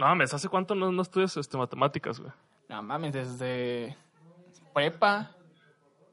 No 0.00 0.06
mames, 0.06 0.32
¿hace 0.32 0.48
cuánto 0.48 0.74
no, 0.74 0.90
no 0.90 1.02
estudias 1.02 1.36
este, 1.36 1.58
matemáticas, 1.58 2.18
güey? 2.20 2.32
No 2.70 2.82
mames, 2.82 3.12
desde 3.12 3.94
prepa. 4.72 5.32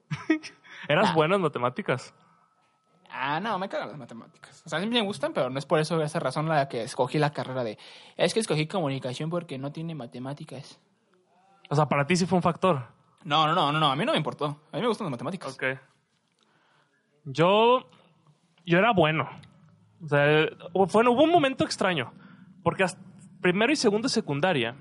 ¿Eras 0.90 1.06
Nah. 1.06 1.14
bueno 1.14 1.36
en 1.36 1.42
matemáticas? 1.42 2.14
Ah, 3.10 3.40
no, 3.40 3.58
me 3.58 3.70
cagan 3.70 3.88
las 3.88 3.98
matemáticas. 3.98 4.62
O 4.66 4.70
sea, 4.70 4.82
sí 4.82 4.88
me 4.88 5.00
gustan, 5.00 5.32
pero 5.32 5.50
no 5.50 5.58
es 5.58 5.66
por 5.66 5.80
eso 5.80 6.02
esa 6.04 6.20
razón 6.20 6.50
la 6.50 6.68
que 6.68 6.84
escogí 6.84 7.18
la 7.18 7.32
carrera 7.32 7.64
de... 7.64 7.78
Es 8.18 8.34
que 8.34 8.42
escogí 8.42 8.68
comunicación 8.68 9.30
porque 9.30 9.58
no 9.58 9.72
tiene 9.72 9.96
matemáticas. 9.96 10.82
O 11.70 11.76
sea, 11.76 11.86
para 11.86 12.06
ti 12.06 12.18
sí 12.18 12.26
fue 12.26 12.36
un 12.36 12.44
factor. 12.44 12.84
No, 13.24 13.48
no, 13.48 13.56
no, 13.56 13.72
no, 13.72 13.80
no, 13.80 13.90
a 13.90 13.96
mí 13.96 14.04
no 14.04 14.12
me 14.12 14.18
importó. 14.18 14.48
A 14.74 14.76
mí 14.76 14.82
me 14.82 14.88
gustan 14.90 15.06
las 15.06 15.12
matemáticas. 15.12 15.54
Ok. 15.54 15.64
Yo. 17.24 17.90
Yo 18.66 18.80
era 18.80 18.92
bueno. 18.92 19.30
O 20.04 20.10
sea, 20.10 20.50
fue, 20.90 21.08
hubo 21.08 21.24
un 21.24 21.32
momento 21.32 21.64
extraño. 21.64 22.12
Porque 22.64 22.84
hasta 22.84 23.07
primero 23.42 23.72
y 23.72 23.76
segundo 23.76 24.08
de 24.08 24.14
secundaria. 24.14 24.76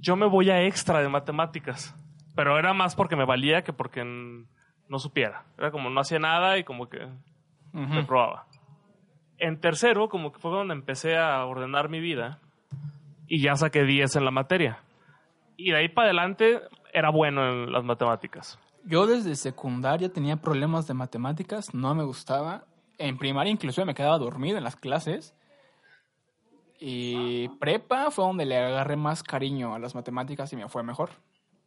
Yo 0.00 0.16
me 0.16 0.26
voy 0.26 0.50
a 0.50 0.62
extra 0.62 1.00
de 1.00 1.08
matemáticas. 1.08 1.94
Pero 2.34 2.58
era 2.58 2.72
más 2.72 2.94
porque 2.94 3.14
me 3.16 3.24
valía 3.26 3.62
que 3.62 3.72
porque 3.72 4.02
no 4.04 4.98
supiera. 4.98 5.44
Era 5.58 5.70
como 5.70 5.90
no 5.90 6.00
hacía 6.00 6.18
nada 6.18 6.58
y 6.58 6.64
como 6.64 6.88
que 6.88 7.04
Ujú. 7.74 7.92
reprobaba. 7.94 8.46
En 9.38 9.60
tercero, 9.60 10.08
como 10.08 10.32
que 10.32 10.38
fue 10.40 10.50
donde 10.50 10.74
empecé 10.74 11.16
a 11.18 11.44
ordenar 11.44 11.88
mi 11.88 12.00
vida. 12.00 12.38
Y 13.26 13.40
ya 13.42 13.54
saqué 13.56 13.84
10 13.84 14.16
en 14.16 14.24
la 14.24 14.30
materia. 14.30 14.78
Y 15.56 15.70
de 15.70 15.76
ahí 15.76 15.88
para 15.88 16.08
adelante 16.08 16.60
era 16.92 17.10
bueno 17.10 17.48
en 17.48 17.72
las 17.72 17.84
matemáticas. 17.84 18.58
Yo 18.84 19.06
desde 19.06 19.36
secundaria 19.36 20.12
tenía 20.12 20.36
problemas 20.36 20.86
de 20.86 20.94
matemáticas, 20.94 21.72
no 21.74 21.94
me 21.94 22.02
gustaba. 22.02 22.64
En 22.98 23.16
primaria 23.18 23.52
inclusive 23.52 23.84
me 23.84 23.94
quedaba 23.94 24.18
dormido 24.18 24.58
en 24.58 24.64
las 24.64 24.76
clases. 24.76 25.34
Y 26.84 27.48
prepa 27.60 28.10
fue 28.10 28.24
donde 28.24 28.44
le 28.44 28.58
agarré 28.58 28.96
más 28.96 29.22
cariño 29.22 29.72
a 29.74 29.78
las 29.78 29.94
matemáticas 29.94 30.52
y 30.52 30.56
me 30.56 30.68
fue 30.68 30.82
mejor. 30.82 31.10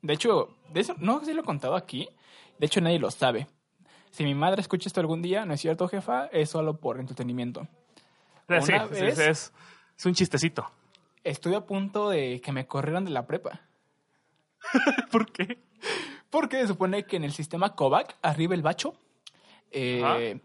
De 0.02 0.14
hecho, 0.14 0.50
de 0.74 0.82
eso 0.82 0.94
no 0.98 1.20
sé 1.22 1.28
si 1.28 1.34
lo 1.34 1.42
he 1.42 1.46
contado 1.46 1.76
aquí. 1.76 2.10
De 2.60 2.66
hecho, 2.66 2.82
nadie 2.82 3.00
lo 3.00 3.10
sabe. 3.12 3.48
Si 4.12 4.26
mi 4.26 4.36
madre 4.36 4.62
escucha 4.62 4.90
esto 4.90 5.00
algún 5.00 5.22
día, 5.22 5.46
no 5.46 5.54
es 5.54 5.62
cierto, 5.62 5.88
jefa, 5.88 6.26
es 6.28 6.50
solo 6.50 6.78
por 6.78 7.00
entretenimiento. 7.00 7.66
Sí, 8.50 8.56
sí, 8.62 8.74
Una 8.74 8.88
sí, 8.88 8.94
vez- 8.94 9.16
sí, 9.16 9.22
es, 9.24 9.54
es 9.98 10.06
un 10.06 10.14
chistecito. 10.14 10.70
Estuve 11.24 11.56
a 11.56 11.66
punto 11.66 12.10
de 12.10 12.42
que 12.42 12.52
me 12.52 12.68
corrieran 12.68 13.06
de 13.06 13.12
la 13.12 13.26
prepa. 13.26 13.62
¿Por 15.12 15.32
qué? 15.32 15.60
Porque 16.30 16.58
se 16.62 16.68
supone 16.68 17.06
que 17.06 17.16
en 17.16 17.24
el 17.24 17.32
sistema 17.32 17.74
COVAC, 17.74 18.18
arriba 18.22 18.54
el 18.54 18.62
bacho, 18.62 18.96
eh, 19.72 20.40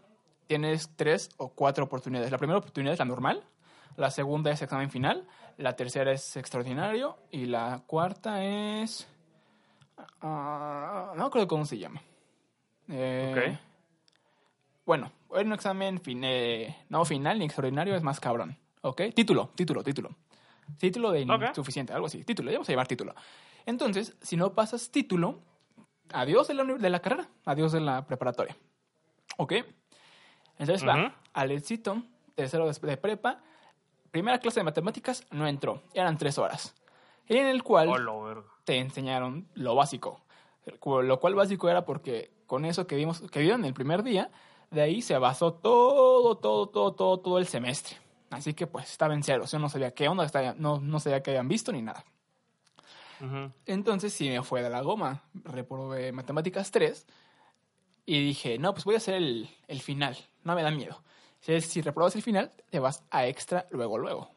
tienes 0.47 0.89
tres 0.95 1.29
o 1.37 1.49
cuatro 1.49 1.83
oportunidades. 1.85 2.31
La 2.31 2.37
primera 2.37 2.59
oportunidad 2.59 2.93
es 2.93 2.99
la 2.99 3.05
normal, 3.05 3.43
la 3.97 4.11
segunda 4.11 4.51
es 4.51 4.61
examen 4.61 4.89
final, 4.89 5.27
la 5.57 5.75
tercera 5.75 6.11
es 6.11 6.35
extraordinario 6.37 7.17
y 7.31 7.45
la 7.45 7.83
cuarta 7.87 8.43
es... 8.43 9.07
ah, 10.21 11.13
no 11.15 11.25
acuerdo 11.25 11.47
cómo 11.47 11.65
se 11.65 11.77
llama. 11.77 12.01
Eh, 12.89 13.33
Ok. 13.57 13.59
Bueno, 14.85 15.11
un 15.29 15.53
examen 15.53 16.01
fin- 16.01 16.23
eh, 16.23 16.75
no 16.89 17.05
final 17.05 17.39
ni 17.39 17.45
extraordinario 17.45 17.95
es 17.95 18.01
más 18.03 18.19
cabrón. 18.19 18.57
¿Ok? 18.81 19.01
Título, 19.15 19.51
título, 19.55 19.83
título. 19.83 20.09
Título 20.77 21.11
de 21.11 21.23
Ok. 21.23 21.43
insuficiente, 21.49 21.93
algo 21.93 22.07
así. 22.07 22.23
Título, 22.23 22.49
ya 22.51 22.57
vamos 22.57 22.67
a 22.69 22.71
llevar 22.71 22.87
título. 22.87 23.13
Entonces, 23.65 24.15
si 24.21 24.35
no 24.37 24.53
pasas 24.53 24.91
título, 24.91 25.39
adiós 26.11 26.47
de 26.47 26.55
la, 26.55 26.63
de 26.63 26.89
la 26.89 26.99
carrera, 26.99 27.29
adiós 27.45 27.71
de 27.71 27.79
la 27.79 28.05
preparatoria. 28.05 28.57
¿Ok? 29.37 29.53
Entonces 30.57 30.85
va, 30.87 30.95
Ujú. 31.05 31.13
Alecito, 31.33 32.03
tercero 32.35 32.67
de, 32.71 32.87
de 32.87 32.97
prepa, 32.97 33.43
primera 34.11 34.39
clase 34.39 34.59
de 34.59 34.63
matemáticas, 34.65 35.25
no 35.31 35.47
entró. 35.47 35.81
Eran 35.93 36.17
tres 36.17 36.37
horas. 36.37 36.75
En 37.27 37.47
el 37.47 37.63
cual 37.63 37.89
Hola, 37.89 38.11
verga. 38.25 38.47
te 38.65 38.77
enseñaron 38.77 39.47
lo 39.53 39.75
básico. 39.75 40.21
Lo 40.85 41.19
cual 41.19 41.35
básico 41.35 41.69
era 41.69 41.85
porque 41.85 42.31
con 42.45 42.65
eso 42.65 42.85
que 42.85 42.95
vimos, 42.95 43.21
que 43.31 43.39
vieron 43.39 43.65
el 43.65 43.73
primer 43.73 44.03
día, 44.03 44.29
de 44.69 44.81
ahí 44.81 45.01
se 45.01 45.17
basó 45.17 45.53
todo, 45.53 46.37
todo, 46.37 46.67
todo, 46.67 46.93
todo, 46.93 47.19
todo 47.19 47.37
el 47.39 47.47
semestre. 47.47 47.97
Así 48.29 48.53
que 48.53 48.67
pues 48.67 48.89
estaba 48.89 49.13
en 49.13 49.23
cero. 49.23 49.45
Yo 49.45 49.59
no 49.59 49.69
sabía 49.69 49.93
qué 49.93 50.07
onda, 50.07 50.29
no, 50.57 50.79
no 50.79 50.99
sabía 50.99 51.23
qué 51.23 51.31
habían 51.31 51.47
visto 51.47 51.71
ni 51.71 51.81
nada. 51.81 52.03
Entonces 53.67 54.13
sí 54.13 54.29
me 54.29 54.41
fue 54.41 54.63
de 54.63 54.69
la 54.69 54.81
goma. 54.81 55.23
Reprobé 55.33 56.11
matemáticas 56.11 56.71
3 56.71 57.05
y 58.05 58.19
dije, 58.19 58.57
no, 58.57 58.73
pues 58.73 58.83
voy 58.83 58.95
a 58.95 58.97
hacer 58.97 59.13
el, 59.15 59.49
el 59.67 59.81
final. 59.81 60.17
No 60.43 60.55
me 60.55 60.63
da 60.63 60.71
miedo. 60.71 61.03
Si 61.41 61.81
reprobas 61.81 62.15
el 62.15 62.21
final, 62.21 62.51
te 62.69 62.79
vas 62.79 63.03
a 63.09 63.25
extra 63.25 63.65
luego, 63.71 63.97
luego. 63.97 64.29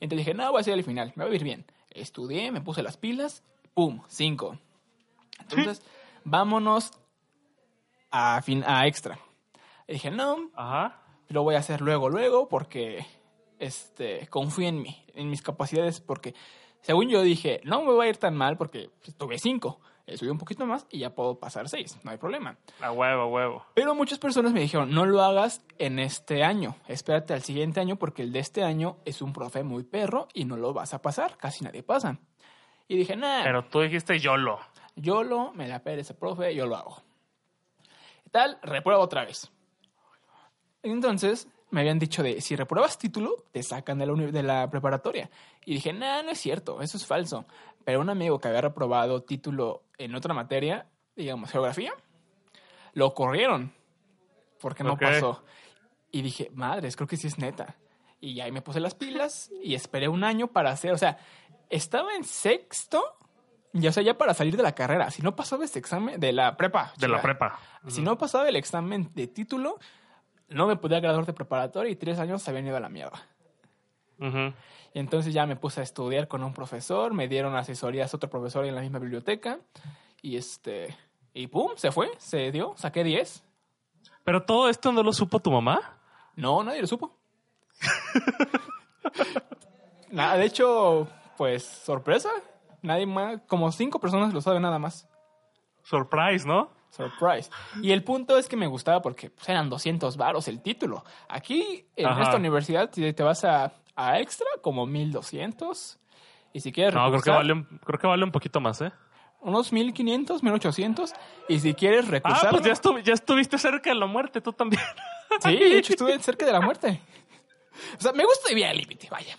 Entonces 0.00 0.24
dije, 0.24 0.34
no, 0.34 0.50
voy 0.50 0.58
a 0.58 0.60
hacer 0.60 0.74
el 0.74 0.84
final, 0.84 1.12
me 1.16 1.24
va 1.24 1.30
a 1.30 1.34
ir 1.34 1.42
bien. 1.42 1.66
Estudié, 1.90 2.52
me 2.52 2.60
puse 2.60 2.82
las 2.82 2.96
pilas, 2.96 3.42
¡pum! 3.74 4.02
cinco 4.06 4.56
Entonces, 5.40 5.82
vámonos 6.24 6.92
a, 8.10 8.40
fin, 8.42 8.62
a 8.66 8.86
extra. 8.86 9.18
Y 9.88 9.94
dije, 9.94 10.10
no, 10.10 10.50
lo 11.28 11.42
voy 11.42 11.56
a 11.56 11.58
hacer 11.58 11.80
luego, 11.80 12.08
luego, 12.08 12.48
porque 12.48 13.04
este, 13.58 14.28
confío 14.28 14.68
en 14.68 14.80
mí, 14.80 15.04
en 15.14 15.30
mis 15.30 15.42
capacidades, 15.42 16.00
porque 16.00 16.34
según 16.82 17.08
yo 17.08 17.22
dije, 17.22 17.60
no 17.64 17.82
me 17.82 17.92
va 17.92 18.04
a 18.04 18.08
ir 18.08 18.16
tan 18.16 18.36
mal 18.36 18.56
porque 18.56 18.90
pues, 19.02 19.16
tuve 19.16 19.38
cinco 19.38 19.80
Estudio 20.08 20.32
un 20.32 20.38
poquito 20.38 20.66
más 20.66 20.86
y 20.90 21.00
ya 21.00 21.14
puedo 21.14 21.38
pasar 21.38 21.68
seis, 21.68 21.98
no 22.02 22.10
hay 22.10 22.16
problema. 22.16 22.56
A 22.80 22.90
huevo, 22.92 23.22
a 23.22 23.26
huevo. 23.26 23.66
Pero 23.74 23.94
muchas 23.94 24.18
personas 24.18 24.52
me 24.52 24.60
dijeron, 24.60 24.90
no 24.90 25.06
lo 25.06 25.22
hagas 25.22 25.62
en 25.78 25.98
este 25.98 26.42
año, 26.42 26.76
espérate 26.88 27.34
al 27.34 27.42
siguiente 27.42 27.80
año 27.80 27.96
porque 27.96 28.22
el 28.22 28.32
de 28.32 28.38
este 28.38 28.64
año 28.64 28.96
es 29.04 29.22
un 29.22 29.32
profe 29.32 29.62
muy 29.62 29.84
perro 29.84 30.28
y 30.32 30.44
no 30.44 30.56
lo 30.56 30.72
vas 30.72 30.94
a 30.94 31.02
pasar, 31.02 31.36
casi 31.36 31.64
nadie 31.64 31.82
pasa. 31.82 32.18
Y 32.88 32.96
dije, 32.96 33.16
nada. 33.16 33.42
Pero 33.44 33.64
tú 33.66 33.80
dijiste 33.80 34.18
YOLO. 34.18 34.58
YOLO, 34.96 35.52
me 35.52 35.68
la 35.68 35.82
pere 35.82 36.00
ese 36.00 36.14
profe, 36.14 36.54
yo 36.54 36.66
lo 36.66 36.76
hago. 36.76 37.02
Tal, 38.30 38.58
reprueba 38.62 39.00
otra 39.02 39.24
vez. 39.24 39.50
Entonces, 40.82 41.48
me 41.70 41.80
habían 41.80 41.98
dicho 41.98 42.22
de 42.22 42.40
si 42.40 42.56
repruebas 42.56 42.98
título, 42.98 43.44
te 43.52 43.62
sacan 43.62 43.98
de 43.98 44.06
la, 44.06 44.14
de 44.14 44.42
la 44.42 44.70
preparatoria. 44.70 45.30
Y 45.64 45.74
dije, 45.74 45.92
no, 45.92 46.00
nah, 46.00 46.22
no 46.22 46.30
es 46.30 46.38
cierto, 46.38 46.80
eso 46.80 46.96
es 46.96 47.06
falso. 47.06 47.44
Pero 47.88 48.02
un 48.02 48.10
amigo 48.10 48.38
que 48.38 48.48
había 48.48 48.60
reprobado 48.60 49.22
título 49.22 49.84
en 49.96 50.14
otra 50.14 50.34
materia, 50.34 50.88
digamos, 51.16 51.50
geografía, 51.50 51.94
lo 52.92 53.14
corrieron. 53.14 53.72
Porque 54.60 54.84
no 54.84 54.98
pasó. 54.98 55.42
Y 56.10 56.20
dije, 56.20 56.50
madres, 56.52 56.96
creo 56.96 57.08
que 57.08 57.16
sí 57.16 57.28
es 57.28 57.38
neta. 57.38 57.76
Y 58.20 58.40
ahí 58.40 58.52
me 58.52 58.60
puse 58.60 58.78
las 58.78 58.94
pilas 58.94 59.50
y 59.64 59.74
esperé 59.74 60.06
un 60.06 60.22
año 60.22 60.48
para 60.48 60.70
hacer, 60.70 60.92
o 60.92 60.98
sea, 60.98 61.16
estaba 61.70 62.14
en 62.14 62.24
sexto, 62.24 63.02
ya 63.72 63.88
o 63.88 63.92
sea, 63.94 64.02
ya 64.02 64.18
para 64.18 64.34
salir 64.34 64.58
de 64.58 64.64
la 64.64 64.74
carrera. 64.74 65.10
Si 65.10 65.22
no 65.22 65.34
pasaba 65.34 65.64
este 65.64 65.78
examen 65.78 66.20
de 66.20 66.34
la 66.34 66.58
prepa. 66.58 66.92
De 66.98 67.08
la 67.08 67.22
prepa. 67.22 67.58
Si 67.86 68.02
no 68.02 68.18
pasaba 68.18 68.50
el 68.50 68.56
examen 68.56 69.10
de 69.14 69.28
título, 69.28 69.78
no 70.48 70.66
me 70.66 70.76
podía 70.76 71.00
graduar 71.00 71.24
de 71.24 71.32
preparatoria 71.32 71.90
y 71.90 71.96
tres 71.96 72.18
años 72.18 72.42
se 72.42 72.50
habían 72.50 72.66
ido 72.66 72.76
a 72.76 72.80
la 72.80 72.90
mierda. 72.90 73.26
Y 74.20 74.98
entonces 74.98 75.32
ya 75.32 75.46
me 75.46 75.56
puse 75.56 75.80
a 75.80 75.84
estudiar 75.84 76.28
con 76.28 76.42
un 76.42 76.52
profesor, 76.52 77.14
me 77.14 77.28
dieron 77.28 77.54
asesorías 77.56 78.12
otro 78.14 78.28
profesor 78.28 78.64
en 78.64 78.74
la 78.74 78.80
misma 78.80 78.98
biblioteca 78.98 79.60
y 80.22 80.36
este 80.36 80.96
y 81.34 81.46
pum, 81.46 81.72
se 81.76 81.92
fue, 81.92 82.10
se 82.18 82.50
dio, 82.50 82.74
saqué 82.76 83.04
10. 83.04 83.44
Pero 84.24 84.42
todo 84.42 84.68
esto 84.68 84.92
no 84.92 85.02
lo 85.02 85.12
supo 85.12 85.40
tu 85.40 85.50
mamá. 85.50 85.98
No, 86.34 86.62
nadie 86.64 86.80
lo 86.80 86.86
supo. 86.86 87.16
Nada, 90.10 90.36
de 90.36 90.46
hecho, 90.46 91.06
pues 91.36 91.64
sorpresa, 91.64 92.30
nadie 92.82 93.06
más, 93.06 93.40
como 93.46 93.70
cinco 93.72 94.00
personas 94.00 94.32
lo 94.32 94.40
saben 94.40 94.62
nada 94.62 94.78
más. 94.78 95.08
Surprise, 95.82 96.46
¿no? 96.46 96.70
Surprise. 96.90 97.50
Y 97.82 97.92
el 97.92 98.02
punto 98.02 98.38
es 98.38 98.48
que 98.48 98.56
me 98.56 98.66
gustaba 98.66 99.02
porque 99.02 99.30
pues, 99.30 99.48
eran 99.48 99.68
200 99.68 100.16
varos 100.16 100.48
el 100.48 100.60
título. 100.60 101.04
Aquí, 101.28 101.86
en 101.96 102.06
Ajá. 102.06 102.22
esta 102.22 102.36
universidad, 102.36 102.90
si 102.92 103.12
te 103.12 103.22
vas 103.22 103.44
a, 103.44 103.72
a 103.98 104.20
extra, 104.20 104.46
como 104.62 104.86
1200. 104.86 105.98
Y 106.52 106.60
si 106.60 106.72
quieres 106.72 106.94
No, 106.94 107.08
creo 107.10 107.22
que, 107.22 107.30
vale, 107.30 107.52
un- 107.52 107.64
creo 107.84 107.98
que 107.98 108.06
vale 108.06 108.24
un 108.24 108.32
poquito 108.32 108.60
más, 108.60 108.80
¿eh? 108.80 108.92
unos 109.40 109.72
1500, 109.72 110.42
1800. 110.42 111.12
Y 111.48 111.60
si 111.60 111.74
quieres 111.74 112.06
Ah, 112.06 112.10
recursar... 112.10 112.50
pues 112.50 112.62
ya, 112.64 112.72
estu- 112.72 113.02
ya 113.02 113.12
estuviste 113.14 113.56
cerca 113.58 113.90
de 113.90 113.96
la 113.96 114.06
muerte, 114.06 114.40
tú 114.40 114.52
también. 114.52 114.82
Sí, 115.42 115.56
de 115.56 115.78
hecho 115.78 115.92
estuve 115.92 116.18
cerca 116.20 116.46
de 116.46 116.52
la 116.52 116.60
muerte. 116.60 117.00
O 117.98 118.00
sea, 118.00 118.12
me 118.12 118.24
gusta 118.24 118.48
vivir 118.48 118.64
al 118.66 118.76
límite, 118.78 119.08
vaya. 119.10 119.36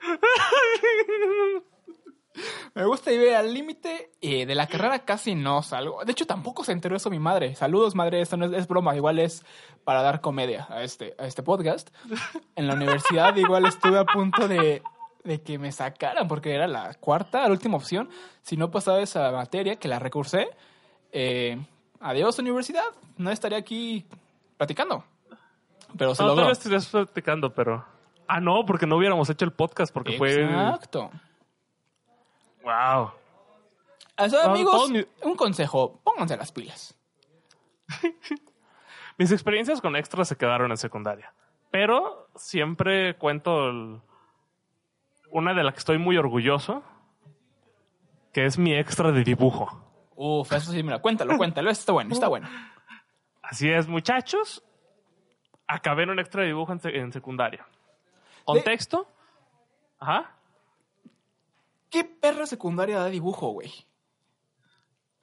Me 2.74 2.84
gusta 2.84 3.10
vivir 3.10 3.34
al 3.34 3.52
límite 3.52 4.10
y 4.20 4.44
de 4.44 4.54
la 4.54 4.66
carrera 4.66 4.98
casi 5.00 5.34
no 5.34 5.62
salgo. 5.62 6.04
De 6.04 6.12
hecho, 6.12 6.26
tampoco 6.26 6.64
se 6.64 6.72
enteró 6.72 6.96
eso 6.96 7.10
mi 7.10 7.18
madre. 7.18 7.54
Saludos, 7.54 7.94
madre. 7.94 8.20
Esto 8.20 8.36
no 8.36 8.46
es, 8.46 8.52
es 8.52 8.68
broma. 8.68 8.94
Igual 8.96 9.18
es 9.18 9.44
para 9.84 10.02
dar 10.02 10.20
comedia 10.20 10.66
a 10.70 10.82
este, 10.82 11.14
a 11.18 11.26
este 11.26 11.42
podcast. 11.42 11.88
En 12.54 12.66
la 12.66 12.74
universidad 12.74 13.34
igual 13.36 13.64
estuve 13.66 13.98
a 13.98 14.04
punto 14.04 14.48
de, 14.48 14.82
de 15.24 15.42
que 15.42 15.58
me 15.58 15.72
sacaran 15.72 16.28
porque 16.28 16.54
era 16.54 16.66
la 16.66 16.94
cuarta, 16.94 17.42
la 17.42 17.50
última 17.50 17.76
opción. 17.76 18.08
Si 18.42 18.56
no 18.56 18.70
pasaba 18.70 19.00
esa 19.00 19.30
materia, 19.32 19.76
que 19.76 19.88
la 19.88 19.98
recursé, 19.98 20.48
eh, 21.12 21.58
adiós 22.00 22.38
universidad. 22.38 22.84
No 23.16 23.30
estaría 23.30 23.58
aquí 23.58 24.04
platicando. 24.56 25.04
Pero 25.96 26.14
se 26.14 26.22
No, 26.22 26.28
logró. 26.28 26.42
todavía 26.42 26.52
estarías 26.52 26.86
platicando, 26.86 27.54
pero... 27.54 27.84
Ah, 28.28 28.40
no, 28.40 28.66
porque 28.66 28.86
no 28.86 28.96
hubiéramos 28.96 29.30
hecho 29.30 29.44
el 29.44 29.52
podcast 29.52 29.94
porque 29.94 30.18
fue... 30.18 30.34
Exacto. 30.44 31.10
Wow. 32.66 33.12
No, 34.18 34.50
amigos, 34.50 34.90
mi- 34.90 35.06
un 35.22 35.36
consejo. 35.36 36.00
Pónganse 36.02 36.36
las 36.36 36.50
pilas. 36.50 36.96
Mis 39.18 39.30
experiencias 39.32 39.80
con 39.80 39.94
extras 39.96 40.26
se 40.28 40.36
quedaron 40.36 40.70
en 40.72 40.76
secundaria. 40.76 41.32
Pero 41.70 42.28
siempre 42.34 43.16
cuento 43.16 43.68
el- 43.68 44.00
una 45.30 45.54
de 45.54 45.62
la 45.62 45.72
que 45.72 45.78
estoy 45.78 45.98
muy 45.98 46.16
orgulloso, 46.16 46.82
que 48.32 48.46
es 48.46 48.58
mi 48.58 48.74
extra 48.74 49.12
de 49.12 49.22
dibujo. 49.22 49.82
Uf, 50.16 50.52
eso 50.52 50.72
sí, 50.72 50.82
mira, 50.82 50.98
cuéntalo, 51.00 51.36
cuéntalo. 51.38 51.70
Está 51.70 51.92
bueno, 51.92 52.12
está 52.12 52.28
bueno. 52.28 52.48
Así 53.42 53.70
es, 53.70 53.86
muchachos. 53.86 54.64
Acabé 55.68 56.02
en 56.04 56.10
un 56.10 56.18
extra 56.18 56.42
de 56.42 56.48
dibujo 56.48 56.72
en, 56.72 56.80
se- 56.80 56.96
en 56.98 57.12
secundaria. 57.12 57.66
Contexto. 58.44 59.08
Ajá. 59.98 60.35
¿Qué 61.90 62.04
perra 62.04 62.46
secundaria 62.46 62.98
da 62.98 63.06
dibujo, 63.06 63.48
güey? 63.50 63.72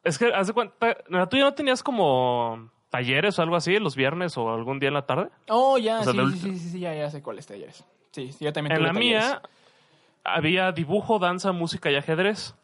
Es 0.03 0.17
que, 0.17 0.33
haz 0.33 0.47
de 0.47 0.53
cuenta, 0.53 0.97
¿la 1.07 1.27
tuya 1.27 1.43
no 1.43 1.53
tenías 1.53 1.81
como 1.81 2.69
talleres 2.89 3.39
o 3.39 3.41
algo 3.41 3.55
así 3.55 3.79
los 3.79 3.95
viernes 3.95 4.37
o 4.37 4.53
algún 4.53 4.79
día 4.79 4.89
en 4.89 4.93
la 4.95 5.05
tarde? 5.05 5.29
Oh, 5.49 5.77
ya, 5.77 6.01
O 6.01 6.03
sea, 6.03 6.11
sí, 6.13 6.17
la 6.17 6.29
sí, 6.29 6.37
sí, 6.39 6.69
sí, 6.69 6.79
ya, 6.79 6.93
ya 6.93 7.09
sé 7.09 7.21
cuál 7.23 7.39
es 7.39 7.47
talleres. 7.47 7.85
Sí, 8.11 8.31
sí, 8.31 8.45
yo 8.45 8.53
también 8.53 8.75
En 8.75 8.83
la 8.83 8.93
talleres. 8.93 9.23
mía 9.29 9.41
había 10.23 10.71
dibujo, 10.71 11.19
danza, 11.19 11.51
música 11.51 11.89
y 11.89 11.95
ajedrez. 11.95 12.55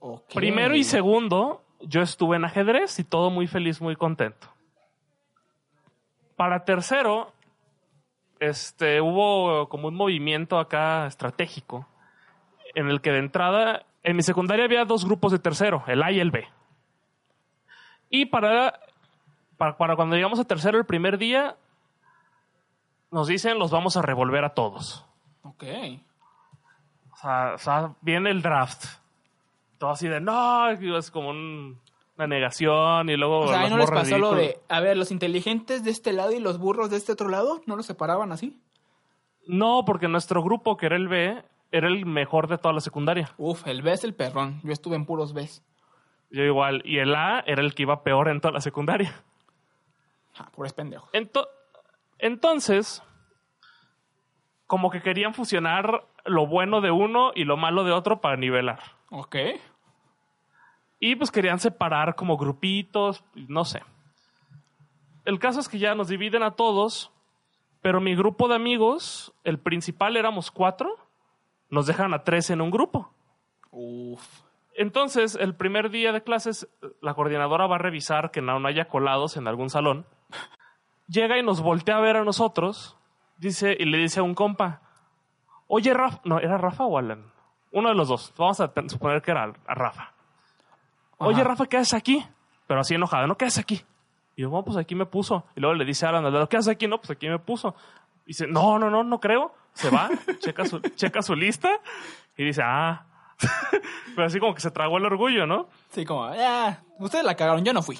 Ok. 0.00 0.34
Primero 0.34 0.76
y 0.76 0.84
segundo, 0.84 1.62
yo 1.80 2.02
estuve 2.02 2.36
en 2.36 2.44
ajedrez 2.44 2.98
y 2.98 3.04
todo 3.04 3.30
muy 3.30 3.46
feliz, 3.46 3.80
muy 3.80 3.96
contento. 3.96 4.48
Para 6.36 6.64
tercero, 6.64 7.32
este, 8.38 9.00
hubo 9.00 9.68
como 9.68 9.88
un 9.88 9.94
movimiento 9.94 10.58
acá 10.58 11.06
estratégico 11.06 11.86
en 12.76 12.88
el 12.88 13.00
que 13.00 13.10
de 13.10 13.18
entrada, 13.18 13.84
en 14.04 14.14
mi 14.16 14.22
secundaria 14.22 14.64
había 14.64 14.84
dos 14.84 15.04
grupos 15.04 15.32
de 15.32 15.40
tercero, 15.40 15.82
el 15.88 16.02
A 16.02 16.12
y 16.12 16.20
el 16.20 16.30
B. 16.30 16.46
Y 18.08 18.26
para, 18.26 18.78
para, 19.56 19.76
para 19.76 19.96
cuando 19.96 20.14
llegamos 20.14 20.38
a 20.38 20.44
tercero 20.44 20.78
el 20.78 20.84
primer 20.86 21.18
día, 21.18 21.56
nos 23.10 23.26
dicen 23.26 23.58
los 23.58 23.70
vamos 23.70 23.96
a 23.96 24.02
revolver 24.02 24.44
a 24.44 24.50
todos. 24.54 25.04
Ok. 25.42 25.64
O 27.12 27.16
sea, 27.16 27.52
o 27.54 27.58
sea, 27.58 27.94
viene 28.02 28.30
el 28.30 28.42
draft. 28.42 28.84
Todo 29.78 29.90
así 29.90 30.06
de, 30.08 30.20
no, 30.20 30.68
es 30.70 31.10
como 31.10 31.30
un- 31.30 31.80
una 32.16 32.26
negación 32.26 33.08
y 33.10 33.16
luego... 33.16 33.40
O 33.40 33.48
sea, 33.48 33.60
ahí 33.62 33.70
no 33.70 33.76
les 33.78 33.90
pasó 33.90 34.16
lo 34.18 34.34
de, 34.34 34.58
a 34.68 34.80
ver, 34.80 34.96
los 34.96 35.10
inteligentes 35.10 35.84
de 35.84 35.90
este 35.90 36.12
lado 36.12 36.32
y 36.32 36.40
los 36.40 36.58
burros 36.58 36.90
de 36.90 36.96
este 36.96 37.12
otro 37.12 37.28
lado, 37.28 37.60
¿no 37.66 37.76
los 37.76 37.86
separaban 37.86 38.32
así? 38.32 38.58
No, 39.46 39.84
porque 39.86 40.08
nuestro 40.08 40.42
grupo, 40.42 40.76
que 40.76 40.86
era 40.86 40.96
el 40.96 41.08
B, 41.08 41.42
era 41.72 41.88
el 41.88 42.06
mejor 42.06 42.46
de 42.48 42.58
toda 42.58 42.72
la 42.74 42.80
secundaria. 42.80 43.30
Uf, 43.38 43.66
el 43.66 43.82
B 43.82 43.92
es 43.92 44.04
el 44.04 44.14
perrón. 44.14 44.60
Yo 44.62 44.72
estuve 44.72 44.96
en 44.96 45.04
puros 45.06 45.32
Bs. 45.34 45.62
Yo 46.30 46.42
igual. 46.42 46.82
Y 46.84 46.98
el 46.98 47.14
A 47.14 47.40
era 47.46 47.62
el 47.62 47.74
que 47.74 47.82
iba 47.82 48.02
peor 48.02 48.28
en 48.28 48.40
toda 48.40 48.52
la 48.52 48.60
secundaria. 48.60 49.14
Ah, 50.38 50.48
puros 50.52 50.72
pendejos. 50.72 51.10
Ento- 51.12 51.48
entonces, 52.18 53.02
como 54.66 54.90
que 54.90 55.02
querían 55.02 55.34
fusionar 55.34 56.04
lo 56.24 56.46
bueno 56.46 56.80
de 56.80 56.90
uno 56.90 57.30
y 57.34 57.44
lo 57.44 57.56
malo 57.56 57.84
de 57.84 57.92
otro 57.92 58.20
para 58.20 58.36
nivelar. 58.36 58.80
Ok. 59.10 59.36
Y 60.98 61.14
pues 61.16 61.30
querían 61.30 61.58
separar 61.60 62.14
como 62.16 62.36
grupitos, 62.36 63.22
no 63.34 63.64
sé. 63.64 63.82
El 65.24 65.38
caso 65.38 65.60
es 65.60 65.68
que 65.68 65.78
ya 65.78 65.94
nos 65.94 66.08
dividen 66.08 66.42
a 66.42 66.52
todos, 66.52 67.12
pero 67.82 68.00
mi 68.00 68.14
grupo 68.16 68.48
de 68.48 68.54
amigos, 68.56 69.32
el 69.44 69.58
principal 69.58 70.16
éramos 70.16 70.50
cuatro, 70.50 70.96
nos 71.70 71.86
dejan 71.86 72.14
a 72.14 72.22
tres 72.24 72.50
en 72.50 72.60
un 72.60 72.70
grupo. 72.70 73.10
Uf. 73.70 74.22
Entonces, 74.74 75.36
el 75.40 75.54
primer 75.54 75.90
día 75.90 76.12
de 76.12 76.22
clases, 76.22 76.68
la 77.00 77.14
coordinadora 77.14 77.66
va 77.66 77.76
a 77.76 77.78
revisar 77.78 78.30
que 78.30 78.42
no 78.42 78.60
no 78.60 78.68
haya 78.68 78.88
colados 78.88 79.36
en 79.36 79.48
algún 79.48 79.70
salón. 79.70 80.06
Llega 81.08 81.38
y 81.38 81.42
nos 81.42 81.62
voltea 81.62 81.96
a 81.96 82.00
ver 82.00 82.16
a 82.16 82.24
nosotros, 82.24 82.96
dice, 83.38 83.76
y 83.78 83.84
le 83.86 83.98
dice 83.98 84.20
a 84.20 84.22
un 84.22 84.34
compa, 84.34 84.82
oye, 85.66 85.94
Rafa, 85.94 86.20
no, 86.24 86.38
¿era 86.40 86.58
Rafa 86.58 86.84
o 86.84 86.98
Alan? 86.98 87.24
Uno 87.72 87.88
de 87.88 87.94
los 87.94 88.08
dos, 88.08 88.34
vamos 88.36 88.60
a 88.60 88.70
suponer 88.88 89.22
que 89.22 89.30
era 89.30 89.52
a 89.66 89.74
Rafa. 89.74 90.12
Oye, 91.18 91.40
Ajá. 91.40 91.50
Rafa, 91.50 91.66
¿qué 91.66 91.76
haces 91.78 91.94
aquí? 91.94 92.24
Pero 92.66 92.80
así 92.80 92.94
enojado, 92.94 93.26
¿no? 93.26 93.36
¿Qué 93.36 93.46
haces 93.46 93.58
aquí? 93.62 93.82
Y 94.34 94.42
yo, 94.42 94.50
bueno, 94.50 94.64
pues 94.64 94.76
aquí 94.76 94.94
me 94.94 95.06
puso. 95.06 95.44
Y 95.54 95.60
luego 95.60 95.74
le 95.74 95.84
dice 95.84 96.04
a 96.04 96.10
Alan, 96.10 96.30
"¿Lo 96.30 96.48
¿qué 96.48 96.56
haces 96.58 96.72
aquí? 96.72 96.86
No, 96.86 96.98
pues 96.98 97.10
aquí 97.12 97.28
me 97.28 97.38
puso. 97.38 97.74
Y 98.24 98.28
dice, 98.28 98.46
no, 98.46 98.78
no, 98.78 98.90
no, 98.90 99.02
no 99.04 99.20
creo. 99.20 99.54
Se 99.76 99.90
va, 99.90 100.10
checa, 100.40 100.64
su, 100.64 100.80
checa 100.80 101.22
su 101.22 101.34
lista 101.34 101.70
y 102.36 102.44
dice, 102.44 102.62
ah. 102.64 103.06
Pero 104.14 104.26
así 104.26 104.40
como 104.40 104.54
que 104.54 104.62
se 104.62 104.70
tragó 104.70 104.96
el 104.96 105.04
orgullo, 105.04 105.46
¿no? 105.46 105.68
Sí, 105.90 106.04
como, 106.04 106.34
ya, 106.34 106.82
ustedes 106.98 107.24
la 107.24 107.36
cagaron, 107.36 107.64
yo 107.64 107.72
no 107.72 107.82
fui. 107.82 107.98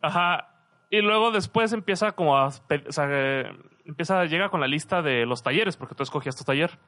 Ajá. 0.00 0.48
Y 0.88 1.02
luego 1.02 1.30
después 1.30 1.72
empieza 1.72 2.12
como 2.12 2.38
a... 2.38 2.46
O 2.46 2.92
sea, 2.92 3.06
empieza, 3.84 4.24
llega 4.24 4.48
con 4.48 4.60
la 4.60 4.66
lista 4.66 5.02
de 5.02 5.26
los 5.26 5.42
talleres, 5.42 5.76
porque 5.76 5.94
tú 5.94 6.02
escogías 6.02 6.36
tu 6.36 6.44
taller. 6.44 6.78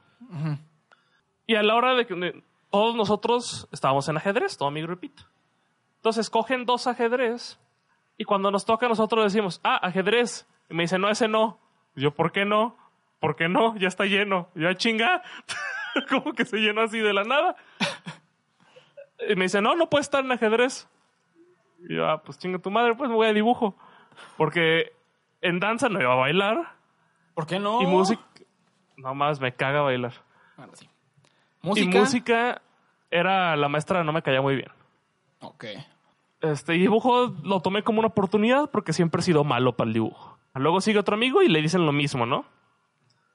Y 1.47 1.57
a 1.57 1.63
la 1.63 1.75
hora 1.75 1.95
de 1.95 2.07
que 2.07 2.43
todos 2.71 2.95
nosotros 2.95 3.69
estábamos 3.73 4.09
en 4.09 4.17
ajedrez, 4.17 4.57
todo 4.57 4.71
mi 4.71 4.83
grupito. 4.83 5.25
Entonces 5.97 6.31
cogen 6.31 6.65
dos 6.65 6.87
ajedrez 6.87 7.59
y 8.17 8.25
cuando 8.25 8.51
nos 8.51 8.65
toca 8.65 8.87
a 8.87 8.89
nosotros 8.89 9.25
decimos, 9.25 9.61
ah, 9.65 9.77
ajedrez. 9.77 10.47
Y 10.71 10.75
me 10.75 10.85
dicen, 10.85 11.01
no, 11.01 11.09
ese 11.09 11.29
no. 11.29 11.59
Y 11.97 12.03
yo, 12.03 12.15
¿por 12.15 12.33
qué 12.33 12.45
no? 12.45 12.77
¿Por 13.21 13.37
qué 13.37 13.49
no? 13.49 13.77
Ya 13.77 13.89
está 13.89 14.05
lleno. 14.05 14.49
Yo, 14.55 14.69
"Ah, 14.69 14.75
chinga. 14.75 15.23
como 16.09 16.33
que 16.33 16.45
se 16.45 16.59
llenó 16.59 16.83
así 16.83 16.99
de 16.99 17.13
la 17.13 17.25
nada. 17.25 17.57
Y 19.29 19.35
me 19.35 19.45
dice, 19.45 19.61
no, 19.61 19.75
no 19.75 19.91
puede 19.91 20.03
estar 20.03 20.25
en 20.25 20.31
ajedrez. 20.33 20.89
Y 21.89 21.97
yo, 21.97 22.09
ah, 22.09 22.23
pues 22.23 22.39
chinga 22.39 22.59
tu 22.59 22.71
madre, 22.71 22.95
pues 22.95 23.11
me 23.11 23.17
voy 23.17 23.27
a 23.27 23.33
dibujo. 23.33 23.77
Porque 24.37 24.93
en 25.41 25.59
danza 25.61 25.89
no 25.89 26.01
iba 26.01 26.13
a 26.13 26.17
bailar. 26.17 26.75
¿Por 27.35 27.47
qué 27.47 27.59
no? 27.59 27.83
Y 27.83 27.87
música. 27.87 28.23
No 28.97 29.15
más, 29.15 29.41
me 29.41 29.53
caga 29.55 29.81
bailar. 29.83 30.13
Bueno, 30.57 30.73
sí. 30.75 30.89
Y 31.63 31.67
Música. 31.67 31.99
música 31.99 32.63
era 33.11 33.57
la 33.57 33.69
maestra, 33.69 34.05
no 34.05 34.13
me 34.13 34.23
caía 34.23 34.41
muy 34.41 34.57
bien. 34.57 34.71
Ok. 35.41 35.65
Este 36.41 36.77
y 36.77 36.79
dibujo 36.79 37.35
lo 37.43 37.61
tomé 37.61 37.83
como 37.83 37.99
una 37.99 38.09
oportunidad 38.09 38.71
porque 38.71 38.93
siempre 38.93 39.21
he 39.21 39.25
sido 39.25 39.43
malo 39.45 39.77
para 39.77 39.89
el 39.89 39.95
dibujo. 39.95 40.39
Luego 40.55 40.81
sigue 40.81 40.99
otro 41.01 41.15
amigo 41.15 41.43
y 41.43 41.49
le 41.49 41.61
dicen 41.61 41.85
lo 41.87 41.93
mismo, 41.93 42.27
¿no? 42.27 42.45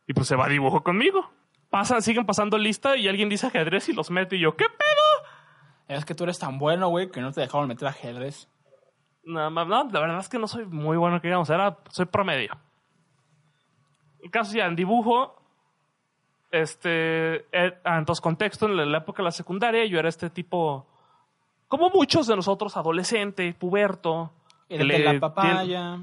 Y 0.08 0.14
pues 0.14 0.28
se 0.28 0.36
va 0.36 0.46
a 0.46 0.50
dibujo 0.50 0.84
conmigo. 0.84 1.32
Pasan, 1.70 2.02
siguen 2.02 2.26
pasando 2.26 2.58
lista 2.58 2.98
y 2.98 3.08
alguien 3.08 3.30
dice 3.30 3.48
ajedrez 3.48 3.90
y 3.90 3.94
los 3.94 4.12
mete 4.12 4.36
y 4.36 4.40
yo, 4.40 4.56
¿qué 4.56 4.66
pedo? 4.66 5.28
Es 5.88 6.06
que 6.06 6.16
tú 6.16 6.24
eres 6.24 6.40
tan 6.40 6.60
bueno, 6.60 6.90
güey, 6.90 7.10
que 7.10 7.22
no 7.22 7.32
te 7.32 7.42
dejaron 7.42 7.68
meter 7.68 7.88
ajedrez. 7.88 8.48
No, 9.24 9.50
no, 9.50 9.66
no, 9.66 9.90
la 9.90 10.00
verdad 10.00 10.20
es 10.20 10.30
que 10.30 10.38
no 10.38 10.48
soy 10.48 10.66
muy 10.66 10.98
bueno 10.98 11.22
que 11.22 11.28
digamos, 11.28 11.50
era, 11.50 11.78
soy 11.90 12.06
promedio. 12.06 12.58
El 14.22 14.32
caso 14.32 14.54
ya 14.56 14.66
en 14.66 14.76
dibujo, 14.76 15.42
este, 16.52 17.46
eh, 17.52 17.78
ah, 17.84 17.98
entonces 17.98 18.22
contexto, 18.22 18.68
en 18.68 18.92
la, 18.92 18.98
época 19.00 19.22
de 19.22 19.26
la 19.26 19.32
secundaria 19.32 19.86
yo 19.86 19.98
era 20.00 20.10
este 20.10 20.30
tipo, 20.30 20.86
como 21.68 21.90
muchos 21.90 22.28
de 22.28 22.36
nosotros, 22.36 22.78
adolescente, 22.78 23.54
puberto. 23.54 24.32
El 24.70 24.80
de 24.80 24.84
le 24.86 25.00
la 25.00 25.04
tiene- 25.06 25.20
papaya. 25.20 26.00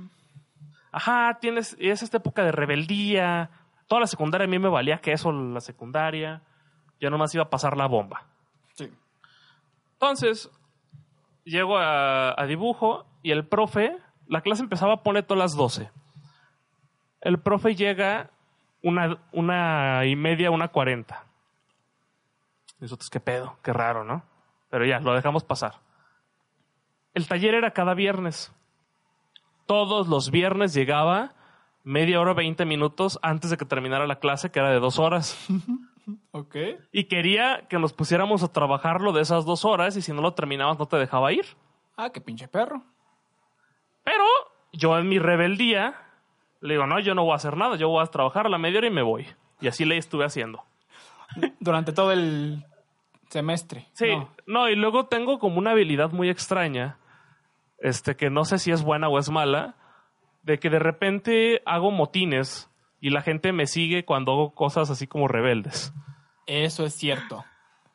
ajá, 0.92 1.38
tienes, 1.40 1.76
es 1.78 2.02
esta 2.02 2.16
época 2.16 2.42
de 2.42 2.52
rebeldía. 2.52 3.50
Toda 3.90 4.02
la 4.02 4.06
secundaria 4.06 4.44
a 4.44 4.48
mí 4.48 4.60
me 4.60 4.68
valía 4.68 4.98
que 4.98 5.10
eso, 5.10 5.32
la 5.32 5.60
secundaria. 5.60 6.42
Yo 7.00 7.10
nomás 7.10 7.34
iba 7.34 7.42
a 7.42 7.50
pasar 7.50 7.76
la 7.76 7.86
bomba. 7.86 8.22
Sí. 8.74 8.88
Entonces, 9.94 10.48
llego 11.42 11.76
a, 11.76 12.40
a 12.40 12.46
dibujo 12.46 13.04
y 13.24 13.32
el 13.32 13.48
profe, 13.48 13.98
la 14.28 14.42
clase 14.42 14.62
empezaba 14.62 14.92
a 14.92 15.02
poner 15.02 15.24
todas 15.24 15.40
las 15.40 15.56
12. 15.56 15.90
El 17.20 17.40
profe 17.40 17.74
llega 17.74 18.30
una, 18.80 19.18
una 19.32 20.06
y 20.06 20.14
media, 20.14 20.52
una 20.52 20.68
cuarenta. 20.68 21.24
Nosotros, 22.78 23.10
qué 23.10 23.18
pedo, 23.18 23.58
qué 23.60 23.72
raro, 23.72 24.04
¿no? 24.04 24.22
Pero 24.70 24.86
ya, 24.86 25.00
lo 25.00 25.14
dejamos 25.14 25.42
pasar. 25.42 25.80
El 27.12 27.26
taller 27.26 27.54
era 27.54 27.72
cada 27.72 27.94
viernes. 27.94 28.52
Todos 29.66 30.06
los 30.06 30.30
viernes 30.30 30.74
llegaba 30.74 31.34
media 31.90 32.20
hora, 32.20 32.32
20 32.32 32.64
minutos 32.64 33.18
antes 33.22 33.50
de 33.50 33.56
que 33.56 33.64
terminara 33.64 34.06
la 34.06 34.20
clase, 34.20 34.50
que 34.50 34.58
era 34.60 34.70
de 34.70 34.80
dos 34.80 34.98
horas. 34.98 35.36
Ok. 36.32 36.56
Y 36.90 37.04
quería 37.04 37.68
que 37.68 37.78
nos 37.78 37.92
pusiéramos 37.92 38.42
a 38.42 38.48
trabajarlo 38.52 39.12
de 39.12 39.20
esas 39.22 39.44
dos 39.44 39.64
horas 39.64 39.96
y 39.96 40.02
si 40.02 40.12
no 40.12 40.22
lo 40.22 40.32
terminabas 40.34 40.76
no 40.76 40.86
te 40.86 40.96
dejaba 40.96 41.30
ir. 41.32 41.44
Ah, 41.96 42.10
qué 42.10 42.20
pinche 42.20 42.48
perro. 42.48 42.82
Pero 44.02 44.24
yo 44.72 44.98
en 44.98 45.08
mi 45.08 45.20
rebeldía 45.20 45.94
le 46.62 46.74
digo, 46.74 46.86
no, 46.86 46.98
yo 46.98 47.14
no 47.14 47.22
voy 47.22 47.32
a 47.32 47.36
hacer 47.36 47.56
nada, 47.56 47.76
yo 47.76 47.88
voy 47.88 48.02
a 48.02 48.06
trabajar 48.06 48.46
a 48.46 48.48
la 48.48 48.58
media 48.58 48.78
hora 48.78 48.88
y 48.88 48.90
me 48.90 49.02
voy. 49.02 49.26
Y 49.60 49.68
así 49.68 49.84
le 49.84 49.98
estuve 49.98 50.24
haciendo. 50.24 50.64
Durante 51.60 51.92
todo 51.92 52.10
el 52.10 52.64
semestre. 53.28 53.86
Sí, 53.92 54.08
No. 54.16 54.30
no. 54.46 54.68
y 54.68 54.74
luego 54.74 55.06
tengo 55.06 55.38
como 55.38 55.58
una 55.58 55.70
habilidad 55.72 56.10
muy 56.10 56.28
extraña, 56.28 56.96
este, 57.78 58.16
que 58.16 58.30
no 58.30 58.44
sé 58.44 58.58
si 58.58 58.72
es 58.72 58.82
buena 58.82 59.08
o 59.08 59.18
es 59.18 59.30
mala, 59.30 59.76
de 60.42 60.58
que 60.58 60.70
de 60.70 60.78
repente 60.78 61.62
hago 61.66 61.90
motines 61.90 62.70
y 63.00 63.10
la 63.10 63.22
gente 63.22 63.52
me 63.52 63.66
sigue 63.66 64.04
cuando 64.04 64.32
hago 64.32 64.54
cosas 64.54 64.90
así 64.90 65.06
como 65.06 65.28
rebeldes. 65.28 65.92
Eso 66.46 66.84
es 66.84 66.94
cierto. 66.94 67.44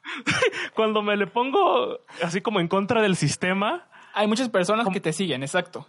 Cuando 0.75 1.01
me 1.01 1.17
le 1.17 1.25
pongo 1.27 1.99
así 2.23 2.39
como 2.41 2.59
en 2.59 2.67
contra 2.67 3.01
del 3.01 3.15
sistema, 3.15 3.87
Hay 4.13 4.27
muchas 4.27 4.49
personas 4.49 4.87
que 4.89 4.99
te 5.01 5.11
siguen, 5.13 5.41
exacto. 5.41 5.87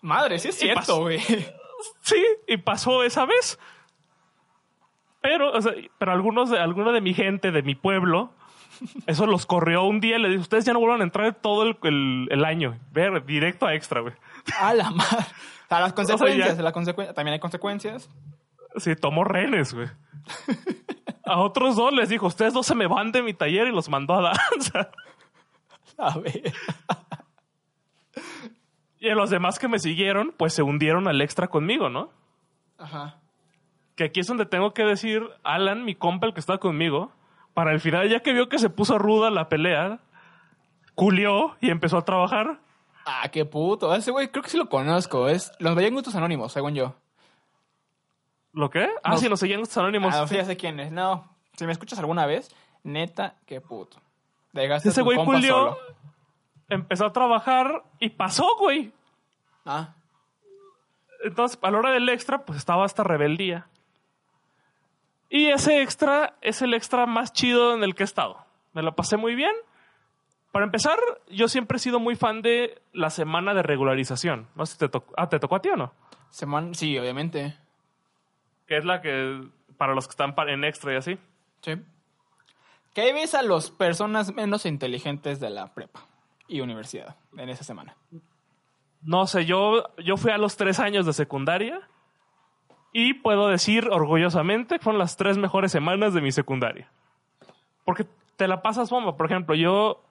Madre, 0.00 0.38
sí 0.38 0.48
es 0.48 0.62
Y 0.62 0.68
pasó. 0.74 0.84
cierto, 0.84 1.00
güey. 1.02 1.18
sí, 2.02 2.24
y 2.46 2.56
pasó 2.58 3.02
esa 3.02 3.26
vez. 3.26 3.58
Pero, 5.20 5.52
o 5.52 5.60
sea, 5.60 5.72
pero 5.98 6.12
algunos 6.12 6.50
de, 6.50 6.58
alguno 6.58 6.92
de 6.92 7.00
mi 7.00 7.12
gente, 7.14 7.50
de 7.50 7.62
mi 7.62 7.74
pueblo, 7.74 8.32
eso 9.06 9.26
los 9.26 9.46
corrió 9.46 9.84
un 9.84 10.00
día 10.00 10.16
y 10.18 10.22
le 10.22 10.28
dijo, 10.28 10.42
ustedes 10.42 10.64
ya 10.64 10.72
no 10.72 10.78
vuelvan 10.80 11.00
a 11.00 11.04
entrar 11.04 11.34
todo 11.34 11.62
el, 11.64 11.76
el- 11.82 12.28
el 12.30 12.44
año. 12.44 12.78
Ver, 12.92 13.24
directo 13.24 13.66
a 13.66 13.74
extra, 13.74 14.00
güey. 14.00 14.14
A 14.60 14.72
la 14.74 14.90
madre. 14.90 15.16
O 15.64 15.68
sea, 15.68 15.80
las 15.80 15.92
consecuencias, 15.92 16.58
la 16.58 16.72
consecu- 16.72 17.12
también 17.14 17.34
hay 17.34 17.40
consecuencias. 17.40 18.08
Sí, 18.76 18.94
tomó 18.96 19.24
rehenes, 19.24 19.74
güey. 19.74 19.88
A 21.24 21.38
otros 21.40 21.76
dos 21.76 21.92
les 21.92 22.08
dijo, 22.08 22.26
ustedes 22.26 22.54
dos 22.54 22.66
se 22.66 22.74
me 22.74 22.86
van 22.86 23.12
de 23.12 23.22
mi 23.22 23.34
taller 23.34 23.66
y 23.66 23.72
los 23.72 23.88
mandó 23.88 24.14
a 24.14 24.22
danza. 24.32 24.90
A 25.98 26.18
ver. 26.18 26.52
Y 29.00 29.08
a 29.10 29.14
los 29.14 29.30
demás 29.30 29.58
que 29.60 29.68
me 29.68 29.78
siguieron, 29.78 30.34
pues 30.36 30.52
se 30.54 30.62
hundieron 30.62 31.06
al 31.06 31.20
extra 31.20 31.46
conmigo, 31.46 31.88
¿no? 31.88 32.10
Ajá. 32.78 33.20
Que 33.94 34.04
aquí 34.04 34.18
es 34.20 34.26
donde 34.26 34.44
tengo 34.44 34.74
que 34.74 34.82
decir, 34.84 35.22
Alan, 35.44 35.84
mi 35.84 35.94
compa, 35.94 36.26
el 36.26 36.34
que 36.34 36.40
estaba 36.40 36.58
conmigo, 36.58 37.12
para 37.58 37.72
el 37.72 37.80
final, 37.80 38.08
ya 38.08 38.20
que 38.20 38.32
vio 38.32 38.48
que 38.48 38.60
se 38.60 38.70
puso 38.70 38.98
ruda 38.98 39.30
la 39.30 39.48
pelea, 39.48 39.98
culió 40.94 41.56
y 41.60 41.70
empezó 41.70 41.98
a 41.98 42.04
trabajar. 42.04 42.60
Ah, 43.04 43.28
qué 43.32 43.44
puto. 43.44 43.92
Ese 43.96 44.12
güey 44.12 44.28
creo 44.28 44.44
que 44.44 44.50
sí 44.50 44.56
lo 44.56 44.68
conozco. 44.68 45.28
Es 45.28 45.50
los 45.58 45.74
veía 45.74 45.88
en 45.88 45.94
Gustos 45.94 46.14
Anónimos, 46.14 46.52
según 46.52 46.76
yo. 46.76 46.94
¿Lo 48.52 48.70
qué? 48.70 48.88
Ah, 49.02 49.10
No. 49.10 49.16
sí, 49.18 49.28
los 49.28 49.42
anónimos. 49.76 50.14
Ah, 50.14 50.28
sí, 50.28 50.36
ya 50.36 50.44
sé 50.44 50.56
quién 50.56 50.78
es. 50.78 50.92
No, 50.92 51.28
si 51.56 51.66
me 51.66 51.72
escuchas 51.72 51.98
alguna 51.98 52.26
vez, 52.26 52.54
neta, 52.84 53.34
qué 53.46 53.60
puto. 53.60 53.98
Dejaste 54.52 54.90
Ese 54.90 55.02
güey 55.02 55.18
culió, 55.24 55.52
solo. 55.54 55.78
empezó 56.68 57.06
a 57.06 57.12
trabajar 57.12 57.82
y 57.98 58.10
pasó, 58.10 58.46
güey. 58.58 58.92
Ah, 59.66 59.94
Entonces, 61.24 61.58
a 61.60 61.70
la 61.72 61.78
hora 61.78 61.90
del 61.90 62.08
extra, 62.08 62.44
pues 62.44 62.56
estaba 62.58 62.86
esta 62.86 63.02
rebeldía. 63.02 63.66
Y 65.30 65.46
ese 65.46 65.82
extra 65.82 66.34
es 66.40 66.62
el 66.62 66.74
extra 66.74 67.06
más 67.06 67.32
chido 67.32 67.74
en 67.74 67.82
el 67.82 67.94
que 67.94 68.02
he 68.02 68.04
estado. 68.04 68.38
Me 68.72 68.82
lo 68.82 68.94
pasé 68.94 69.16
muy 69.16 69.34
bien. 69.34 69.52
Para 70.52 70.64
empezar, 70.64 70.98
yo 71.28 71.48
siempre 71.48 71.76
he 71.76 71.80
sido 71.80 72.00
muy 72.00 72.16
fan 72.16 72.40
de 72.40 72.80
la 72.92 73.10
semana 73.10 73.52
de 73.52 73.62
regularización. 73.62 74.48
No 74.54 74.64
sé 74.64 74.72
si 74.72 74.78
te 74.78 74.88
tocó. 74.88 75.12
Ah, 75.16 75.28
¿te 75.28 75.38
tocó 75.38 75.56
a 75.56 75.60
ti 75.60 75.68
o 75.68 75.76
no? 75.76 75.92
semana, 76.30 76.74
sí, 76.74 76.98
obviamente. 76.98 77.56
Que 78.66 78.78
es 78.78 78.84
la 78.84 79.00
que, 79.00 79.46
para 79.76 79.94
los 79.94 80.06
que 80.06 80.12
están 80.12 80.34
en 80.48 80.64
extra 80.64 80.92
y 80.92 80.96
así. 80.96 81.18
Sí. 81.62 81.72
Que 82.94 83.02
ahí 83.02 83.12
ves 83.12 83.34
a 83.34 83.42
las 83.42 83.70
personas 83.70 84.34
menos 84.34 84.66
inteligentes 84.66 85.40
de 85.40 85.50
la 85.50 85.72
prepa 85.74 86.06
y 86.46 86.60
universidad 86.60 87.16
en 87.36 87.48
esa 87.48 87.64
semana. 87.64 87.96
No 89.02 89.26
sé, 89.26 89.44
yo, 89.44 89.84
yo 89.98 90.16
fui 90.16 90.32
a 90.32 90.38
los 90.38 90.56
tres 90.56 90.80
años 90.80 91.06
de 91.06 91.12
secundaria 91.12 91.80
y 92.92 93.14
puedo 93.14 93.48
decir 93.48 93.88
orgullosamente 93.90 94.78
que 94.78 94.84
fueron 94.84 94.98
las 94.98 95.16
tres 95.16 95.38
mejores 95.38 95.72
semanas 95.72 96.14
de 96.14 96.20
mi 96.20 96.32
secundaria. 96.32 96.90
Porque 97.84 98.06
te 98.36 98.48
la 98.48 98.62
pasas 98.62 98.90
bomba. 98.90 99.16
Por 99.16 99.26
ejemplo, 99.26 99.54
yo, 99.54 100.02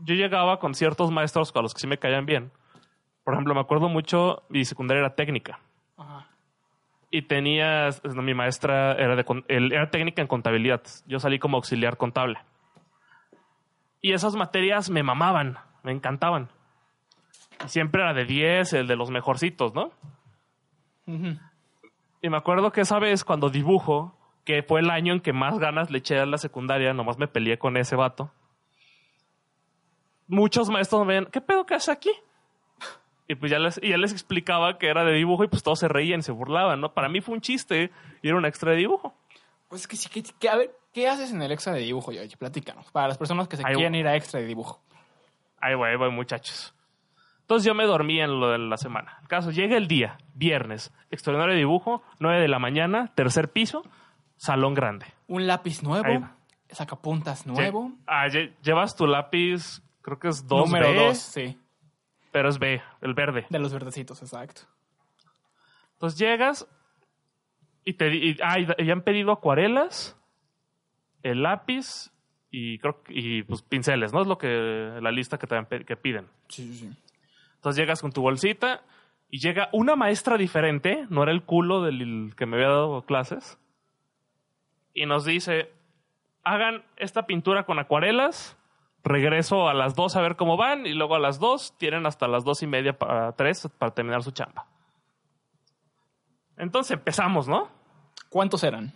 yo 0.00 0.14
llegaba 0.14 0.58
con 0.58 0.74
ciertos 0.74 1.10
maestros 1.10 1.52
con 1.52 1.62
los 1.62 1.74
que 1.74 1.80
sí 1.80 1.86
me 1.86 1.98
caían 1.98 2.26
bien. 2.26 2.50
Por 3.24 3.34
ejemplo, 3.34 3.54
me 3.54 3.60
acuerdo 3.60 3.88
mucho, 3.88 4.42
mi 4.48 4.64
secundaria 4.64 5.00
era 5.00 5.14
técnica. 5.14 5.60
Ajá. 5.96 6.26
Y 7.10 7.22
tenía, 7.22 7.90
no, 8.02 8.22
mi 8.22 8.34
maestra 8.34 8.92
era, 8.94 9.16
de, 9.16 9.24
era 9.48 9.90
técnica 9.90 10.20
en 10.20 10.28
contabilidad. 10.28 10.82
Yo 11.06 11.20
salí 11.20 11.38
como 11.38 11.56
auxiliar 11.56 11.96
contable. 11.96 12.38
Y 14.00 14.12
esas 14.12 14.34
materias 14.34 14.90
me 14.90 15.02
mamaban, 15.02 15.58
me 15.82 15.92
encantaban. 15.92 16.50
Y 17.64 17.68
siempre 17.68 18.02
era 18.02 18.12
de 18.12 18.24
10, 18.24 18.72
el 18.74 18.86
de 18.86 18.96
los 18.96 19.10
mejorcitos, 19.10 19.74
¿no? 19.74 19.92
Ujú. 21.06 21.38
Y 22.24 22.30
me 22.30 22.38
acuerdo 22.38 22.72
que 22.72 22.80
esa 22.80 22.98
vez 22.98 23.22
cuando 23.22 23.50
dibujo, 23.50 24.16
que 24.46 24.62
fue 24.62 24.80
el 24.80 24.88
año 24.88 25.12
en 25.12 25.20
que 25.20 25.34
más 25.34 25.58
ganas 25.58 25.90
le 25.90 25.98
eché 25.98 26.18
a 26.18 26.24
la 26.24 26.38
secundaria, 26.38 26.94
nomás 26.94 27.18
me 27.18 27.28
peleé 27.28 27.58
con 27.58 27.76
ese 27.76 27.96
vato. 27.96 28.32
Muchos 30.26 30.70
maestros 30.70 31.04
me 31.06 31.12
ven, 31.20 31.26
¿qué 31.26 31.42
pedo 31.42 31.66
que 31.66 31.74
hace 31.74 31.92
aquí? 31.92 32.10
Y 33.28 33.34
pues 33.34 33.52
ya 33.52 33.58
les, 33.58 33.78
y 33.82 33.90
ya 33.90 33.98
les 33.98 34.10
explicaba 34.12 34.78
que 34.78 34.88
era 34.88 35.04
de 35.04 35.12
dibujo 35.12 35.44
y 35.44 35.48
pues 35.48 35.62
todos 35.62 35.78
se 35.80 35.86
reían, 35.86 36.22
se 36.22 36.32
burlaban, 36.32 36.80
¿no? 36.80 36.94
Para 36.94 37.10
mí 37.10 37.20
fue 37.20 37.34
un 37.34 37.42
chiste 37.42 37.90
y 38.22 38.28
era 38.28 38.38
un 38.38 38.46
extra 38.46 38.70
de 38.70 38.78
dibujo. 38.78 39.14
Pues 39.68 39.82
es 39.82 39.86
que 39.86 39.96
sí, 39.96 40.08
que, 40.08 40.22
que- 40.22 40.48
a 40.48 40.56
ver, 40.56 40.74
¿qué 40.94 41.06
haces 41.08 41.30
en 41.30 41.42
el 41.42 41.52
extra 41.52 41.74
de 41.74 41.80
dibujo, 41.80 42.10
Yoyi? 42.10 42.36
Platícanos. 42.36 42.90
Para 42.90 43.08
las 43.08 43.18
personas 43.18 43.48
que 43.48 43.58
se 43.58 43.66
Ahí- 43.66 43.74
quieren 43.74 43.94
ir 43.96 44.06
a 44.08 44.16
extra 44.16 44.40
de 44.40 44.46
dibujo. 44.46 44.80
Ahí 45.60 45.74
voy, 45.74 45.90
ahí 45.90 45.96
voy, 45.96 46.10
muchachos. 46.10 46.74
Entonces 47.44 47.66
yo 47.66 47.74
me 47.74 47.84
dormí 47.84 48.20
en 48.20 48.40
lo 48.40 48.48
de 48.50 48.58
la 48.58 48.76
semana. 48.78 49.18
El 49.22 49.28
caso, 49.28 49.50
llega 49.50 49.76
el 49.76 49.86
día, 49.86 50.16
viernes, 50.34 50.92
extraordinario 51.10 51.54
dibujo, 51.56 52.02
9 52.18 52.40
de 52.40 52.48
la 52.48 52.58
mañana, 52.58 53.12
tercer 53.14 53.52
piso, 53.52 53.84
salón 54.36 54.72
grande. 54.74 55.06
Un 55.26 55.46
lápiz 55.46 55.82
nuevo, 55.82 56.26
sacapuntas 56.70 57.46
nuevo. 57.46 57.88
Lle- 57.88 57.96
ah, 58.06 58.26
lle- 58.28 58.54
llevas 58.62 58.96
tu 58.96 59.06
lápiz, 59.06 59.82
creo 60.00 60.18
que 60.18 60.28
es 60.28 60.46
2B, 60.48 60.64
Número 60.66 60.94
dos, 60.94 61.18
sí. 61.18 61.58
pero 62.32 62.48
es 62.48 62.58
B, 62.58 62.82
el 63.02 63.12
verde. 63.14 63.46
De 63.50 63.58
los 63.58 63.72
verdecitos, 63.74 64.22
exacto. 64.22 64.62
Entonces 65.92 66.18
llegas 66.18 66.66
y 67.84 67.92
te 67.92 68.08
y, 68.14 68.36
ah, 68.42 68.58
y 68.58 68.66
ya 68.86 68.92
han 68.94 69.02
pedido 69.02 69.32
acuarelas, 69.32 70.16
el 71.22 71.42
lápiz 71.42 72.10
y 72.50 72.78
creo 72.78 73.02
y 73.08 73.42
pues 73.42 73.60
pinceles, 73.62 74.12
¿no? 74.14 74.22
Es 74.22 74.26
lo 74.26 74.38
que 74.38 74.98
la 75.00 75.10
lista 75.12 75.36
que 75.38 75.46
te 75.46 75.84
que 75.84 75.96
piden. 75.96 76.26
Sí, 76.48 76.66
sí, 76.72 76.78
sí. 76.88 76.90
Entonces 77.64 77.80
llegas 77.80 78.02
con 78.02 78.12
tu 78.12 78.20
bolsita 78.20 78.82
y 79.30 79.38
llega 79.38 79.70
una 79.72 79.96
maestra 79.96 80.36
diferente, 80.36 81.06
no 81.08 81.22
era 81.22 81.32
el 81.32 81.44
culo 81.44 81.80
del 81.80 82.34
que 82.36 82.44
me 82.44 82.56
había 82.56 82.68
dado 82.68 83.06
clases, 83.06 83.58
y 84.92 85.06
nos 85.06 85.24
dice, 85.24 85.72
hagan 86.42 86.84
esta 86.98 87.24
pintura 87.24 87.64
con 87.64 87.78
acuarelas, 87.78 88.58
regreso 89.02 89.66
a 89.66 89.72
las 89.72 89.94
dos 89.94 90.14
a 90.14 90.20
ver 90.20 90.36
cómo 90.36 90.58
van, 90.58 90.84
y 90.84 90.92
luego 90.92 91.14
a 91.14 91.18
las 91.18 91.38
dos 91.38 91.74
tienen 91.78 92.04
hasta 92.04 92.28
las 92.28 92.44
dos 92.44 92.62
y 92.62 92.66
media 92.66 92.98
para 92.98 93.32
tres 93.32 93.66
para 93.78 93.94
terminar 93.94 94.22
su 94.22 94.32
chamba. 94.32 94.66
Entonces 96.58 96.98
empezamos, 96.98 97.48
¿no? 97.48 97.70
¿Cuántos 98.28 98.62
eran? 98.62 98.92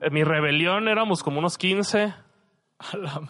En 0.00 0.14
mi 0.14 0.22
rebelión 0.22 0.86
éramos 0.86 1.24
como 1.24 1.40
unos 1.40 1.58
15. 1.58 2.04
A 2.78 2.96
la 2.96 3.20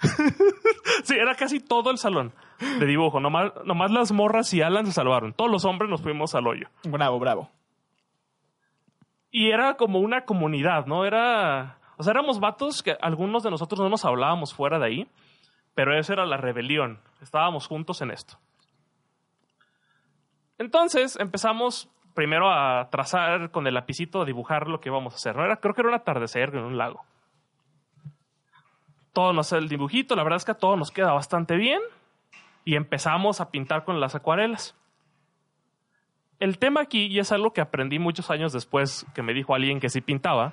Sí, 1.04 1.14
era 1.14 1.34
casi 1.34 1.60
todo 1.60 1.90
el 1.90 1.98
salón 1.98 2.32
de 2.58 2.86
dibujo. 2.86 3.20
Nomás, 3.20 3.52
nomás 3.64 3.90
las 3.90 4.12
morras 4.12 4.52
y 4.52 4.62
Alan 4.62 4.86
se 4.86 4.92
salvaron. 4.92 5.32
Todos 5.32 5.50
los 5.50 5.64
hombres 5.64 5.90
nos 5.90 6.02
fuimos 6.02 6.34
al 6.34 6.46
hoyo. 6.46 6.68
Bravo, 6.84 7.18
bravo. 7.18 7.50
Y 9.30 9.50
era 9.50 9.76
como 9.76 10.00
una 10.00 10.24
comunidad, 10.24 10.86
¿no? 10.86 11.04
Era. 11.04 11.78
O 11.96 12.02
sea, 12.02 12.12
éramos 12.12 12.40
vatos 12.40 12.82
que 12.82 12.96
algunos 13.00 13.42
de 13.42 13.50
nosotros 13.50 13.80
no 13.80 13.88
nos 13.88 14.04
hablábamos 14.04 14.54
fuera 14.54 14.78
de 14.78 14.86
ahí, 14.86 15.08
pero 15.74 15.96
esa 15.98 16.14
era 16.14 16.26
la 16.26 16.36
rebelión. 16.36 17.00
Estábamos 17.20 17.66
juntos 17.66 18.00
en 18.02 18.10
esto. 18.10 18.38
Entonces 20.58 21.16
empezamos 21.20 21.88
primero 22.14 22.50
a 22.50 22.88
trazar 22.90 23.50
con 23.50 23.66
el 23.66 23.74
lapicito, 23.74 24.22
a 24.22 24.24
dibujar 24.24 24.66
lo 24.66 24.80
que 24.80 24.88
íbamos 24.88 25.12
a 25.14 25.16
hacer. 25.16 25.36
¿no? 25.36 25.44
Era, 25.44 25.56
creo 25.56 25.74
que 25.74 25.82
era 25.82 25.90
un 25.90 25.94
atardecer 25.94 26.54
en 26.54 26.64
un 26.64 26.78
lago. 26.78 27.04
Todo 29.12 29.32
nos 29.32 29.52
el 29.52 29.68
dibujito, 29.68 30.14
la 30.16 30.22
verdad 30.22 30.36
es 30.36 30.44
que 30.44 30.52
a 30.52 30.58
todos 30.58 30.78
nos 30.78 30.90
queda 30.90 31.12
bastante 31.12 31.56
bien. 31.56 31.80
Y 32.64 32.76
empezamos 32.76 33.40
a 33.40 33.50
pintar 33.50 33.84
con 33.84 33.98
las 34.00 34.14
acuarelas. 34.14 34.74
El 36.38 36.58
tema 36.58 36.80
aquí, 36.82 37.06
y 37.06 37.18
es 37.18 37.32
algo 37.32 37.52
que 37.52 37.60
aprendí 37.60 37.98
muchos 37.98 38.30
años 38.30 38.52
después 38.52 39.06
que 39.14 39.22
me 39.22 39.32
dijo 39.34 39.54
alguien 39.54 39.80
que 39.80 39.88
sí 39.88 40.00
pintaba, 40.00 40.52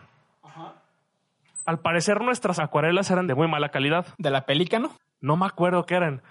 al 1.66 1.80
parecer 1.80 2.22
nuestras 2.22 2.60
acuarelas 2.60 3.10
eran 3.12 3.28
de 3.28 3.36
muy 3.36 3.48
mala 3.48 3.70
calidad. 3.70 4.06
¿De 4.18 4.30
la 4.30 4.46
pelícano? 4.46 4.92
No 5.22 5.36
me 5.36 5.46
acuerdo 5.46 5.86
qué 5.86 5.96
eran. 5.96 6.22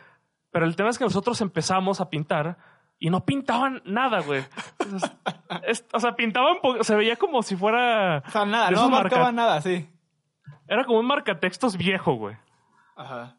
Pero 0.51 0.65
el 0.65 0.75
tema 0.77 0.91
es 0.91 0.99
que 0.99 1.05
nosotros 1.05 1.41
empezamos 1.41 2.01
a 2.01 2.09
pintar 2.09 2.57
y 2.99 3.11
no 3.11 3.25
pintaban 3.25 3.83
nada, 3.85 4.21
güey. 4.23 4.45
Es- 5.65 5.85
o 5.93 6.01
sea, 6.01 6.15
pintaban, 6.15 6.57
se 6.83 6.95
veía 6.97 7.17
como 7.17 7.43
si 7.43 7.57
fuera... 7.57 8.23
O 8.27 8.31
sea, 8.31 8.47
nada, 8.47 8.71
no 8.71 8.89
marcaba 8.89 9.25
marca- 9.25 9.33
nada, 9.33 9.61
sí. 9.61 9.89
Era 10.69 10.85
como 10.85 11.01
un 11.01 11.07
marcatextos 11.07 11.77
viejo, 11.77 12.15
güey. 12.15 12.37
Ajá. 12.97 13.37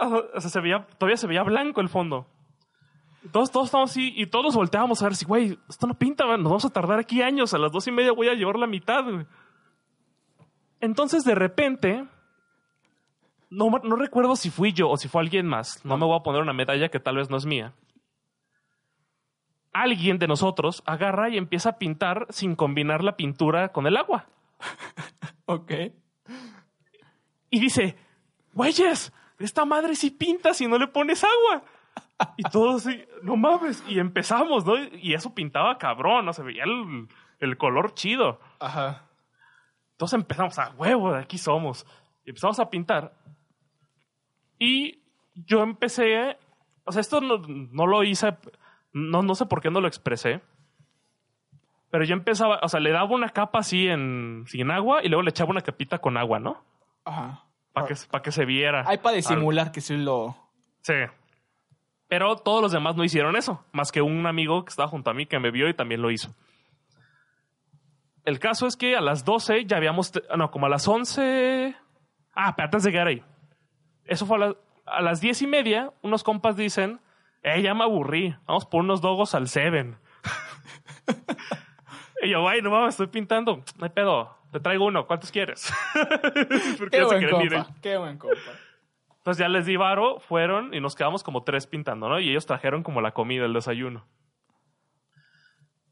O 0.00 0.40
sea, 0.40 0.50
se 0.50 0.60
veía, 0.60 0.86
todavía 0.98 1.16
se 1.16 1.26
veía 1.26 1.42
blanco 1.42 1.80
el 1.80 1.88
fondo. 1.88 2.26
Todos, 3.32 3.50
todos 3.50 3.66
estábamos 3.66 3.90
así 3.90 4.12
y 4.16 4.26
todos 4.26 4.54
volteábamos 4.54 5.02
a 5.02 5.06
ver 5.06 5.16
si, 5.16 5.24
güey, 5.24 5.58
esto 5.68 5.86
no 5.86 5.94
pinta, 5.94 6.24
güey, 6.24 6.38
nos 6.38 6.50
vamos 6.50 6.64
a 6.64 6.70
tardar 6.70 6.98
aquí 6.98 7.20
años, 7.20 7.52
a 7.52 7.58
las 7.58 7.72
dos 7.72 7.86
y 7.88 7.92
media 7.92 8.12
voy 8.12 8.28
a 8.28 8.34
llevar 8.34 8.56
la 8.56 8.66
mitad, 8.66 9.02
güey. 9.04 9.26
Entonces, 10.80 11.24
de 11.24 11.34
repente, 11.34 12.06
no, 13.50 13.70
no 13.82 13.96
recuerdo 13.96 14.36
si 14.36 14.50
fui 14.50 14.72
yo 14.72 14.88
o 14.88 14.96
si 14.96 15.08
fue 15.08 15.22
alguien 15.22 15.46
más. 15.46 15.84
No 15.84 15.96
me 15.96 16.06
voy 16.06 16.16
a 16.16 16.22
poner 16.22 16.42
una 16.42 16.52
medalla 16.52 16.90
que 16.90 17.00
tal 17.00 17.16
vez 17.16 17.28
no 17.28 17.36
es 17.36 17.46
mía. 17.46 17.74
Alguien 19.72 20.18
de 20.18 20.28
nosotros 20.28 20.82
agarra 20.86 21.28
y 21.28 21.36
empieza 21.36 21.70
a 21.70 21.78
pintar 21.78 22.26
sin 22.30 22.54
combinar 22.54 23.02
la 23.02 23.16
pintura 23.16 23.70
con 23.70 23.86
el 23.86 23.96
agua. 23.96 24.26
Ok. 25.50 25.72
Y 27.50 27.60
dice, 27.60 27.96
güeyes, 28.52 29.12
esta 29.38 29.64
madre 29.64 29.94
sí 29.94 30.10
pinta 30.10 30.52
si 30.54 30.66
no 30.66 30.78
le 30.78 30.88
pones 30.88 31.24
agua. 31.24 31.64
Y 32.36 32.42
todos 32.44 32.86
así, 32.86 33.04
no 33.22 33.36
mames. 33.36 33.82
Y 33.88 33.98
empezamos, 33.98 34.66
¿no? 34.66 34.74
Y 34.78 35.14
eso 35.14 35.34
pintaba 35.34 35.78
cabrón, 35.78 36.26
¿no? 36.26 36.32
Se 36.32 36.42
veía 36.42 36.64
el, 36.64 37.08
el 37.38 37.56
color 37.56 37.94
chido. 37.94 38.40
Ajá. 38.58 39.08
Entonces 39.92 40.18
empezamos 40.18 40.58
a 40.58 40.70
huevo, 40.70 41.12
de 41.12 41.20
aquí 41.20 41.38
somos. 41.38 41.86
Y 42.24 42.30
empezamos 42.30 42.58
a 42.60 42.70
pintar. 42.70 43.14
Y 44.58 45.02
yo 45.34 45.62
empecé, 45.62 46.36
o 46.84 46.92
sea, 46.92 47.00
esto 47.00 47.20
no, 47.20 47.38
no 47.38 47.86
lo 47.86 48.02
hice, 48.02 48.36
no, 48.92 49.22
no 49.22 49.34
sé 49.34 49.46
por 49.46 49.60
qué 49.60 49.70
no 49.70 49.80
lo 49.80 49.88
expresé. 49.88 50.40
Pero 51.90 52.04
yo 52.04 52.12
empezaba, 52.14 52.60
o 52.62 52.68
sea, 52.68 52.80
le 52.80 52.90
daba 52.90 53.06
una 53.14 53.30
capa 53.30 53.60
así 53.60 53.88
en, 53.88 54.44
sin 54.46 54.70
agua 54.70 55.00
y 55.02 55.08
luego 55.08 55.22
le 55.22 55.30
echaba 55.30 55.50
una 55.50 55.62
capita 55.62 55.98
con 55.98 56.16
agua, 56.16 56.38
¿no? 56.38 56.62
Ajá. 57.04 57.44
Para 57.72 57.86
que, 57.86 57.94
que 58.22 58.32
se 58.32 58.44
viera. 58.44 58.84
Hay 58.86 58.98
para 58.98 59.16
disimular 59.16 59.72
que 59.72 59.80
sí 59.80 59.96
lo... 59.96 60.36
Sí. 60.82 60.94
Pero 62.08 62.36
todos 62.36 62.60
los 62.62 62.72
demás 62.72 62.96
no 62.96 63.04
hicieron 63.04 63.36
eso, 63.36 63.64
más 63.72 63.92
que 63.92 64.02
un 64.02 64.26
amigo 64.26 64.64
que 64.64 64.70
estaba 64.70 64.88
junto 64.88 65.10
a 65.10 65.14
mí 65.14 65.26
que 65.26 65.38
me 65.38 65.50
vio 65.50 65.68
y 65.68 65.74
también 65.74 66.02
lo 66.02 66.10
hizo. 66.10 66.34
El 68.24 68.38
caso 68.38 68.66
es 68.66 68.76
que 68.76 68.96
a 68.96 69.00
las 69.00 69.24
12 69.24 69.64
ya 69.64 69.76
habíamos, 69.78 70.12
no, 70.36 70.50
como 70.50 70.66
a 70.66 70.68
las 70.68 70.86
11... 70.86 71.74
Ah, 72.34 72.54
pero 72.54 72.66
antes 72.66 72.82
de 72.82 72.90
llegar 72.90 73.06
ahí. 73.06 73.22
Eso 74.04 74.26
fue 74.26 74.36
a, 74.36 74.40
la- 74.40 74.56
a 74.86 75.00
las 75.02 75.20
10 75.20 75.42
y 75.42 75.46
media, 75.46 75.92
unos 76.02 76.22
compas 76.24 76.56
dicen, 76.56 77.00
eh, 77.42 77.62
ya 77.62 77.74
me 77.74 77.84
aburrí, 77.84 78.34
vamos 78.46 78.66
por 78.66 78.80
unos 78.82 79.00
dogos 79.00 79.34
al 79.34 79.48
Seven. 79.48 79.96
y 82.28 82.32
yo, 82.32 82.42
güey, 82.42 82.62
no 82.62 82.70
mames, 82.70 82.90
estoy 82.94 83.06
pintando. 83.08 83.56
No 83.76 83.84
hay 83.84 83.90
pedo, 83.90 84.36
te 84.52 84.60
traigo 84.60 84.86
uno, 84.86 85.06
¿cuántos 85.06 85.30
quieres? 85.32 85.72
Porque 86.78 86.98
Qué 86.98 87.04
buen 87.04 87.22
ir, 87.22 87.30
compa. 87.30 87.66
Qué 87.82 87.96
buen 87.96 88.18
compa. 88.18 88.36
entonces 89.18 89.38
ya 89.40 89.48
les 89.48 89.66
di 89.66 89.76
varo, 89.76 90.20
fueron 90.20 90.72
y 90.74 90.80
nos 90.80 90.94
quedamos 90.94 91.22
como 91.22 91.42
tres 91.44 91.66
pintando, 91.66 92.08
¿no? 92.08 92.20
Y 92.20 92.30
ellos 92.30 92.46
trajeron 92.46 92.82
como 92.82 93.00
la 93.00 93.12
comida, 93.12 93.44
el 93.44 93.52
desayuno. 93.52 94.06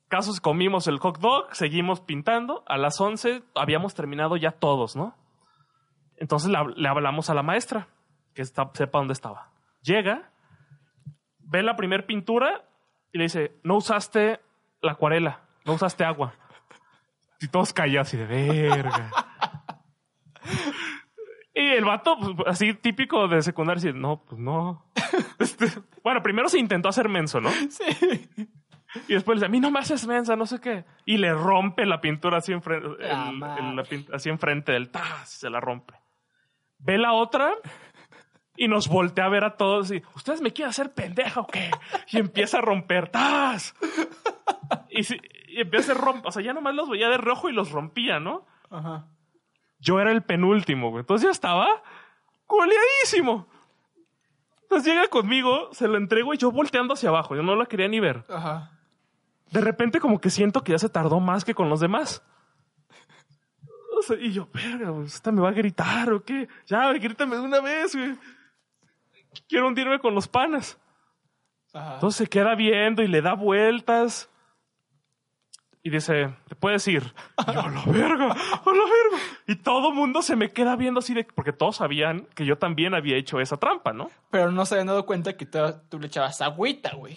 Casos, 0.09 0.40
comimos 0.40 0.87
el 0.87 0.99
hot 0.99 1.19
dog, 1.19 1.52
seguimos 1.55 2.00
pintando. 2.00 2.62
A 2.66 2.76
las 2.78 3.00
11 3.00 3.43
habíamos 3.57 3.95
terminado 3.95 4.37
ya 4.37 4.52
todos, 4.52 4.95
¿no? 4.95 5.16
Entonces 6.16 6.49
le, 6.49 6.57
hab- 6.59 6.75
le 6.76 6.88
hablamos 6.88 7.28
a 7.28 7.35
la 7.35 7.43
maestra, 7.43 7.88
que 8.33 8.43
está- 8.43 8.71
sepa 8.75 8.99
dónde 8.99 9.14
estaba. 9.14 9.50
Llega, 9.83 10.31
ve 11.40 11.62
la 11.64 11.75
primer 11.75 12.07
pintura 12.07 12.64
y 13.12 13.19
le 13.19 13.25
dice, 13.25 13.57
no 13.64 13.76
usaste 13.76 14.40
la 14.81 14.93
acuarela, 14.93 15.40
no 15.66 15.73
usaste 15.75 16.04
agua. 16.04 16.32
Y 17.40 17.49
todos 17.49 17.73
callados 17.73 18.14
y 18.14 18.16
de 18.16 18.25
verga. 18.26 19.11
Y 21.55 21.61
el 21.68 21.85
vato, 21.85 22.16
pues, 22.18 22.48
así 22.48 22.74
típico 22.74 23.29
de 23.29 23.42
secundaria, 23.42 23.92
no, 23.92 24.22
pues 24.24 24.38
no. 24.40 24.85
Este, 25.38 25.66
bueno, 26.02 26.22
primero 26.22 26.48
se 26.48 26.59
intentó 26.59 26.88
hacer 26.88 27.09
menso, 27.09 27.40
¿no? 27.40 27.50
Sí. 27.50 28.29
Y 29.09 29.14
después 29.14 29.37
le 29.37 29.40
dice, 29.40 29.46
a 29.46 29.48
mí 29.50 29.61
no 29.61 29.70
me 29.70 29.81
haces 29.81 30.07
mensa, 30.07 30.35
no 30.37 30.46
sé 30.46 30.61
qué. 30.61 30.85
Y 31.05 31.18
le 31.18 31.33
rompe 31.35 31.85
la 31.85 32.00
pintura 32.00 32.38
así 32.38 32.52
enfrente, 32.52 32.88
Ah, 33.11 33.29
el- 33.31 33.37
madre. 33.38 33.62
el- 33.68 33.76
la 33.76 34.16
así 34.16 34.31
enfrente 34.31 34.72
del 34.72 34.90
tas, 34.90 35.29
se 35.29 35.50
la 35.50 35.61
rompe. 35.61 35.94
Ve 36.79 36.96
la 36.98 37.12
otra 37.12 37.52
y 38.57 38.68
nos 38.68 38.88
voltea 38.88 39.26
a 39.26 39.29
ver 39.29 39.44
a 39.44 39.57
todos 39.57 39.90
y, 39.92 40.02
¿ustedes 40.14 40.40
me 40.40 40.52
quieren 40.52 40.70
hacer 40.70 40.92
pendeja 40.94 41.40
o 41.40 41.46
qué? 41.46 41.70
Y 42.12 42.18
empieza 42.18 42.59
a 42.59 42.62
romper 42.62 43.09
tas. 43.11 43.74
Y, 44.88 45.05
si- 45.05 45.20
y 45.57 45.62
empieza 45.62 45.92
a 45.92 45.95
romper, 45.95 46.29
o 46.29 46.33
sea, 46.33 46.42
ya 46.42 46.53
nomás 46.53 46.75
los 46.75 46.90
veía 46.90 47.09
de 47.09 47.16
rojo 47.16 47.49
y 47.49 47.53
los 47.53 47.71
rompía, 47.71 48.21
¿no? 48.21 48.45
Ajá. 48.69 49.07
Yo 49.79 49.99
era 50.01 50.12
el 50.12 50.23
penúltimo, 50.23 50.90
güey. 50.90 51.01
Entonces 51.01 51.25
yo 51.25 51.31
estaba 51.31 51.83
coleadísimo. 52.47 53.49
Entonces 54.62 54.92
llega 54.92 55.09
conmigo, 55.09 55.71
se 55.73 55.88
lo 55.88 55.97
entrego 55.97 56.35
y 56.35 56.37
yo 56.37 56.51
volteando 56.51 56.92
hacia 56.92 57.09
abajo. 57.09 57.35
Yo 57.35 57.42
no 57.42 57.57
la 57.57 57.64
quería 57.64 57.88
ni 57.88 58.01
ver. 58.01 58.27
Ajá. 58.29 58.71
De 59.51 59.62
repente 59.62 59.99
como 59.99 60.21
que 60.21 60.29
siento 60.29 60.62
que 60.62 60.73
ya 60.73 60.79
se 60.79 60.90
tardó 60.90 61.21
más 61.21 61.42
que 61.42 61.55
con 61.55 61.71
los 61.71 61.81
demás. 61.81 62.23
O 63.99 64.03
sea, 64.03 64.19
y 64.21 64.31
yo, 64.31 64.47
verga, 64.53 64.90
güey, 64.90 65.07
esta 65.07 65.33
me 65.33 65.40
va 65.40 65.49
a 65.49 65.53
gritar 65.53 66.12
o 66.12 66.23
qué. 66.23 66.49
Ya, 66.66 66.92
grítame 66.92 67.37
de 67.37 67.42
una 67.42 67.61
vez, 67.61 67.97
güey. 67.97 68.14
Quiero 69.49 69.69
hundirme 69.69 69.99
con 70.01 70.14
los 70.14 70.29
panas. 70.29 70.79
Ajá. 71.73 71.95
Entonces 71.95 72.19
se 72.19 72.27
queda 72.27 72.55
viendo 72.55 73.03
y 73.03 73.09
le 73.09 73.23
da 73.23 73.33
vueltas. 73.33 74.29
Y 75.87 75.90
dice, 75.90 76.35
¿te 76.49 76.57
puedes 76.57 76.88
ir? 76.88 77.14
Y 77.46 77.53
yo, 77.53 77.61
a 77.61 77.68
la 77.68 77.85
verga, 77.85 78.33
a 78.33 78.62
la 78.64 78.72
verga. 78.72 79.25
Y 79.46 79.55
todo 79.55 79.92
mundo 79.92 80.20
se 80.20 80.35
me 80.35 80.51
queda 80.51 80.75
viendo 80.75 80.99
así 80.99 81.14
de... 81.14 81.22
Porque 81.22 81.53
todos 81.53 81.77
sabían 81.77 82.27
que 82.35 82.44
yo 82.44 82.59
también 82.59 82.92
había 82.92 83.16
hecho 83.16 83.38
esa 83.38 83.57
trampa, 83.57 83.92
¿no? 83.92 84.11
Pero 84.33 84.51
no 84.51 84.66
se 84.66 84.75
habían 84.75 84.88
dado 84.88 85.07
cuenta 85.07 85.37
que 85.37 85.46
tú, 85.46 85.61
tú 85.88 86.01
le 86.01 86.09
echabas 86.09 86.42
agüita, 86.42 86.96
güey. 86.96 87.16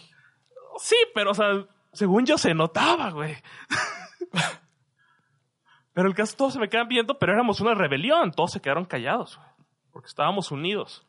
Sí, 0.78 0.96
pero, 1.16 1.32
o 1.32 1.34
sea, 1.34 1.66
según 1.94 2.28
yo 2.28 2.38
se 2.38 2.54
notaba, 2.54 3.10
güey. 3.10 3.38
pero 5.94 6.08
el 6.08 6.14
caso, 6.14 6.38
todos 6.38 6.54
se 6.54 6.60
me 6.60 6.70
quedan 6.70 6.90
viendo, 6.90 7.18
pero 7.18 7.34
éramos 7.34 7.62
una 7.62 7.74
rebelión. 7.74 8.34
Todos 8.34 8.52
se 8.52 8.62
quedaron 8.62 8.86
callados, 8.86 9.38
güey. 9.38 9.50
Porque 9.92 10.10
estábamos 10.10 10.52
unidos. 10.52 11.08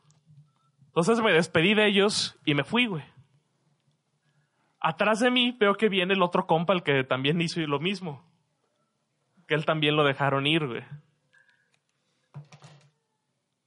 Entonces 0.86 1.20
me 1.20 1.30
despedí 1.30 1.74
de 1.74 1.88
ellos 1.88 2.38
y 2.46 2.54
me 2.54 2.64
fui, 2.64 2.86
güey. 2.86 3.04
Atrás 4.80 5.20
de 5.20 5.30
mí 5.30 5.54
veo 5.58 5.74
que 5.74 5.90
viene 5.90 6.14
el 6.14 6.22
otro 6.22 6.46
compa, 6.46 6.72
el 6.72 6.82
que 6.82 7.04
también 7.04 7.40
hizo 7.40 7.60
lo 7.60 7.80
mismo. 7.80 8.24
Que 9.46 9.54
él 9.54 9.66
también 9.66 9.94
lo 9.94 10.04
dejaron 10.04 10.46
ir, 10.46 10.66
güey. 10.66 10.82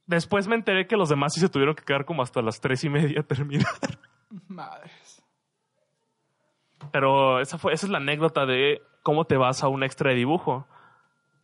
Después 0.06 0.48
me 0.48 0.56
enteré 0.56 0.86
que 0.86 0.96
los 0.96 1.08
demás 1.08 1.32
sí 1.32 1.40
se 1.40 1.48
tuvieron 1.48 1.76
que 1.76 1.84
quedar 1.84 2.04
como 2.04 2.22
hasta 2.22 2.42
las 2.42 2.60
tres 2.60 2.82
y 2.84 2.90
media 2.90 3.20
a 3.20 3.22
terminar. 3.22 3.72
Madres. 4.48 5.22
Pero 6.90 7.40
esa, 7.40 7.58
fue, 7.58 7.72
esa 7.72 7.86
es 7.86 7.90
la 7.90 7.98
anécdota 7.98 8.44
de 8.44 8.82
cómo 9.02 9.24
te 9.24 9.36
vas 9.36 9.62
a 9.62 9.68
un 9.68 9.84
extra 9.84 10.10
de 10.10 10.16
dibujo. 10.16 10.66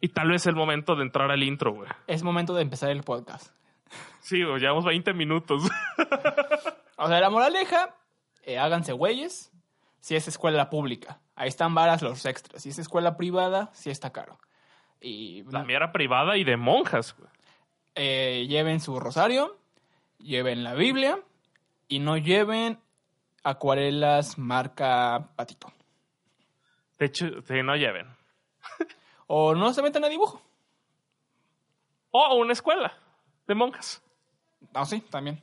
Y 0.00 0.08
tal 0.08 0.30
vez 0.30 0.46
el 0.46 0.56
momento 0.56 0.96
de 0.96 1.04
entrar 1.04 1.30
al 1.30 1.42
intro, 1.42 1.72
güey. 1.72 1.88
Es 2.06 2.22
momento 2.22 2.54
de 2.54 2.62
empezar 2.62 2.90
el 2.90 3.02
podcast. 3.02 3.54
Sí, 4.20 4.42
güey, 4.42 4.60
llevamos 4.60 4.84
20 4.84 5.14
minutos. 5.14 5.62
O 7.02 7.08
sea, 7.08 7.18
la 7.18 7.30
moraleja, 7.30 7.96
eh, 8.42 8.58
háganse 8.58 8.92
güeyes 8.92 9.50
si 10.00 10.16
es 10.16 10.28
escuela 10.28 10.70
pública. 10.70 11.20
Ahí 11.34 11.48
están 11.48 11.74
varas 11.74 12.02
los 12.02 12.24
extras. 12.26 12.62
Si 12.62 12.70
es 12.70 12.78
escuela 12.78 13.16
privada, 13.16 13.70
sí 13.72 13.90
está 13.90 14.10
caro. 14.10 14.38
Y 15.00 15.44
La 15.44 15.64
mía 15.64 15.76
era 15.76 15.92
privada 15.92 16.36
y 16.36 16.44
de 16.44 16.56
monjas, 16.56 17.16
eh, 17.94 18.46
lleven 18.48 18.80
su 18.80 19.00
rosario, 19.00 19.56
lleven 20.18 20.62
la 20.62 20.74
Biblia 20.74 21.18
y 21.88 21.98
no 21.98 22.16
lleven 22.18 22.78
acuarelas 23.42 24.38
marca 24.38 25.30
patito. 25.36 25.72
De 26.98 27.06
hecho, 27.06 27.26
sí, 27.42 27.62
no 27.62 27.76
lleven. 27.76 28.06
O 29.32 29.54
no 29.54 29.72
se 29.72 29.80
metan 29.80 30.02
a 30.02 30.08
dibujo. 30.08 30.42
O 32.10 32.34
una 32.34 32.52
escuela 32.52 32.92
de 33.46 33.54
monjas. 33.54 34.02
No, 34.74 34.84
sí, 34.84 35.00
también. 35.02 35.40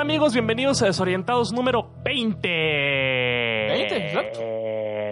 ¿Qué 0.00 0.04
tal, 0.04 0.12
amigos? 0.12 0.32
Bienvenidos 0.32 0.80
a 0.80 0.86
Desorientados 0.86 1.52
número 1.52 1.92
20. 2.02 2.48
20, 2.48 3.96
exacto. 4.06 4.40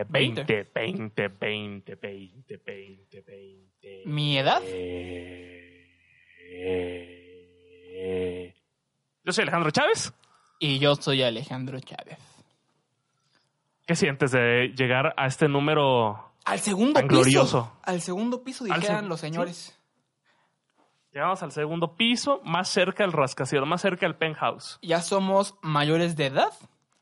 20, 0.09 0.71
20, 0.75 1.29
20, 1.29 1.95
20, 1.95 2.57
20, 2.57 3.21
20. 3.21 4.03
¿Mi 4.07 4.39
edad? 4.39 4.63
Yo 9.25 9.33
soy 9.33 9.43
Alejandro 9.43 9.71
Chávez. 9.73 10.15
Y 10.59 10.79
yo 10.79 10.97
soy 10.97 11.23
Alejandro 11.23 11.79
Chávez. 11.81 12.17
¿Qué 13.87 13.95
sientes 13.95 14.31
de 14.31 14.73
llegar 14.75 15.13
a 15.19 15.27
este 15.27 15.49
número? 15.49 16.33
Al 16.47 16.61
segundo 16.61 16.95
Tan 16.95 17.09
piso. 17.09 17.21
glorioso. 17.21 17.73
Al 17.83 18.01
segundo 18.01 18.43
piso, 18.43 18.65
dijeran 18.65 19.05
seg- 19.05 19.09
los 19.09 19.21
señores. 19.21 19.79
Llegamos 21.13 21.43
al 21.43 21.53
segundo 21.53 21.97
piso, 21.97 22.41
más 22.45 22.69
cerca 22.69 23.03
del 23.03 23.13
rascacielos, 23.13 23.67
más 23.69 23.81
cerca 23.81 24.07
del 24.07 24.17
penthouse. 24.17 24.79
Ya 24.83 25.01
somos 25.01 25.55
mayores 25.63 26.17
de 26.17 26.27
edad. 26.27 26.53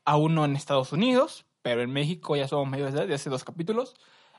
Aún 0.05 0.35
no 0.35 0.45
en 0.45 0.55
Estados 0.55 0.93
Unidos, 0.93 1.45
pero 1.61 1.81
en 1.81 1.91
México 1.91 2.35
ya 2.35 2.47
somos 2.47 2.69
mayores 2.69 2.93
de 2.93 3.01
edad, 3.01 3.07
de 3.07 3.15
hace 3.15 3.29
dos 3.29 3.43
capítulos. 3.43 3.95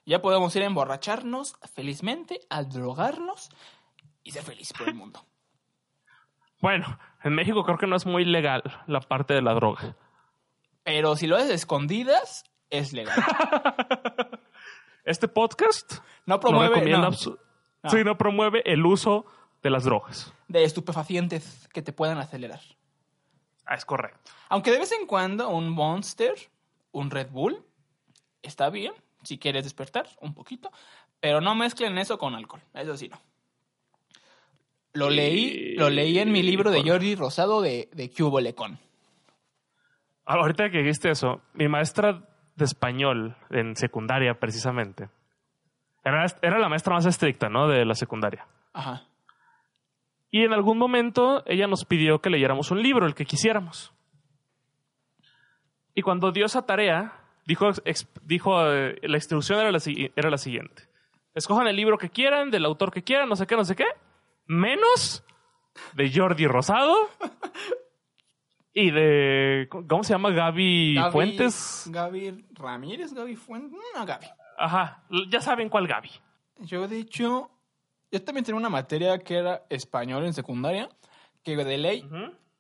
Ya 0.07 0.23
podemos 0.23 0.57
ir 0.57 0.63
a 0.63 0.67
emborracharnos 0.67 1.57
felizmente, 1.75 2.41
a 2.49 2.63
drogarnos 2.63 3.51
y 4.25 4.31
ser 4.31 4.43
feliz 4.43 4.73
por 4.73 4.89
el 4.89 4.95
mundo. 4.95 5.21
Bueno, 6.61 6.99
en 7.23 7.37
México 7.37 7.63
creo 7.63 7.79
que 7.79 7.87
no 7.87 7.95
es 7.95 8.05
muy 8.05 8.25
legal 8.25 8.65
la 8.89 8.99
parte 8.99 9.33
de 9.33 9.43
la 9.43 9.55
droga. 9.55 9.95
Pero 10.83 11.15
si 11.15 11.29
lo 11.29 11.37
haces 11.37 11.51
escondidas, 11.51 12.43
es 12.69 12.93
legal. 12.93 13.17
Este 15.05 15.29
podcast 15.29 16.01
No 16.27 16.41
promueve 16.41 16.85
No. 16.91 17.13
sí, 17.13 18.05
no 18.05 18.19
promueve 18.19 18.63
el 18.67 18.85
uso 18.85 19.25
de 19.63 19.71
las 19.71 19.85
drogas. 19.85 20.33
de 20.49 20.65
estupefacientes 20.65 21.69
que 21.73 21.83
te 21.83 21.93
puedan 21.93 22.19
acelerar. 22.19 22.61
Ah, 23.67 23.75
es 23.75 23.85
correcto. 23.85 24.31
Aunque 24.49 24.71
de 24.71 24.79
vez 24.79 24.93
en 24.93 25.07
cuando 25.07 25.49
un 25.51 25.69
Monster, 25.69 26.35
un 26.93 27.11
Red 27.11 27.31
Bull, 27.31 27.63
está 28.43 28.71
bien 28.71 28.95
si 29.23 29.39
quieres 29.39 29.65
despertar 29.65 30.09
un 30.21 30.33
poquito, 30.33 30.71
pero 31.21 31.41
no 31.41 31.55
mezclen 31.55 31.99
eso 31.99 32.19
con 32.19 32.35
alcohol. 32.35 32.63
Eso 32.73 32.97
sí, 32.97 33.09
no. 33.09 33.21
Lo 34.95 35.11
leí, 35.11 35.75
lo 35.77 35.91
leí 35.91 36.19
en 36.19 36.33
mi 36.33 36.43
libro 36.43 36.71
de. 36.71 36.83
Jordi 36.83 37.15
Rosado 37.15 37.61
de, 37.61 37.89
de 37.93 38.11
Cubo 38.11 38.41
Lecón. 38.41 38.79
Ah, 40.25 40.35
Ahorita 40.35 40.71
que 40.71 40.79
dijiste 40.79 41.11
eso, 41.11 41.43
mi 41.53 41.69
maestra 41.69 42.23
de 42.57 42.65
español 42.65 43.37
en 43.51 43.77
secundaria, 43.77 44.35
precisamente, 44.41 45.09
era, 46.05 46.27
era 46.43 46.59
la 46.59 46.69
maestra 46.69 46.95
más 46.95 47.07
estricta, 47.07 47.49
¿no? 47.49 47.69
De 47.69 47.85
la 47.85 47.95
secundaria. 47.95 48.47
Ajá. 48.73 49.05
Y 50.31 50.45
en 50.45 50.53
algún 50.53 50.77
momento 50.79 51.43
ella 51.47 51.67
nos 51.67 51.85
pidió 51.85 52.21
que 52.21 52.31
leyéramos 52.31 52.71
un 52.71 52.83
libro, 52.83 53.07
el 53.07 53.15
que 53.15 53.25
quisiéramos. 53.25 53.93
Y 55.95 56.03
cuando 56.03 56.31
dio 56.33 56.47
esa 56.47 56.63
tarea, 56.67 57.13
dijo, 57.47 57.69
ex- 57.85 58.07
dijo 58.23 58.67
eh, 58.73 58.99
la 59.03 59.17
instrucción 59.17 59.59
era 59.59 59.73
la, 59.73 59.79
era 60.17 60.31
la 60.31 60.39
siguiente. 60.39 60.83
Escojan 61.35 61.67
el 61.67 61.77
libro 61.77 61.99
que 61.99 62.11
quieran, 62.11 62.51
del 62.51 62.65
autor 62.65 62.93
que 62.93 63.03
quieran, 63.03 63.29
no 63.29 63.37
sé 63.37 63.47
qué, 63.47 63.57
no 63.57 63.65
sé 63.65 63.75
qué, 63.75 63.87
menos 64.47 65.25
de 65.95 66.11
Jordi 66.13 66.47
Rosado 66.47 66.95
y 68.73 68.91
de, 68.91 69.69
¿cómo 69.71 70.03
se 70.05 70.13
llama? 70.15 70.31
Gaby, 70.31 70.95
Gaby- 70.97 71.13
Fuentes. 71.13 71.85
Gaby 71.91 72.45
Ramírez, 72.55 73.13
Gaby 73.13 73.37
Fuentes. 73.37 73.79
No, 73.97 74.05
Gaby. 74.07 74.27
Ajá, 74.59 75.05
ya 75.31 75.41
saben 75.41 75.69
cuál 75.69 75.87
Gaby. 75.87 76.11
Yo, 76.61 76.87
de 76.89 76.99
hecho, 76.99 77.51
yo 78.11 78.23
también 78.23 78.45
tenía 78.45 78.59
una 78.59 78.71
materia 78.71 79.19
que 79.19 79.37
era 79.37 79.65
español 79.69 80.25
en 80.25 80.35
secundaria, 80.35 80.89
que 81.43 81.57
de 81.57 81.79
ley 81.79 82.09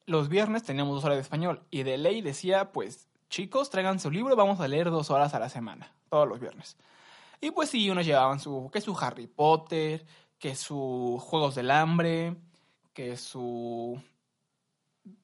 los 0.06 0.28
viernes 0.28 0.62
teníamos 0.62 0.94
dos 0.94 1.04
horas 1.04 1.16
de 1.16 1.22
español 1.22 1.62
y 1.70 1.82
de 1.82 1.98
ley 1.98 2.22
decía, 2.22 2.72
pues, 2.72 3.08
chicos, 3.28 3.70
traigan 3.70 4.00
su 4.00 4.10
libro, 4.10 4.34
vamos 4.36 4.60
a 4.60 4.68
leer 4.68 4.90
dos 4.90 5.10
horas 5.10 5.34
a 5.34 5.38
la 5.38 5.48
semana, 5.48 5.92
todos 6.08 6.28
los 6.28 6.40
viernes. 6.40 6.76
Y 7.40 7.50
pues 7.50 7.70
sí, 7.70 7.88
unos 7.88 8.06
llevaban 8.06 8.40
su, 8.40 8.70
que 8.72 8.80
su 8.80 8.96
Harry 8.98 9.26
Potter, 9.26 10.04
que 10.38 10.54
su 10.54 11.18
Juegos 11.20 11.54
del 11.54 11.70
Hambre, 11.70 12.36
que 12.92 13.16
su, 13.16 14.00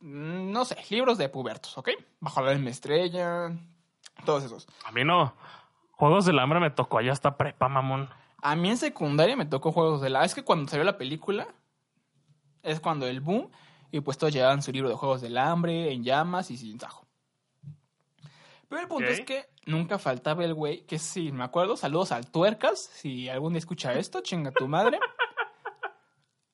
mm, 0.01 0.53
no 0.53 0.65
sé, 0.65 0.77
libros 0.91 1.19
de 1.19 1.29
pubertos, 1.29 1.77
¿ok? 1.77 1.91
Bajo 2.21 2.41
la 2.43 2.53
misma 2.53 2.71
estrella, 2.71 3.51
todos 4.25 4.45
esos. 4.45 4.69
A 4.85 4.93
mí 4.93 5.05
no. 5.05 5.35
Juegos 5.93 6.25
del 6.25 6.39
hambre 6.39 6.61
me 6.61 6.71
tocó 6.71 6.99
allá 6.99 7.13
hasta 7.13 7.37
prepa, 7.37 7.69
mamón. 7.69 8.09
A 8.47 8.57
mí 8.57 8.69
en 8.69 8.77
secundaria 8.77 9.37
me 9.37 9.47
tocó 9.47 9.73
Juegos 9.73 10.03
del 10.03 10.17
Hambre. 10.17 10.27
Es 10.27 10.35
que 10.35 10.45
cuando 10.45 10.69
salió 10.71 10.85
la 10.85 10.99
película, 10.99 11.49
es 12.63 12.79
cuando 12.79 13.07
el 13.07 13.23
boom, 13.23 13.51
y 13.91 14.01
pues 14.01 14.19
todos 14.19 14.35
llevaban 14.35 14.61
su 14.61 14.71
libro 14.71 14.91
de 14.91 14.95
Juegos 14.97 15.23
del 15.23 15.39
Hambre, 15.39 15.91
en 15.91 16.05
llamas 16.05 16.51
y 16.51 16.59
sin 16.59 16.77
tajo. 16.77 17.07
Pero 18.69 18.83
el 18.83 18.87
punto 18.89 19.09
es 19.09 19.23
que 19.23 19.47
nunca 19.65 19.99
faltaba 19.99 20.45
el 20.45 20.53
güey, 20.53 20.83
que 20.85 20.99
sí, 20.99 21.33
me 21.33 21.43
acuerdo, 21.43 21.75
saludos 21.79 22.13
al 22.13 22.31
Tuercas, 22.31 22.81
si 22.93 23.31
algún 23.31 23.55
día 23.55 23.61
escucha 23.61 23.93
esto, 23.99 24.21
chinga 24.21 24.51
tu 24.53 24.69
madre. 24.69 24.99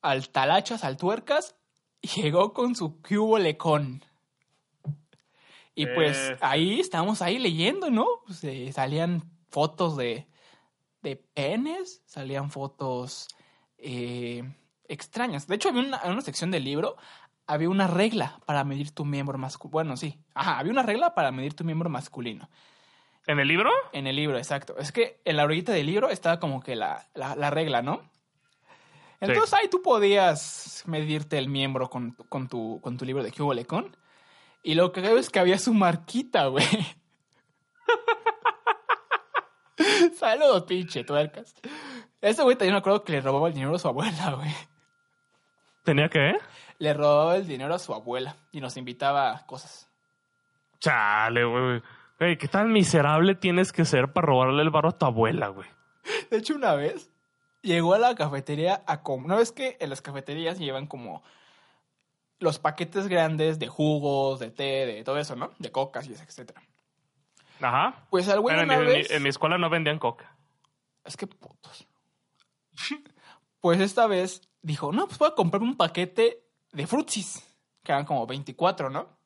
al 0.01 0.29
Talachas, 0.29 0.85
al 0.85 0.95
Tuercas, 0.95 1.55
llegó 2.15 2.53
con 2.53 2.73
su 2.73 3.01
cubo 3.01 3.37
lecón. 3.37 4.01
Y 5.75 5.87
pues 5.87 6.17
Eh. 6.17 6.37
ahí 6.39 6.79
estábamos 6.79 7.21
ahí 7.21 7.37
leyendo, 7.37 7.89
¿no? 7.89 8.07
Pues, 8.25 8.41
eh, 8.45 8.71
salían 8.71 9.23
fotos 9.49 9.97
de, 9.97 10.25
de 11.01 11.15
penes, 11.15 12.01
salían 12.05 12.51
fotos 12.51 13.27
eh, 13.77 14.43
extrañas. 14.87 15.47
De 15.47 15.55
hecho, 15.55 15.69
había 15.69 15.81
una, 15.81 16.01
en 16.03 16.11
una 16.11 16.21
sección 16.21 16.51
del 16.51 16.63
libro, 16.63 16.95
había 17.47 17.69
una 17.69 17.87
regla 17.87 18.39
para 18.45 18.63
medir 18.63 18.91
tu 18.91 19.03
miembro 19.05 19.37
masculino. 19.37 19.71
Bueno, 19.71 19.97
sí. 19.97 20.19
Ajá, 20.33 20.59
había 20.59 20.71
una 20.71 20.83
regla 20.83 21.13
para 21.15 21.31
medir 21.31 21.53
tu 21.55 21.63
miembro 21.63 21.89
masculino. 21.89 22.49
¿En 23.27 23.39
el 23.39 23.47
libro? 23.47 23.69
En 23.93 24.07
el 24.07 24.15
libro, 24.15 24.37
exacto. 24.37 24.77
Es 24.77 24.91
que 24.91 25.21
en 25.25 25.37
la 25.37 25.43
orillita 25.43 25.71
del 25.73 25.85
libro 25.85 26.09
estaba 26.09 26.39
como 26.39 26.61
que 26.61 26.75
la, 26.75 27.07
la, 27.13 27.35
la 27.35 27.49
regla, 27.49 27.81
¿no? 27.81 28.09
Entonces 29.19 29.53
ahí 29.53 29.67
tú 29.69 29.83
podías 29.83 30.83
medirte 30.87 31.37
el 31.37 31.47
miembro 31.47 31.89
con, 31.91 32.15
tu- 32.15 32.23
con, 32.25 32.47
tu, 32.47 32.79
con 32.81 32.97
tu 32.97 33.05
libro 33.05 33.21
de 33.23 33.31
Cubo 33.31 33.53
Lecón. 33.53 33.95
Y 34.63 34.73
lo 34.73 34.91
que 34.91 35.01
veo 35.01 35.17
es 35.19 35.29
que 35.29 35.39
había 35.39 35.59
su 35.59 35.73
marquita, 35.73 36.47
güey. 36.47 36.65
Saludos, 40.15 40.63
pinche 40.63 41.03
tuercas. 41.03 41.55
Ese 42.21 42.43
güey 42.43 42.55
también 42.55 42.73
me 42.73 42.79
acuerdo 42.79 43.03
que 43.03 43.13
le 43.13 43.21
robaba 43.21 43.47
el 43.47 43.53
dinero 43.53 43.75
a 43.75 43.79
su 43.79 43.87
abuela, 43.87 44.33
güey. 44.33 44.51
¿Tenía 45.83 46.09
que? 46.09 46.33
Le 46.77 46.93
robaba 46.93 47.35
el 47.37 47.47
dinero 47.47 47.73
a 47.73 47.79
su 47.79 47.93
abuela 47.93 48.35
y 48.51 48.61
nos 48.61 48.77
invitaba 48.77 49.31
a 49.31 49.45
cosas. 49.45 49.89
Chale, 50.79 51.43
güey. 51.43 51.81
Güey, 52.19 52.37
¿qué 52.37 52.47
tan 52.47 52.71
miserable 52.71 53.35
tienes 53.35 53.71
que 53.71 53.85
ser 53.85 54.13
para 54.13 54.27
robarle 54.27 54.61
el 54.61 54.69
barro 54.69 54.89
a 54.89 54.97
tu 54.97 55.05
abuela, 55.05 55.47
güey? 55.47 55.67
De 56.29 56.37
hecho, 56.37 56.55
una 56.55 56.75
vez 56.75 57.11
llegó 57.61 57.93
a 57.93 57.99
la 57.99 58.15
cafetería 58.15 58.83
a 58.85 59.01
comer. 59.01 59.27
¿No 59.27 59.37
ves 59.37 59.51
que 59.51 59.77
en 59.79 59.89
las 59.89 60.01
cafeterías 60.01 60.59
llevan 60.59 60.87
como 60.87 61.23
los 62.39 62.59
paquetes 62.59 63.07
grandes 63.07 63.59
de 63.59 63.67
jugos, 63.67 64.39
de 64.39 64.51
té, 64.51 64.85
de 64.85 65.03
todo 65.03 65.17
eso, 65.17 65.35
¿no? 65.35 65.51
De 65.59 65.71
cocas 65.71 66.07
y 66.07 66.13
etcétera. 66.13 66.61
Ajá. 67.61 68.05
Pues 68.09 68.27
al 68.27 68.41
güey 68.41 68.59
en, 68.59 68.71
en 68.71 68.79
mi, 68.79 68.85
vez... 68.85 69.11
en 69.11 69.23
mi 69.23 69.29
escuela 69.29 69.57
no 69.57 69.69
vendían 69.69 69.99
coca. 69.99 70.35
Es 71.03 71.17
que 71.17 71.27
putos. 71.27 71.87
Pues 73.59 73.79
esta 73.79 74.07
vez 74.07 74.41
dijo, 74.61 74.91
no, 74.91 75.07
pues 75.07 75.19
voy 75.19 75.29
a 75.29 75.35
comprarme 75.35 75.67
un 75.67 75.77
paquete 75.77 76.43
de 76.71 76.87
frutsis. 76.87 77.47
Que 77.83 77.91
eran 77.91 78.05
como 78.05 78.25
24, 78.27 78.89
¿no? 78.89 79.21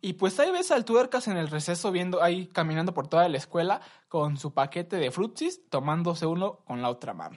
Y 0.00 0.12
pues 0.12 0.38
ahí 0.38 0.52
ves 0.52 0.70
al 0.70 0.84
tuercas 0.84 1.26
en 1.26 1.36
el 1.36 1.48
receso 1.48 1.90
viendo 1.90 2.22
ahí 2.22 2.46
caminando 2.46 2.94
por 2.94 3.08
toda 3.08 3.28
la 3.28 3.38
escuela 3.38 3.80
con 4.08 4.36
su 4.36 4.54
paquete 4.54 4.96
de 4.96 5.10
frutsis, 5.10 5.68
tomándose 5.68 6.26
uno 6.26 6.58
con 6.64 6.80
la 6.80 6.90
otra 6.90 7.12
mano. 7.12 7.36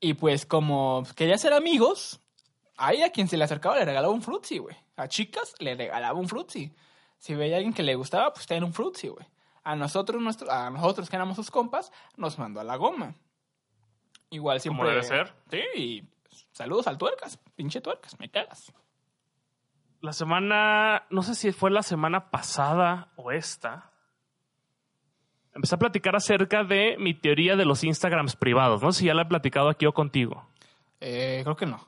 Y 0.00 0.14
pues 0.14 0.46
como 0.46 1.04
quería 1.14 1.38
ser 1.38 1.52
amigos, 1.52 2.20
ahí 2.76 3.02
a 3.02 3.12
quien 3.12 3.28
se 3.28 3.36
le 3.36 3.44
acercaba 3.44 3.76
le 3.78 3.84
regalaba 3.84 4.12
un 4.12 4.22
frutzi, 4.22 4.58
güey. 4.58 4.76
A 4.96 5.06
chicas 5.06 5.54
le 5.60 5.74
regalaba 5.76 6.18
un 6.18 6.28
frutzi. 6.28 6.74
Si 7.20 7.34
veía 7.34 7.56
a 7.56 7.58
alguien 7.58 7.74
que 7.74 7.82
le 7.82 7.94
gustaba, 7.96 8.32
pues 8.32 8.46
tenía 8.46 8.64
un 8.64 8.72
frutzi, 8.72 9.08
güey. 9.08 9.26
A 9.62 9.76
nosotros, 9.76 10.22
nuestro, 10.22 10.50
a 10.50 10.70
nosotros 10.70 11.10
que 11.10 11.16
éramos 11.16 11.36
sus 11.36 11.50
compas, 11.50 11.92
nos 12.16 12.38
mandó 12.38 12.60
a 12.60 12.64
la 12.64 12.76
goma. 12.76 13.14
Igual 14.30 14.58
siempre... 14.58 14.78
Como 14.78 14.88
debe 14.88 15.02
ser. 15.02 15.34
Sí, 15.50 15.60
y 15.76 16.08
saludos 16.50 16.86
al 16.86 16.96
tuercas. 16.96 17.36
Pinche 17.54 17.82
tuercas, 17.82 18.18
me 18.18 18.30
cagas. 18.30 18.72
La 20.00 20.14
semana, 20.14 21.06
no 21.10 21.22
sé 21.22 21.34
si 21.34 21.52
fue 21.52 21.70
la 21.70 21.82
semana 21.82 22.30
pasada 22.30 23.12
o 23.16 23.32
esta. 23.32 23.92
Empecé 25.54 25.74
a 25.74 25.78
platicar 25.78 26.16
acerca 26.16 26.64
de 26.64 26.96
mi 26.98 27.12
teoría 27.12 27.54
de 27.54 27.66
los 27.66 27.84
Instagrams 27.84 28.34
privados. 28.34 28.82
No 28.82 28.92
sé 28.92 29.00
si 29.00 29.06
ya 29.08 29.14
la 29.14 29.22
he 29.22 29.26
platicado 29.26 29.68
aquí 29.68 29.84
o 29.84 29.92
contigo. 29.92 30.48
Eh, 31.00 31.40
creo 31.44 31.56
que 31.56 31.66
no. 31.66 31.86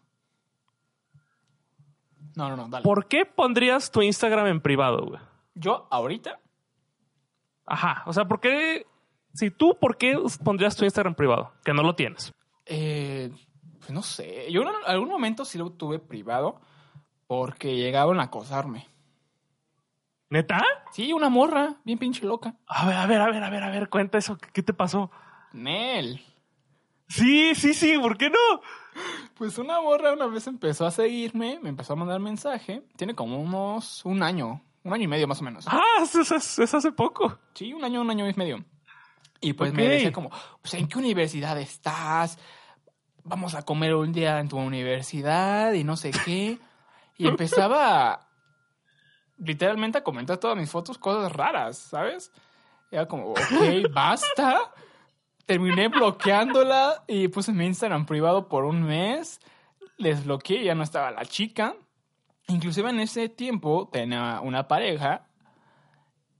No, 2.34 2.48
no, 2.48 2.56
no, 2.56 2.68
dale. 2.68 2.82
¿Por 2.82 3.06
qué 3.06 3.26
pondrías 3.26 3.90
tu 3.90 4.02
Instagram 4.02 4.46
en 4.46 4.60
privado, 4.60 5.04
güey? 5.06 5.20
Yo 5.54 5.86
ahorita, 5.90 6.38
Ajá. 7.66 8.02
O 8.06 8.12
sea, 8.12 8.24
¿por 8.26 8.40
qué? 8.40 8.86
Si 9.34 9.50
tú, 9.50 9.76
¿por 9.80 9.96
qué 9.96 10.18
pondrías 10.44 10.76
tu 10.76 10.84
Instagram 10.84 11.14
privado? 11.14 11.52
Que 11.64 11.72
no 11.72 11.82
lo 11.82 11.94
tienes. 11.94 12.32
eh, 12.66 13.30
pues 13.78 13.90
no 13.90 14.02
sé. 14.02 14.50
Yo 14.52 14.62
en 14.62 14.68
algún 14.86 15.08
momento 15.08 15.44
sí 15.44 15.58
lo 15.58 15.70
tuve 15.70 15.98
privado 15.98 16.60
porque 17.26 17.76
llegaban 17.76 18.20
a 18.20 18.24
acosarme. 18.24 18.86
¿Neta? 20.30 20.62
Sí, 20.92 21.12
una 21.12 21.28
morra, 21.28 21.76
bien 21.84 21.98
pinche 21.98 22.24
loca. 22.24 22.54
A 22.66 22.86
ver, 22.86 22.96
a 22.96 23.06
ver, 23.06 23.20
a 23.20 23.30
ver, 23.30 23.42
a 23.44 23.50
ver, 23.50 23.62
a 23.62 23.70
ver, 23.70 23.88
cuenta 23.88 24.18
eso. 24.18 24.38
¿Qué 24.38 24.48
qué 24.52 24.62
te 24.62 24.72
pasó? 24.72 25.10
Nel. 25.52 26.22
Sí, 27.08 27.54
sí, 27.54 27.74
sí, 27.74 27.98
¿por 27.98 28.16
qué 28.16 28.30
no? 28.30 28.38
Pues 29.34 29.58
una 29.58 29.80
morra 29.80 30.12
una 30.12 30.26
vez 30.26 30.46
empezó 30.46 30.86
a 30.86 30.90
seguirme, 30.90 31.58
me 31.62 31.70
empezó 31.70 31.94
a 31.94 31.96
mandar 31.96 32.20
mensaje. 32.20 32.82
Tiene 32.96 33.14
como 33.14 33.40
unos 33.40 34.04
un 34.04 34.22
año, 34.22 34.62
un 34.84 34.92
año 34.92 35.04
y 35.04 35.08
medio 35.08 35.26
más 35.26 35.40
o 35.40 35.44
menos. 35.44 35.64
Ah, 35.68 35.80
es, 36.02 36.14
es- 36.58 36.74
hace 36.74 36.92
poco. 36.92 37.38
Sí, 37.54 37.72
un 37.72 37.84
año, 37.84 38.00
un 38.00 38.10
año 38.10 38.28
y 38.28 38.34
medio. 38.34 38.64
Y 39.40 39.54
pues 39.54 39.72
me 39.72 39.84
Ok. 39.84 39.90
decía 39.90 40.12
como, 40.12 40.30
pues, 40.60 40.74
¿en 40.74 40.86
qué 40.86 40.98
universidad 40.98 41.58
estás? 41.58 42.38
Vamos 43.24 43.54
a 43.54 43.62
comer 43.62 43.94
un 43.94 44.12
día 44.12 44.38
en 44.38 44.48
tu 44.48 44.58
universidad 44.58 45.72
y 45.72 45.82
no 45.84 45.96
sé 45.96 46.10
qué. 46.24 46.58
Y 47.18 47.26
empezaba 47.26 48.28
literalmente 49.38 49.98
a 49.98 50.04
comentar 50.04 50.38
todas 50.38 50.56
mis 50.56 50.70
fotos 50.70 50.98
cosas 50.98 51.32
raras, 51.32 51.78
¿sabes? 51.78 52.30
Era 52.90 53.06
como, 53.08 53.32
ok, 53.32 53.90
basta. 53.92 54.72
Terminé 55.46 55.88
bloqueándola 55.88 57.04
y 57.08 57.28
puse 57.28 57.52
mi 57.52 57.66
Instagram 57.66 58.06
privado 58.06 58.48
por 58.48 58.64
un 58.64 58.82
mes. 58.82 59.40
Desbloqueé, 59.98 60.64
ya 60.64 60.74
no 60.74 60.82
estaba 60.82 61.10
la 61.10 61.24
chica. 61.24 61.74
Inclusive 62.48 62.90
en 62.90 63.00
ese 63.00 63.28
tiempo 63.28 63.88
tenía 63.90 64.40
una 64.40 64.68
pareja 64.68 65.26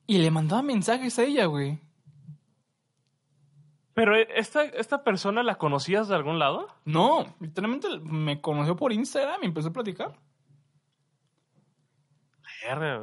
y 0.06 0.18
le 0.18 0.30
mandaba 0.30 0.62
mensajes 0.62 1.18
a 1.18 1.24
ella, 1.24 1.46
güey. 1.46 1.80
Pero 3.94 4.16
eh, 4.16 4.28
esta, 4.34 4.64
esta 4.64 5.04
persona 5.04 5.42
la 5.42 5.56
conocías 5.56 6.08
de 6.08 6.14
algún 6.14 6.38
lado? 6.38 6.68
No, 6.84 7.34
literalmente 7.40 7.88
me 8.02 8.40
conoció 8.40 8.76
por 8.76 8.92
Instagram 8.92 9.40
y 9.42 9.46
empezó 9.46 9.68
a 9.68 9.72
platicar. 9.72 10.18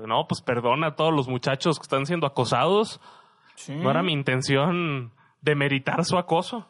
No, 0.07 0.27
pues 0.27 0.41
perdona 0.41 0.87
a 0.87 0.95
todos 0.95 1.13
los 1.13 1.27
muchachos 1.27 1.79
que 1.79 1.83
están 1.83 2.05
siendo 2.05 2.25
acosados. 2.25 3.01
Sí. 3.55 3.75
No 3.75 3.91
era 3.91 4.01
mi 4.01 4.13
intención 4.13 5.11
demeritar 5.41 6.03
su 6.05 6.17
acoso. 6.17 6.67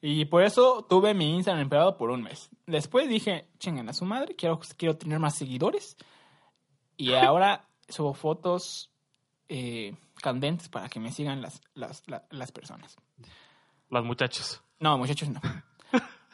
Y 0.00 0.24
por 0.24 0.42
eso 0.42 0.84
tuve 0.88 1.14
mi 1.14 1.34
Instagram 1.36 1.68
privado 1.68 1.96
por 1.96 2.10
un 2.10 2.22
mes. 2.22 2.50
Después 2.66 3.08
dije, 3.08 3.46
chingan 3.58 3.88
a 3.88 3.92
su 3.92 4.04
madre, 4.04 4.34
quiero, 4.34 4.58
quiero 4.76 4.96
tener 4.96 5.18
más 5.20 5.36
seguidores. 5.36 5.96
Y 6.96 7.14
ahora 7.14 7.66
subo 7.88 8.12
fotos 8.14 8.90
eh, 9.48 9.94
candentes 10.20 10.68
para 10.68 10.88
que 10.88 10.98
me 10.98 11.12
sigan 11.12 11.40
las, 11.40 11.60
las, 11.74 12.02
la- 12.08 12.24
las 12.30 12.50
personas. 12.50 12.96
Las 13.90 14.02
muchachas. 14.04 14.60
No, 14.80 14.98
muchachos, 14.98 15.28
no. 15.28 15.40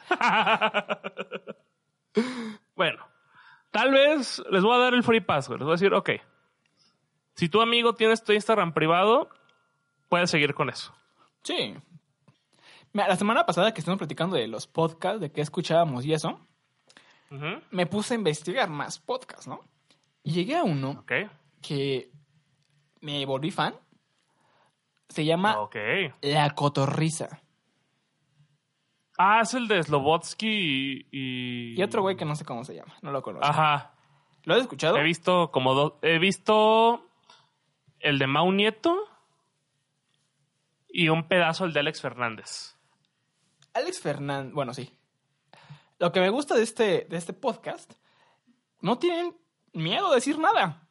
Bueno, 2.75 3.05
tal 3.71 3.91
vez 3.91 4.41
les 4.49 4.63
voy 4.63 4.73
a 4.75 4.79
dar 4.79 4.93
el 4.93 5.03
free 5.03 5.19
pass, 5.21 5.47
güey. 5.47 5.59
Les 5.59 5.65
voy 5.65 5.73
a 5.73 5.75
decir, 5.75 5.93
ok. 5.93 6.09
Si 7.35 7.49
tu 7.49 7.61
amigo 7.61 7.93
tienes 7.93 8.23
tu 8.23 8.31
Instagram 8.33 8.73
privado, 8.73 9.29
puedes 10.07 10.29
seguir 10.31 10.53
con 10.53 10.69
eso. 10.69 10.93
Sí. 11.43 11.75
Mira, 12.93 13.07
la 13.07 13.15
semana 13.15 13.45
pasada 13.45 13.73
que 13.73 13.81
estuvimos 13.81 13.99
platicando 13.99 14.35
de 14.35 14.47
los 14.47 14.67
podcasts, 14.67 15.21
de 15.21 15.31
qué 15.31 15.41
escuchábamos 15.41 16.05
y 16.05 16.13
eso, 16.13 16.39
me 17.71 17.85
puse 17.85 18.15
a 18.15 18.17
investigar 18.17 18.69
más 18.69 18.99
podcasts, 18.99 19.47
¿no? 19.47 19.61
Y 20.23 20.31
llegué 20.31 20.55
a 20.57 20.63
uno 20.63 21.05
que 21.61 22.11
me 23.01 23.25
volví 23.25 23.51
fan. 23.51 23.75
Se 25.09 25.23
llama. 25.25 25.55
La 26.21 26.49
Cotorriza. 26.51 27.41
Ah, 29.17 29.41
es 29.41 29.53
el 29.53 29.67
de 29.67 29.83
Slobotsky 29.83 30.47
y... 30.47 31.07
y- 31.11 31.75
Y 31.79 31.83
otro 31.83 32.01
güey 32.01 32.15
que 32.15 32.25
no 32.25 32.35
sé 32.35 32.45
cómo 32.45 32.63
se 32.63 32.73
llama, 32.75 32.95
no 33.01 33.11
lo 33.11 33.21
conozco. 33.21 33.45
Ajá. 33.47 33.93
¿Lo 34.43 34.53
has 34.55 34.61
escuchado? 34.61 34.97
He 34.97 35.03
visto 35.03 35.51
como 35.51 35.73
dos... 35.73 35.93
He 36.01 36.19
visto 36.19 37.05
el 37.99 38.17
de 38.17 38.27
Mau 38.27 38.51
Nieto 38.51 38.95
y 40.89 41.09
un 41.09 41.27
pedazo 41.27 41.65
el 41.65 41.73
de 41.73 41.79
Alex 41.79 42.01
Fernández. 42.01 42.75
Alex 43.73 43.99
Fernández, 43.99 44.53
bueno, 44.53 44.73
sí. 44.73 44.93
Lo 45.99 46.11
que 46.11 46.19
me 46.19 46.29
gusta 46.29 46.55
de 46.55 46.63
este, 46.63 47.05
de 47.09 47.17
este 47.17 47.33
podcast, 47.33 47.93
no 48.81 48.97
tienen 48.97 49.35
miedo 49.73 50.11
a 50.11 50.15
decir 50.15 50.39
nada. 50.39 50.87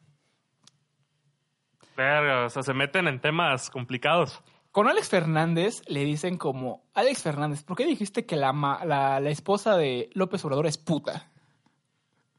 Verga, 1.96 2.46
o 2.46 2.50
sea, 2.50 2.62
se 2.62 2.74
meten 2.74 3.08
en 3.08 3.20
temas 3.20 3.70
complicados. 3.70 4.40
Con 4.70 4.86
Alex 4.86 5.08
Fernández 5.08 5.82
le 5.88 6.04
dicen 6.04 6.36
como, 6.36 6.84
Alex 6.94 7.22
Fernández, 7.22 7.64
¿por 7.64 7.76
qué 7.76 7.86
dijiste 7.86 8.26
que 8.26 8.36
la, 8.36 8.52
ma- 8.52 8.84
la, 8.84 9.18
la 9.18 9.30
esposa 9.30 9.76
de 9.76 10.10
López 10.12 10.44
Obrador 10.44 10.66
es 10.66 10.78
puta? 10.78 11.32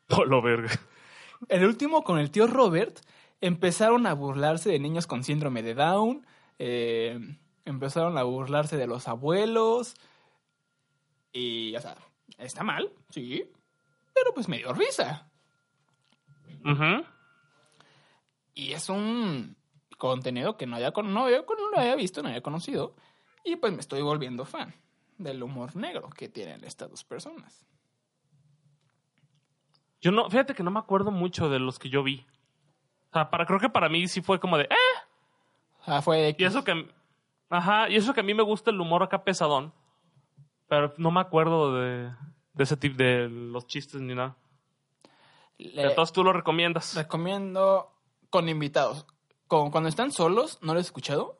Oh, 0.10 0.24
lo 0.24 0.42
verga. 0.42 0.70
El 1.50 1.66
último 1.66 2.04
con 2.04 2.20
el 2.20 2.32
tío 2.32 2.48
Robert 2.48 3.00
empezaron 3.42 4.06
a 4.06 4.14
burlarse 4.14 4.70
de 4.70 4.80
niños 4.80 5.08
con 5.08 5.24
síndrome 5.24 5.64
de 5.64 5.74
Down, 5.74 6.26
eh, 6.60 7.20
empezaron 7.72 8.18
a 8.18 8.24
burlarse 8.24 8.78
de 8.78 8.88
los 8.88 9.08
abuelos 9.08 9.96
y, 11.32 11.76
o 11.76 11.82
sea, 11.82 11.96
está 12.38 12.64
mal, 12.64 12.92
sí, 13.10 13.50
pero 14.14 14.34
pues 14.34 14.48
me 14.48 14.58
dio 14.58 14.74
risa. 14.74 15.30
Ujú. 16.66 17.06
Y 18.54 18.74
es 18.74 18.90
un 18.90 19.56
contenido 19.98 20.58
que 20.58 20.66
no 20.66 20.76
había, 20.76 20.92
con- 20.92 21.14
no, 21.14 21.26
había, 21.26 21.42
no 21.42 21.80
había 21.80 21.96
visto, 21.96 22.22
no 22.22 22.30
había 22.30 22.42
conocido. 22.42 22.96
Y 23.44 23.56
pues 23.56 23.72
me 23.74 23.80
estoy 23.80 24.02
volviendo 24.02 24.46
fan 24.46 24.74
del 25.18 25.42
humor 25.44 25.76
negro 25.76 26.10
que 26.10 26.28
tienen 26.30 26.64
estas 26.64 26.90
dos 26.90 27.04
personas. 27.04 27.66
Yo 30.02 30.12
no, 30.12 30.30
fíjate 30.30 30.54
que 30.54 30.64
no 30.64 30.72
me 30.72 30.80
acuerdo 30.80 31.12
mucho 31.12 31.50
de 31.50 31.60
los 31.60 31.78
que 31.80 31.90
yo 31.90 32.04
vi. 32.04 32.26
O 33.10 33.14
sea, 33.14 33.30
para, 33.30 33.46
creo 33.46 33.60
que 33.60 33.70
para 33.70 33.90
mí 33.90 34.08
sí 34.08 34.22
fue 34.22 34.40
como 34.40 34.58
de, 34.58 34.66
¡eh! 34.66 35.00
Sea, 35.86 36.02
fue 36.02 36.36
Y 36.38 36.44
eso 36.44 36.64
que, 36.64 36.90
ajá, 37.50 37.90
y 37.90 37.96
eso 37.96 38.14
que 38.14 38.20
a 38.22 38.24
mí 38.24 38.34
me 38.34 38.44
gusta 38.44 38.72
el 38.72 38.80
humor 38.80 39.04
acá 39.04 39.24
pesadón. 39.24 39.74
Pero 40.68 40.94
no 40.98 41.10
me 41.12 41.20
acuerdo 41.20 41.74
de, 41.76 42.12
de 42.54 42.64
ese 42.64 42.78
tipo 42.78 42.98
de 42.98 43.28
los 43.30 43.66
chistes 43.68 44.00
ni 44.02 44.14
nada. 44.16 44.36
le- 45.58 45.84
Entonces 45.90 46.14
tú 46.14 46.24
lo 46.24 46.32
recomiendas. 46.34 46.96
recomiendo 46.96 47.92
con 48.30 48.48
invitados. 48.50 49.06
Con, 49.48 49.72
cuando 49.72 49.90
están 49.90 50.12
solos, 50.12 50.60
no 50.62 50.74
lo 50.74 50.80
he 50.80 50.82
escuchado. 50.84 51.38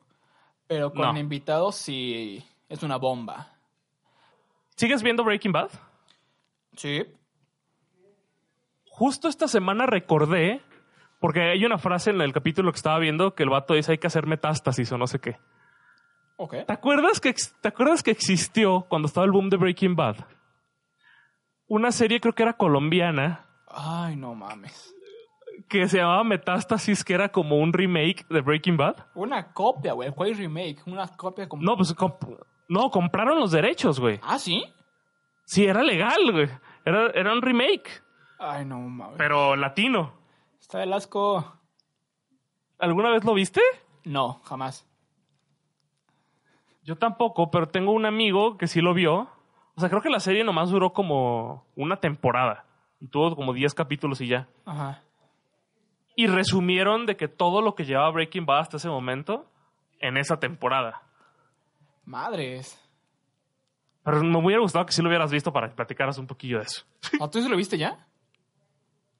Pero 0.66 0.92
con 0.92 1.14
No. 1.14 1.18
invitados 1.18 1.76
sí 1.76 2.44
es 2.68 2.82
una 2.82 2.96
bomba. 2.96 3.52
¿Sigues 4.76 5.02
viendo 5.02 5.24
Breaking 5.24 5.52
Bad? 5.52 5.70
Sí. 6.76 7.04
Justo 8.84 9.28
esta 9.28 9.48
semana 9.48 9.86
recordé, 9.86 10.60
porque 11.20 11.40
hay 11.50 11.64
una 11.64 11.78
frase 11.78 12.10
en 12.10 12.20
el 12.20 12.32
capítulo 12.32 12.70
que 12.72 12.76
estaba 12.76 12.98
viendo 12.98 13.34
que 13.34 13.42
el 13.42 13.50
vato 13.50 13.74
dice 13.74 13.92
hay 13.92 13.98
que 13.98 14.06
hacer 14.06 14.26
metástasis 14.26 14.90
o 14.92 14.98
no 14.98 15.06
sé 15.06 15.18
qué. 15.20 15.38
Ok. 16.42 16.54
¿Te 16.66 16.72
acuerdas 16.72 17.20
que, 17.20 17.34
¿Te 17.60 17.68
acuerdas 17.68 18.02
que 18.02 18.10
existió 18.10 18.86
cuando 18.88 19.06
estaba 19.06 19.26
el 19.26 19.30
boom 19.32 19.50
de 19.50 19.58
Breaking 19.58 19.94
Bad? 19.94 20.16
Una 21.66 21.92
serie 21.92 22.18
creo 22.18 22.34
que 22.34 22.42
era 22.42 22.54
colombiana 22.56 23.46
Ay, 23.68 24.16
no 24.16 24.34
mames. 24.34 24.94
que 25.68 25.86
se 25.86 25.98
llamaba 25.98 26.24
Metástasis, 26.24 27.04
que 27.04 27.12
era 27.12 27.28
como 27.30 27.58
un 27.58 27.72
remake 27.74 28.26
de 28.30 28.40
Breaking 28.40 28.78
Bad. 28.78 28.96
Una 29.14 29.52
copia, 29.52 29.92
güey. 29.92 30.10
¿Cuál 30.12 30.34
remake? 30.34 30.82
Una 30.86 31.06
copia 31.08 31.46
como... 31.48 31.62
No, 31.62 31.76
pues 31.76 31.94
comp- 31.94 32.38
no, 32.68 32.90
compraron 32.90 33.38
los 33.38 33.52
derechos, 33.52 34.00
güey. 34.00 34.18
¿Ah, 34.22 34.38
sí? 34.38 34.64
Sí, 35.44 35.66
era 35.66 35.82
legal, 35.82 36.32
güey. 36.32 36.48
Era, 36.86 37.10
era 37.10 37.32
un 37.34 37.42
remake, 37.42 38.02
Ay, 38.38 38.64
no 38.64 38.78
mames. 38.78 39.16
pero 39.18 39.54
latino. 39.56 40.14
Está 40.58 40.82
el 40.82 40.92
asco. 40.94 41.60
¿Alguna 42.78 43.10
vez 43.10 43.24
lo 43.24 43.34
viste? 43.34 43.60
No, 44.04 44.40
jamás. 44.44 44.86
Yo 46.90 46.96
tampoco, 46.96 47.52
pero 47.52 47.68
tengo 47.68 47.92
un 47.92 48.04
amigo 48.04 48.58
que 48.58 48.66
sí 48.66 48.80
lo 48.80 48.94
vio. 48.94 49.28
O 49.76 49.80
sea, 49.80 49.88
creo 49.88 50.02
que 50.02 50.10
la 50.10 50.18
serie 50.18 50.42
nomás 50.42 50.70
duró 50.70 50.92
como 50.92 51.64
una 51.76 51.98
temporada. 51.98 52.64
Y 52.98 53.06
tuvo 53.06 53.36
como 53.36 53.52
10 53.52 53.74
capítulos 53.74 54.20
y 54.20 54.26
ya. 54.26 54.48
Ajá. 54.66 55.00
Y 56.16 56.26
resumieron 56.26 57.06
de 57.06 57.16
que 57.16 57.28
todo 57.28 57.62
lo 57.62 57.76
que 57.76 57.84
llevaba 57.84 58.10
Breaking 58.10 58.44
Bad 58.44 58.62
hasta 58.62 58.78
ese 58.78 58.88
momento 58.88 59.48
en 60.00 60.16
esa 60.16 60.40
temporada. 60.40 61.00
Madres. 62.04 62.76
Pero 64.02 64.24
me 64.24 64.38
hubiera 64.38 64.60
gustado 64.60 64.84
que 64.84 64.92
sí 64.92 65.00
lo 65.00 65.10
hubieras 65.10 65.30
visto 65.30 65.52
para 65.52 65.68
que 65.68 65.76
platicaras 65.76 66.18
un 66.18 66.26
poquillo 66.26 66.58
de 66.58 66.64
eso. 66.64 66.84
¿O 67.20 67.30
tú 67.30 67.40
sí 67.40 67.48
lo 67.48 67.56
viste 67.56 67.78
ya? 67.78 68.04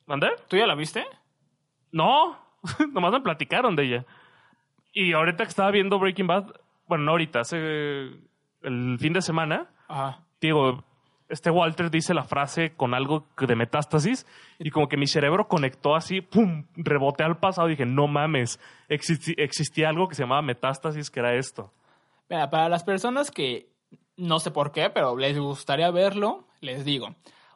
¿Mandé? 0.06 0.30
¿Tú 0.48 0.56
ya 0.56 0.66
la 0.66 0.74
viste? 0.74 1.06
No, 1.92 2.36
nomás 2.92 3.12
me 3.12 3.20
platicaron 3.20 3.76
de 3.76 3.84
ella. 3.84 4.06
Y 4.92 5.12
ahorita 5.12 5.44
que 5.44 5.50
estaba 5.50 5.70
viendo 5.70 6.00
Breaking 6.00 6.26
Bad, 6.26 6.52
bueno, 6.90 7.04
no 7.04 7.12
ahorita, 7.12 7.40
hace 7.40 7.56
el 8.62 8.96
fin 8.98 9.14
de 9.14 9.22
semana, 9.22 9.70
Ajá. 9.88 10.20
digo, 10.40 10.84
este 11.30 11.48
Walter 11.50 11.90
dice 11.90 12.12
la 12.12 12.24
frase 12.24 12.72
con 12.76 12.92
algo 12.92 13.24
de 13.38 13.54
metástasis 13.56 14.26
y 14.58 14.70
como 14.70 14.88
que 14.88 14.96
mi 14.98 15.06
cerebro 15.06 15.46
conectó 15.48 15.94
así, 15.94 16.20
pum, 16.20 16.66
reboté 16.76 17.22
al 17.24 17.38
pasado 17.38 17.68
y 17.68 17.72
dije, 17.72 17.86
no 17.86 18.06
mames, 18.08 18.60
existi- 18.88 19.34
existía 19.38 19.88
algo 19.88 20.08
que 20.08 20.16
se 20.16 20.24
llamaba 20.24 20.42
metástasis, 20.42 21.10
que 21.10 21.20
era 21.20 21.34
esto. 21.36 21.72
Mira, 22.28 22.50
para 22.50 22.68
las 22.68 22.84
personas 22.84 23.30
que 23.30 23.70
no 24.16 24.40
sé 24.40 24.50
por 24.50 24.72
qué, 24.72 24.90
pero 24.90 25.16
les 25.16 25.38
gustaría 25.38 25.90
verlo, 25.90 26.46
les 26.60 26.84
digo. 26.84 27.14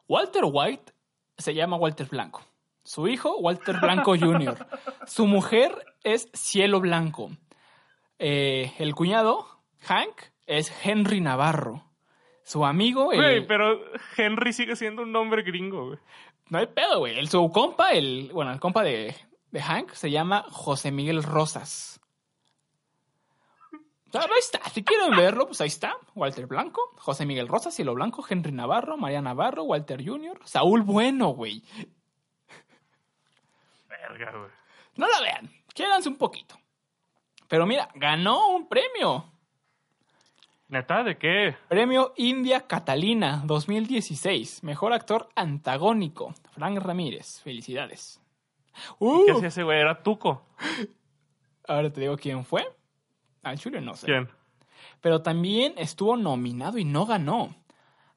Walter 0.08 0.44
White 0.46 0.92
se 1.36 1.52
llama 1.54 1.76
Walter 1.76 2.06
Blanco. 2.08 2.42
Su 2.84 3.08
hijo, 3.08 3.36
Walter 3.38 3.80
Blanco 3.80 4.14
Jr. 4.20 4.66
Su 5.06 5.26
mujer 5.26 5.74
es 6.04 6.28
Cielo 6.32 6.80
Blanco. 6.80 7.30
Eh, 8.18 8.72
el 8.78 8.94
cuñado, 8.94 9.46
Hank, 9.82 10.14
es 10.46 10.72
Henry 10.84 11.20
Navarro. 11.20 11.84
Su 12.44 12.64
amigo, 12.64 13.12
el... 13.12 13.18
Güey, 13.18 13.46
pero 13.46 13.80
Henry 14.16 14.52
sigue 14.52 14.76
siendo 14.76 15.02
un 15.02 15.12
nombre 15.12 15.42
gringo, 15.42 15.86
güey. 15.86 15.98
No 16.50 16.58
hay 16.58 16.66
pedo, 16.66 16.98
güey. 16.98 17.18
El, 17.18 17.28
su 17.28 17.50
compa, 17.50 17.92
el, 17.92 18.30
bueno, 18.32 18.52
el 18.52 18.60
compa 18.60 18.82
de, 18.82 19.16
de 19.50 19.62
Hank 19.62 19.92
se 19.92 20.10
llama 20.10 20.44
José 20.50 20.92
Miguel 20.92 21.22
Rosas. 21.22 22.00
Ahí 24.14 24.28
está. 24.38 24.60
Si 24.70 24.84
quieren 24.84 25.16
verlo, 25.16 25.46
pues 25.46 25.60
ahí 25.60 25.68
está. 25.68 25.96
Walter 26.14 26.46
Blanco, 26.46 26.80
José 26.98 27.26
Miguel 27.26 27.48
Rosas, 27.48 27.74
Cielo 27.74 27.94
Blanco, 27.94 28.24
Henry 28.28 28.52
Navarro, 28.52 28.96
María 28.96 29.20
Navarro, 29.20 29.64
Walter 29.64 30.04
Jr., 30.04 30.38
Saúl 30.44 30.82
Bueno, 30.82 31.30
güey. 31.30 31.62
Verga, 33.88 34.32
güey. 34.36 34.50
No 34.96 35.08
la 35.08 35.20
vean. 35.20 35.50
Quédanse 35.74 36.08
un 36.08 36.16
poquito. 36.16 36.56
Pero 37.54 37.66
mira, 37.66 37.88
ganó 37.94 38.48
un 38.48 38.66
premio. 38.66 39.26
¿Neta? 40.66 41.04
¿De 41.04 41.16
qué? 41.16 41.54
Premio 41.68 42.12
India 42.16 42.66
Catalina 42.66 43.42
2016. 43.44 44.64
Mejor 44.64 44.92
actor 44.92 45.28
antagónico. 45.36 46.34
Frank 46.50 46.78
Ramírez. 46.78 47.42
Felicidades. 47.42 48.20
Uh, 48.98 49.24
¿Qué 49.24 49.30
hacía 49.30 49.46
ese 49.46 49.62
güey? 49.62 49.78
Era 49.78 50.02
Tuco. 50.02 50.48
ahora 51.68 51.92
te 51.92 52.00
digo 52.00 52.16
quién 52.16 52.44
fue. 52.44 52.66
Al 53.44 53.56
no 53.84 53.94
sé. 53.94 54.06
¿Quién? 54.06 54.28
Pero 55.00 55.22
también 55.22 55.74
estuvo 55.76 56.16
nominado 56.16 56.78
y 56.78 56.84
no 56.84 57.06
ganó. 57.06 57.54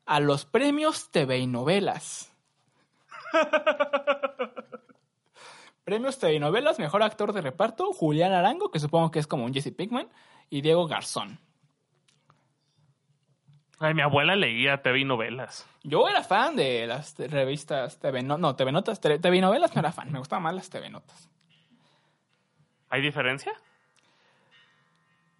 A 0.07 0.19
los 0.19 0.45
premios 0.45 1.11
TV 1.11 1.37
y 1.37 1.45
novelas. 1.45 2.35
premios 5.87 6.19
TV 6.19 6.33
y 6.33 6.39
novelas, 6.39 6.79
mejor 6.79 7.01
actor 7.01 7.31
de 7.31 7.39
reparto, 7.39 7.93
Julián 7.93 8.33
Arango, 8.33 8.69
que 8.71 8.77
supongo 8.77 9.09
que 9.09 9.19
es 9.19 9.25
como 9.25 9.45
un 9.45 9.53
Jesse 9.53 9.71
Pinkman, 9.73 10.09
y 10.49 10.59
Diego 10.59 10.85
Garzón. 10.85 11.39
Ay, 13.79 13.93
mi 13.93 14.01
abuela 14.01 14.35
leía 14.35 14.81
TV 14.81 14.99
y 14.99 15.05
novelas. 15.05 15.65
Yo 15.83 16.09
era 16.09 16.25
fan 16.25 16.57
de 16.57 16.87
las 16.87 17.17
revistas 17.17 17.99
TV, 17.99 18.21
no, 18.21 18.37
no, 18.37 18.57
TV 18.57 18.73
Notas, 18.73 18.99
TV 18.99 19.39
novelas 19.39 19.73
no 19.75 19.79
era 19.79 19.93
fan, 19.93 20.11
me 20.11 20.19
gustaban 20.19 20.43
más 20.43 20.55
las 20.55 20.69
TV 20.69 20.89
Notas. 20.89 21.29
¿Hay 22.89 23.01
diferencia? 23.01 23.53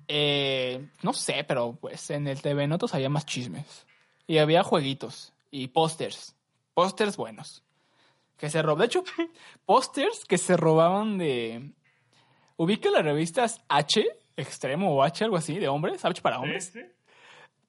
Eh, 0.07 0.87
no 1.01 1.11
sé, 1.11 1.43
pero 1.45 1.73
pues 1.73 2.09
en 2.09 2.25
el 2.25 2.41
TV 2.41 2.67
Notas 2.67 2.95
había 2.95 3.09
más 3.09 3.25
chismes. 3.25 3.85
Y 4.27 4.37
había 4.37 4.63
jueguitos 4.63 5.33
y 5.51 5.67
pósters. 5.67 6.37
Pósters 6.73 7.17
buenos. 7.17 7.66
Que 8.37 8.49
se 8.49 8.61
robaban. 8.61 8.79
De 8.79 8.85
hecho, 8.85 9.03
pósters 9.65 10.25
que 10.25 10.37
se 10.37 10.57
robaban 10.57 11.17
de. 11.17 11.73
Ubica 12.55 12.89
las 12.89 13.03
revistas 13.03 13.63
H, 13.67 14.05
extremo 14.35 14.95
o 14.95 15.03
H, 15.03 15.23
algo 15.23 15.37
así, 15.37 15.59
de 15.59 15.67
hombres, 15.67 16.03
H 16.03 16.21
para 16.21 16.39
hombres. 16.39 16.71
Sí, 16.73 16.81
sí. 16.81 16.87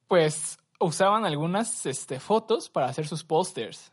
Pues 0.07 0.59
usaban 0.78 1.26
algunas 1.26 1.85
este, 1.87 2.20
fotos 2.20 2.68
para 2.68 2.87
hacer 2.87 3.07
sus 3.07 3.24
pósters. 3.24 3.92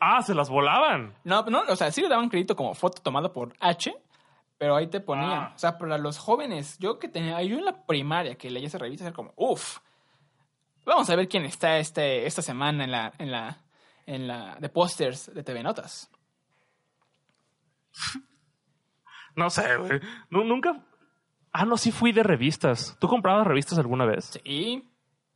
Ah, 0.00 0.22
se 0.22 0.34
las 0.34 0.50
volaban. 0.50 1.14
No, 1.24 1.42
no, 1.44 1.62
o 1.68 1.76
sea, 1.76 1.90
sí 1.90 2.02
le 2.02 2.08
daban 2.08 2.28
crédito 2.28 2.54
como 2.54 2.74
foto 2.74 3.00
tomada 3.02 3.32
por 3.32 3.54
H, 3.60 3.96
pero 4.58 4.76
ahí 4.76 4.88
te 4.88 5.00
ponían. 5.00 5.30
Ah. 5.30 5.52
O 5.54 5.58
sea, 5.58 5.78
para 5.78 5.96
los 5.98 6.18
jóvenes, 6.18 6.78
yo 6.78 6.98
que 6.98 7.08
tenía, 7.08 7.42
yo 7.42 7.56
en 7.56 7.64
la 7.64 7.86
primaria 7.86 8.36
que 8.36 8.50
leía 8.50 8.66
esa 8.66 8.78
revista, 8.78 9.06
era 9.06 9.14
como, 9.14 9.32
uff, 9.36 9.78
vamos 10.84 11.08
a 11.08 11.16
ver 11.16 11.28
quién 11.28 11.44
está 11.44 11.78
este, 11.78 12.26
esta 12.26 12.42
semana 12.42 12.84
en 12.84 12.90
la, 12.90 13.12
en 13.18 13.32
la, 13.32 13.58
en 14.06 14.26
la, 14.28 14.56
de 14.60 14.68
pósters 14.68 15.32
de 15.34 15.42
TV 15.42 15.62
Notas. 15.62 16.10
No 19.34 19.50
sé, 19.50 19.76
güey. 19.76 20.00
Nu- 20.30 20.44
nunca. 20.44 20.82
Ah, 21.52 21.66
no, 21.66 21.76
sí 21.76 21.92
fui 21.92 22.12
de 22.12 22.22
revistas. 22.22 22.96
¿Tú 22.98 23.06
comprabas 23.06 23.46
revistas 23.46 23.78
alguna 23.78 24.06
vez? 24.06 24.40
Sí, 24.42 24.88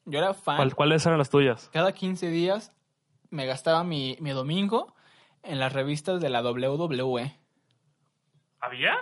yo 0.07 0.19
era 0.19 0.33
fan. 0.33 0.57
¿Cuál- 0.57 0.75
¿Cuáles 0.75 1.05
eran 1.05 1.19
las 1.19 1.29
tuyas? 1.29 1.69
Cada 1.73 1.93
15 1.93 2.29
días 2.31 2.75
me 3.31 3.45
gastaba 3.45 3.85
mi, 3.85 4.17
mi 4.21 4.31
domingo 4.31 4.95
en 5.43 5.59
las 5.59 5.73
revistas 5.75 6.21
de 6.21 6.31
la 6.31 6.41
WWE. 6.43 7.37
¿Había? 8.61 8.95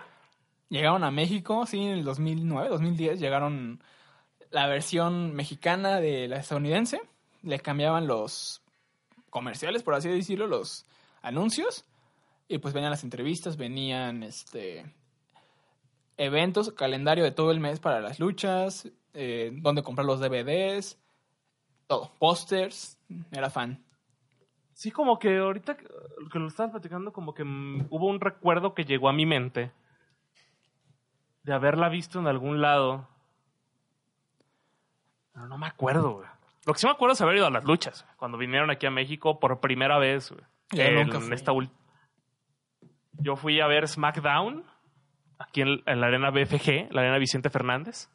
Llegaron 0.68 1.02
a 1.04 1.10
México, 1.12 1.64
sí, 1.66 1.80
en 1.80 1.90
el 1.98 2.04
2009, 2.04 2.68
2010, 2.68 3.20
llegaron 3.20 3.82
la 4.50 4.66
versión 4.66 5.32
mexicana 5.34 6.00
de 6.00 6.26
la 6.28 6.38
estadounidense. 6.38 7.00
Le 7.42 7.60
cambiaban 7.60 8.06
los 8.08 8.62
comerciales, 9.30 9.82
por 9.82 9.94
así 9.94 10.08
decirlo, 10.08 10.46
los 10.46 10.86
anuncios. 11.22 11.84
Y 12.48 12.58
pues 12.58 12.72
venían 12.72 12.90
las 12.90 13.04
entrevistas, 13.04 13.56
venían 13.56 14.22
este 14.22 14.92
eventos, 16.16 16.72
calendario 16.72 17.24
de 17.24 17.30
todo 17.30 17.50
el 17.50 17.60
mes 17.60 17.80
para 17.80 18.00
las 18.00 18.18
luchas, 18.18 18.90
eh, 19.14 19.50
dónde 19.54 19.82
comprar 19.82 20.06
los 20.06 20.20
DVDs, 20.20 20.98
todo, 21.86 22.12
pósters. 22.18 22.98
Era 23.30 23.50
fan. 23.50 23.82
Sí, 24.74 24.90
como 24.90 25.18
que 25.18 25.38
ahorita 25.38 25.76
que 25.76 26.38
lo 26.38 26.48
estabas 26.48 26.72
platicando, 26.72 27.12
como 27.12 27.34
que 27.34 27.44
mm, 27.44 27.88
hubo 27.90 28.06
un 28.06 28.20
recuerdo 28.20 28.74
que 28.74 28.84
llegó 28.84 29.08
a 29.08 29.12
mi 29.12 29.26
mente 29.26 29.72
de 31.42 31.52
haberla 31.52 31.88
visto 31.88 32.20
en 32.20 32.26
algún 32.26 32.60
lado. 32.60 33.08
Pero 35.32 35.46
no 35.48 35.58
me 35.58 35.66
acuerdo, 35.66 36.12
güey. 36.12 36.28
Lo 36.68 36.74
que 36.74 36.80
sí 36.80 36.86
me 36.86 36.92
acuerdo 36.92 37.14
es 37.14 37.20
haber 37.22 37.36
ido 37.36 37.46
a 37.46 37.50
las 37.50 37.64
luchas, 37.64 38.04
cuando 38.18 38.36
vinieron 38.36 38.70
aquí 38.70 38.84
a 38.84 38.90
México 38.90 39.40
por 39.40 39.58
primera 39.58 39.96
vez. 39.98 40.28
Yo 40.70 40.82
En 40.82 40.96
nunca 40.96 41.18
fui. 41.18 41.32
esta 41.32 41.50
ul- 41.50 41.70
Yo 43.12 43.36
fui 43.36 43.58
a 43.62 43.66
ver 43.66 43.88
SmackDown 43.88 44.66
aquí 45.38 45.62
en, 45.62 45.82
en 45.86 46.00
la 46.02 46.08
arena 46.08 46.28
BFG, 46.30 46.92
la 46.92 47.00
arena 47.00 47.16
Vicente 47.16 47.48
Fernández. 47.48 48.10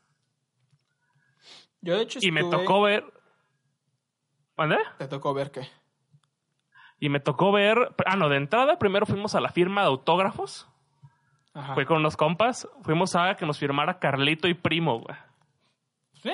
Yo 1.82 1.96
de 1.98 2.04
hecho 2.04 2.20
Y 2.22 2.30
me 2.32 2.42
tocó 2.44 2.84
ver... 2.84 3.04
¿Mande? 4.56 4.78
Te 5.00 5.08
tocó 5.08 5.34
ver 5.34 5.50
qué. 5.50 5.68
Y 7.00 7.10
me 7.10 7.20
tocó 7.20 7.52
ver... 7.52 7.96
Ah, 8.06 8.16
no, 8.18 8.30
de 8.30 8.38
entrada 8.38 8.78
primero 8.78 9.08
fuimos 9.08 9.34
a 9.34 9.42
la 9.42 9.50
firma 9.50 9.82
de 9.82 9.88
autógrafos. 9.88 10.70
Ajá. 11.56 11.74
Fue 11.74 11.88
con 11.88 11.98
unos 11.98 12.16
compas. 12.16 12.70
Fuimos 12.84 13.16
a 13.16 13.34
que 13.34 13.48
nos 13.48 13.58
firmara 13.58 13.98
Carlito 13.98 14.48
y 14.48 14.54
Primo, 14.54 15.00
güey. 15.00 15.18
Eh, 16.24 16.34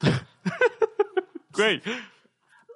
Güey. 1.54 1.82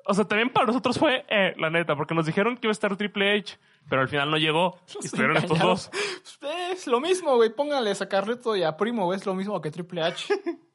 O 0.06 0.14
sea, 0.14 0.24
también 0.24 0.50
para 0.50 0.66
nosotros 0.66 0.98
fue, 0.98 1.26
eh, 1.28 1.54
la 1.58 1.68
neta, 1.68 1.94
porque 1.94 2.14
nos 2.14 2.24
dijeron 2.24 2.56
que 2.56 2.66
iba 2.66 2.70
a 2.70 2.72
estar 2.72 2.96
Triple 2.96 3.38
H, 3.38 3.58
pero 3.90 4.00
al 4.00 4.08
final 4.08 4.30
no 4.30 4.38
llegó. 4.38 4.80
Y 5.02 5.06
estuvieron 5.06 5.36
estos 5.36 5.58
dos. 5.58 5.90
Es 6.72 6.86
lo 6.86 7.00
mismo, 7.00 7.36
güey. 7.36 7.50
Póngales 7.50 8.00
a 8.00 8.08
Carleto 8.08 8.56
y 8.56 8.62
a 8.62 8.76
Primo, 8.76 9.12
es 9.12 9.26
lo 9.26 9.34
mismo 9.34 9.60
que 9.60 9.70
Triple 9.70 10.02
H. 10.02 10.32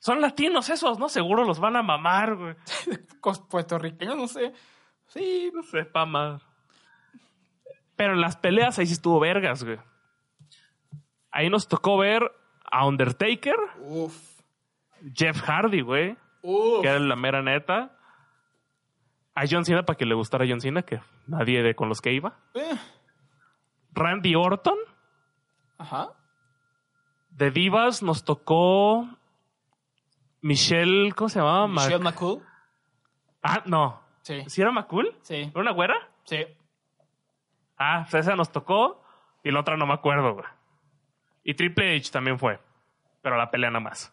Son 0.00 0.20
latinos 0.20 0.68
esos, 0.68 0.98
¿no? 0.98 1.08
Seguro 1.08 1.44
los 1.44 1.60
van 1.60 1.76
a 1.76 1.82
mamar, 1.82 2.34
güey. 2.34 2.56
Puertorriqueños, 3.48 4.16
no 4.16 4.26
sé. 4.26 4.52
Sí, 5.06 5.52
No 5.54 5.62
sé, 5.62 5.84
pa' 5.84 6.06
más. 6.06 6.42
Pero 7.94 8.14
en 8.14 8.20
las 8.20 8.36
peleas 8.36 8.80
ahí 8.80 8.86
sí 8.86 8.94
estuvo 8.94 9.20
vergas, 9.20 9.62
güey. 9.62 9.78
Ahí 11.30 11.48
nos 11.48 11.68
tocó 11.68 11.98
ver 11.98 12.32
a 12.64 12.84
Undertaker, 12.84 13.56
uff. 13.78 14.40
Jeff 15.14 15.40
Hardy, 15.42 15.82
güey, 15.82 16.16
Que 16.42 16.88
era 16.88 16.98
la 16.98 17.16
mera 17.16 17.42
neta. 17.42 17.96
A 19.34 19.44
John 19.50 19.64
Cena 19.64 19.84
para 19.84 19.96
que 19.96 20.04
le 20.04 20.14
gustara 20.14 20.44
John 20.48 20.60
Cena, 20.60 20.82
que 20.82 21.00
nadie 21.26 21.62
de 21.62 21.74
con 21.74 21.88
los 21.88 22.00
que 22.02 22.12
iba. 22.12 22.36
Eh, 22.54 22.76
Randy 23.92 24.34
Orton. 24.34 24.76
Ajá. 25.78 26.10
De 27.30 27.50
Divas 27.50 28.02
nos 28.02 28.24
tocó 28.24 29.08
Michelle, 30.42 31.12
¿cómo 31.12 31.28
se 31.28 31.38
llamaba? 31.38 31.66
Mac- 31.66 31.86
Michelle 31.86 32.04
McCool. 32.04 32.42
Ah, 33.42 33.62
no. 33.66 34.00
Sí. 34.22 34.42
¿Sí 34.48 34.60
era 34.60 34.70
McCool? 34.70 35.16
Sí. 35.22 35.34
¿Era 35.36 35.60
una 35.60 35.72
güera? 35.72 35.94
Sí. 36.24 36.44
Ah, 37.78 38.06
pues 38.10 38.26
esa 38.26 38.36
nos 38.36 38.52
tocó 38.52 39.02
y 39.42 39.50
la 39.50 39.60
otra 39.60 39.76
no 39.76 39.86
me 39.86 39.94
acuerdo, 39.94 40.34
güey. 40.34 40.46
Y 41.44 41.54
Triple 41.54 41.96
H 41.96 42.10
también 42.12 42.38
fue, 42.38 42.60
pero 43.22 43.36
la 43.36 43.50
pelea 43.50 43.70
nada 43.70 43.80
más. 43.80 44.12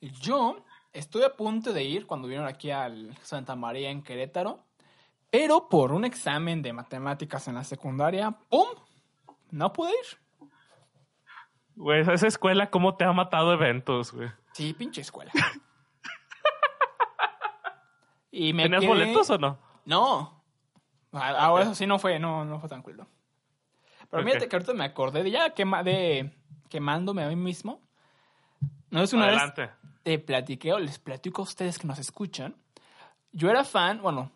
Y 0.00 0.10
yo 0.10 0.64
estuve 0.98 1.24
a 1.26 1.34
punto 1.36 1.72
de 1.72 1.84
ir 1.84 2.06
cuando 2.06 2.28
vinieron 2.28 2.48
aquí 2.48 2.70
al 2.70 3.16
Santa 3.22 3.54
María 3.56 3.90
en 3.90 4.02
Querétaro, 4.02 4.64
pero 5.30 5.68
por 5.68 5.92
un 5.92 6.04
examen 6.04 6.62
de 6.62 6.72
matemáticas 6.72 7.46
en 7.48 7.54
la 7.56 7.64
secundaria, 7.64 8.30
¡pum! 8.48 8.66
No 9.50 9.72
pude 9.72 9.90
ir. 9.90 10.48
Güey, 11.74 12.00
esa 12.10 12.26
escuela, 12.26 12.70
¿cómo 12.70 12.96
te 12.96 13.04
ha 13.04 13.12
matado 13.12 13.52
eventos, 13.52 14.12
güey? 14.12 14.30
Sí, 14.52 14.72
pinche 14.72 15.02
escuela. 15.02 15.30
y 18.30 18.52
me 18.52 18.64
¿Tenías 18.64 18.82
quedé- 18.82 18.88
boletos 18.88 19.30
o 19.30 19.38
no? 19.38 19.58
No. 19.84 20.42
Ah, 21.12 21.30
Ahora 21.38 21.64
eso 21.64 21.74
sí 21.74 21.86
no 21.86 21.98
fue, 21.98 22.18
no, 22.18 22.44
no 22.44 22.60
fue 22.60 22.68
no. 22.94 23.08
Pero 24.10 24.22
Ok. 24.22 24.28
fíjate 24.28 24.48
que 24.48 24.56
ahorita 24.56 24.74
me 24.74 24.84
acordé 24.84 25.22
de 25.22 25.30
ya 25.30 25.50
quema, 25.54 25.82
de 25.82 26.32
quemándome 26.68 27.22
a 27.24 27.28
mí 27.28 27.36
mismo. 27.36 27.80
No 28.90 29.02
es 29.02 29.12
una 29.12 29.26
Adelante. 29.26 29.62
vez 29.62 29.70
te 30.02 30.18
platiqué 30.18 30.72
o 30.72 30.78
les 30.78 30.98
platico 30.98 31.42
a 31.42 31.44
ustedes 31.44 31.78
que 31.78 31.86
nos 31.86 31.98
escuchan. 31.98 32.54
Yo 33.32 33.50
era 33.50 33.64
fan, 33.64 34.00
bueno, 34.00 34.30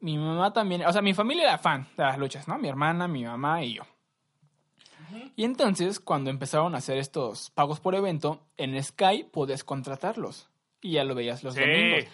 mi 0.00 0.18
mamá 0.18 0.52
también, 0.52 0.84
o 0.86 0.92
sea, 0.92 1.02
mi 1.02 1.14
familia 1.14 1.44
era 1.44 1.58
fan 1.58 1.88
de 1.96 2.04
las 2.04 2.18
luchas, 2.18 2.46
¿no? 2.46 2.58
Mi 2.58 2.68
hermana, 2.68 3.08
mi 3.08 3.24
mamá 3.24 3.62
y 3.64 3.74
yo. 3.74 3.82
Y 5.36 5.44
entonces, 5.44 6.00
cuando 6.00 6.30
empezaron 6.30 6.74
a 6.74 6.78
hacer 6.78 6.98
estos 6.98 7.50
pagos 7.50 7.80
por 7.80 7.94
evento, 7.94 8.40
en 8.56 8.80
Sky 8.82 9.24
podías 9.32 9.64
contratarlos. 9.64 10.48
y 10.80 10.92
ya 10.92 11.04
lo 11.04 11.14
veías 11.14 11.42
los 11.42 11.54
Sí. 11.54 11.60
domingos. 11.60 12.04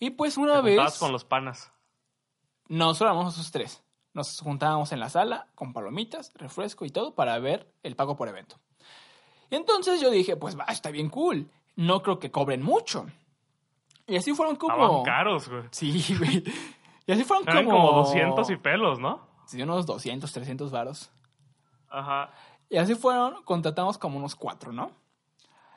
Y 0.00 0.10
pues 0.10 0.34
Te 0.34 0.40
una 0.40 0.56
juntabas 0.60 0.92
vez 0.92 0.98
con 0.98 1.12
los 1.12 1.24
panas. 1.24 1.72
nos 2.68 3.00
éramos 3.00 3.32
esos 3.34 3.50
tres. 3.50 3.82
Nos 4.12 4.38
juntábamos 4.40 4.92
en 4.92 5.00
la 5.00 5.08
sala 5.08 5.46
con 5.54 5.72
palomitas, 5.72 6.32
refresco 6.34 6.84
y 6.84 6.90
todo 6.90 7.14
para 7.14 7.38
ver 7.38 7.72
el 7.82 7.96
pago 7.96 8.16
por 8.16 8.28
evento. 8.28 8.56
Y 9.50 9.56
entonces 9.56 10.00
yo 10.00 10.10
dije, 10.10 10.36
pues 10.36 10.58
va, 10.58 10.64
está 10.64 10.90
bien 10.90 11.08
cool. 11.08 11.50
No 11.76 12.02
creo 12.02 12.18
que 12.18 12.30
cobren 12.30 12.62
mucho. 12.62 13.06
Y 14.06 14.16
así 14.16 14.34
fueron 14.34 14.54
Estaban 14.54 14.78
como... 14.88 15.02
caros, 15.02 15.48
güey. 15.48 15.62
Sí, 15.70 16.16
güey. 16.18 16.44
Y 17.06 17.12
así 17.12 17.24
fueron 17.24 17.48
Eran 17.48 17.64
como... 17.64 17.78
como 17.86 17.98
200 18.00 18.50
y 18.50 18.56
pelos, 18.56 18.98
¿no? 18.98 19.26
Sí, 19.46 19.62
unos 19.62 19.86
200, 19.86 20.30
300 20.30 20.70
varos. 20.70 21.10
Ajá. 21.88 22.30
Y 22.68 22.76
así 22.76 22.94
fueron, 22.94 23.42
contratamos 23.44 23.96
como 23.96 24.18
unos 24.18 24.34
cuatro, 24.34 24.72
¿no? 24.72 24.90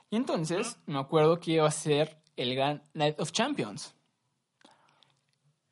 Y 0.10 0.18
entonces 0.18 0.78
me 0.86 1.00
acuerdo 1.00 1.40
que 1.40 1.52
iba 1.52 1.68
a 1.68 1.72
ser 1.72 2.18
el 2.36 2.54
gran 2.56 2.84
Night 2.94 3.18
of 3.20 3.32
Champions. 3.32 3.96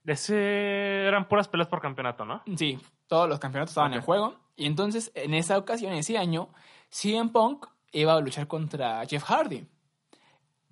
Ese 0.05 1.05
eran 1.05 1.27
puras 1.27 1.47
peleas 1.47 1.67
por 1.67 1.81
campeonato, 1.81 2.25
¿no? 2.25 2.41
Sí, 2.55 2.79
todos 3.07 3.29
los 3.29 3.37
campeonatos 3.39 3.71
estaban 3.71 3.93
en 3.93 3.99
Ok. 3.99 4.05
juego. 4.05 4.35
Y 4.55 4.65
entonces, 4.65 5.11
en 5.13 5.33
esa 5.33 5.57
ocasión, 5.57 5.93
ese 5.93 6.17
año, 6.17 6.49
CM 6.89 7.29
Punk 7.29 7.67
iba 7.91 8.13
a 8.13 8.19
luchar 8.19 8.47
contra 8.47 9.05
Jeff 9.05 9.23
Hardy. 9.23 9.65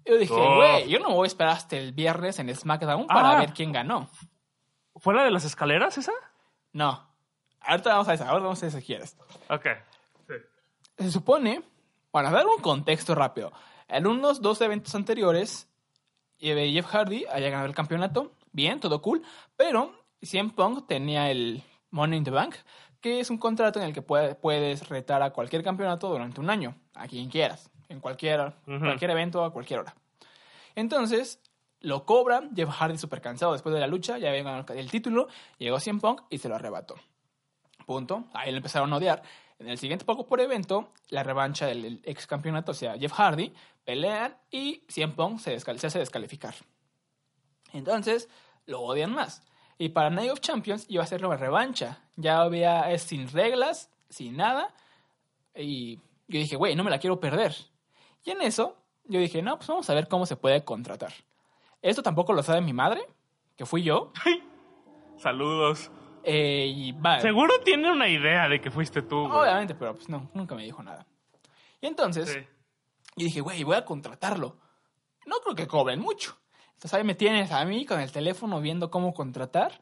Yo 0.05 0.18
dije, 0.18 0.34
Oh. 0.34 0.55
güey, 0.55 0.88
yo 0.89 0.99
no 0.99 1.13
voy 1.13 1.26
a 1.26 1.28
esperar 1.28 1.53
hasta 1.53 1.76
el 1.78 1.91
viernes 1.91 2.39
en 2.39 2.53
SmackDown 2.55 3.07
para 3.07 3.32
Ah. 3.32 3.39
ver 3.39 3.53
quién 3.53 3.72
ganó. 3.72 4.09
¿Fue 4.95 5.13
la 5.13 5.24
de 5.24 5.32
las 5.32 5.43
escaleras 5.45 5.97
esa? 5.97 6.13
No. 6.74 7.05
Ahorita 7.59 7.89
vamos 7.89 8.07
a 8.07 8.13
eso, 8.13 8.24
ahora 8.24 8.43
vamos 8.43 8.63
a 8.63 8.68
eso 8.68 8.80
si 8.80 8.86
quieres. 8.86 9.18
Ok. 9.49 9.65
Sí. 10.28 10.34
Se 10.97 11.11
supone, 11.11 11.61
para 12.11 12.32
dar 12.32 12.45
un 12.47 12.61
contexto 12.61 13.13
rápido, 13.15 13.51
en 13.89 14.07
unos 14.07 14.41
dos 14.41 14.61
eventos 14.61 14.95
anteriores, 14.95 15.68
Jeff 16.39 16.86
Hardy 16.86 17.26
había 17.30 17.49
ganado 17.49 17.68
el 17.68 17.76
campeonato, 17.76 18.32
bien, 18.53 18.80
todo 18.80 19.01
cool, 19.01 19.22
pero 19.57 19.93
CM 20.22 20.51
Punk 20.51 20.88
tenía 20.88 21.30
el 21.30 21.63
Money 21.91 22.20
in 22.20 22.24
the 22.24 22.32
Bank, 22.32 22.55
que 23.08 23.20
es 23.22 23.30
un 23.30 23.38
contrato 23.38 23.80
en 23.80 23.86
el 23.86 23.93
que 23.93 24.01
puede- 24.01 24.36
puedes 24.36 24.88
retar 24.89 25.22
a 25.24 25.32
cualquier 25.32 25.64
campeonato 25.64 26.10
durante 26.10 26.41
un 26.41 26.49
año, 26.49 26.76
a 26.93 27.08
quien 27.08 27.30
quieras, 27.30 27.70
en 27.89 27.99
cualquier, 27.99 28.53
evento, 29.01 29.43
a 29.43 29.51
cualquier 29.53 29.80
hora. 29.80 29.95
Entonces, 30.76 31.39
lo 31.80 32.05
cobra, 32.05 32.43
Jeff 32.55 32.70
Hardy 32.70 32.97
súper 32.97 33.22
cansado 33.22 33.53
después 33.53 33.74
de 33.74 33.80
la 33.80 33.88
lucha, 33.88 34.18
ya 34.18 34.30
había 34.30 34.43
ganado 34.43 34.74
el 34.74 34.91
título, 34.91 35.28
llegó 35.58 35.80
CM 35.80 35.99
Punk 35.99 36.22
y 36.30 36.38
se 36.38 36.49
lo 36.49 36.55
arrebató. 36.55 36.95
Punto. 37.86 38.26
Ahí 38.34 38.51
lo 38.51 38.58
empezaron 38.58 38.91
a 38.91 38.97
odiar. 38.97 39.22
En 39.60 39.70
el 39.70 39.78
siguiente 39.78 40.03
poco 40.05 40.28
por 40.28 40.41
evento, 40.41 40.91
la 41.10 41.24
revancha 41.24 41.66
del 41.66 41.86
el 41.86 42.01
ex 42.03 42.28
campeonato, 42.28 42.72
o 42.74 42.76
sea, 42.76 42.97
Jeff 42.97 43.14
Hardy, 43.14 43.53
pelean 43.86 44.36
y 44.51 44.84
CM 44.89 45.14
Punk 45.14 45.39
se, 45.39 45.58
se 45.60 45.88
hace 45.88 45.99
descalificar. 45.99 46.53
Entonces, 47.74 48.30
lo 48.66 48.82
odian 48.82 49.14
más. 49.14 49.41
Y 49.78 49.89
para 49.89 50.09
Night 50.09 50.32
of 50.32 50.39
Champions 50.39 50.86
iba 50.89 51.03
a 51.03 51.07
ser 51.07 51.21
la 51.21 51.36
revancha. 51.38 51.99
Ya 52.15 52.41
había, 52.41 52.91
es 52.91 53.03
sin 53.03 53.28
reglas, 53.30 53.91
sin 54.09 54.36
nada. 54.38 54.73
Y 55.55 55.97
yo 56.28 56.39
dije, 56.39 56.55
güey, 56.55 56.75
no 56.75 56.84
me 56.84 56.89
la 56.91 56.99
quiero 56.99 57.19
perder. 57.19 57.55
Y 58.23 58.32
en 58.32 58.41
eso, 58.41 58.75
yo 59.05 59.19
dije, 59.19 59.41
no, 59.41 59.57
pues 59.57 59.67
vamos 59.67 59.89
a 59.89 59.93
ver 59.93 60.07
cómo 60.07 60.25
se 60.25 60.36
puede 60.36 60.63
contratar. 60.63 61.13
Esto 61.82 62.01
tampoco 62.01 62.34
lo 62.34 62.41
sabe 62.43 62.61
mi 62.61 62.73
madre, 62.73 63.01
que 63.55 63.65
fui 63.65 63.84
yo. 63.84 64.11
Saludos. 65.17 65.91
eh, 66.23 66.65
y. 66.67 66.95
Seguro 67.21 67.53
tiene 67.63 67.91
una 67.91 68.07
idea 68.09 68.47
de 68.49 68.59
que 68.61 68.69
fuiste 68.71 69.01
tú, 69.01 69.28
güey. 69.28 69.39
Obviamente, 69.41 69.75
pero 69.75 69.93
pues 69.95 70.09
no, 70.09 70.30
nunca 70.34 70.55
me 70.55 70.63
dijo 70.63 70.82
nada. 70.84 71.05
Y 71.82 71.88
entonces, 71.88 72.30
Sí. 72.32 72.39
yo 73.15 73.25
dije, 73.25 73.41
güey, 73.41 73.63
voy 73.63 73.75
a 73.75 73.86
contratarlo. 73.86 74.57
No 75.25 75.38
creo 75.39 75.55
que 75.55 75.67
cobren 75.67 75.99
mucho. 75.99 76.38
Entonces 76.78 76.93
ahí 76.93 77.03
me 77.03 77.15
tienes 77.15 77.51
a 77.51 77.65
mí 77.65 77.88
con 77.88 77.99
el 77.99 78.11
teléfono 78.11 78.61
viendo 78.61 78.91
cómo 78.91 79.15
contratar. 79.15 79.82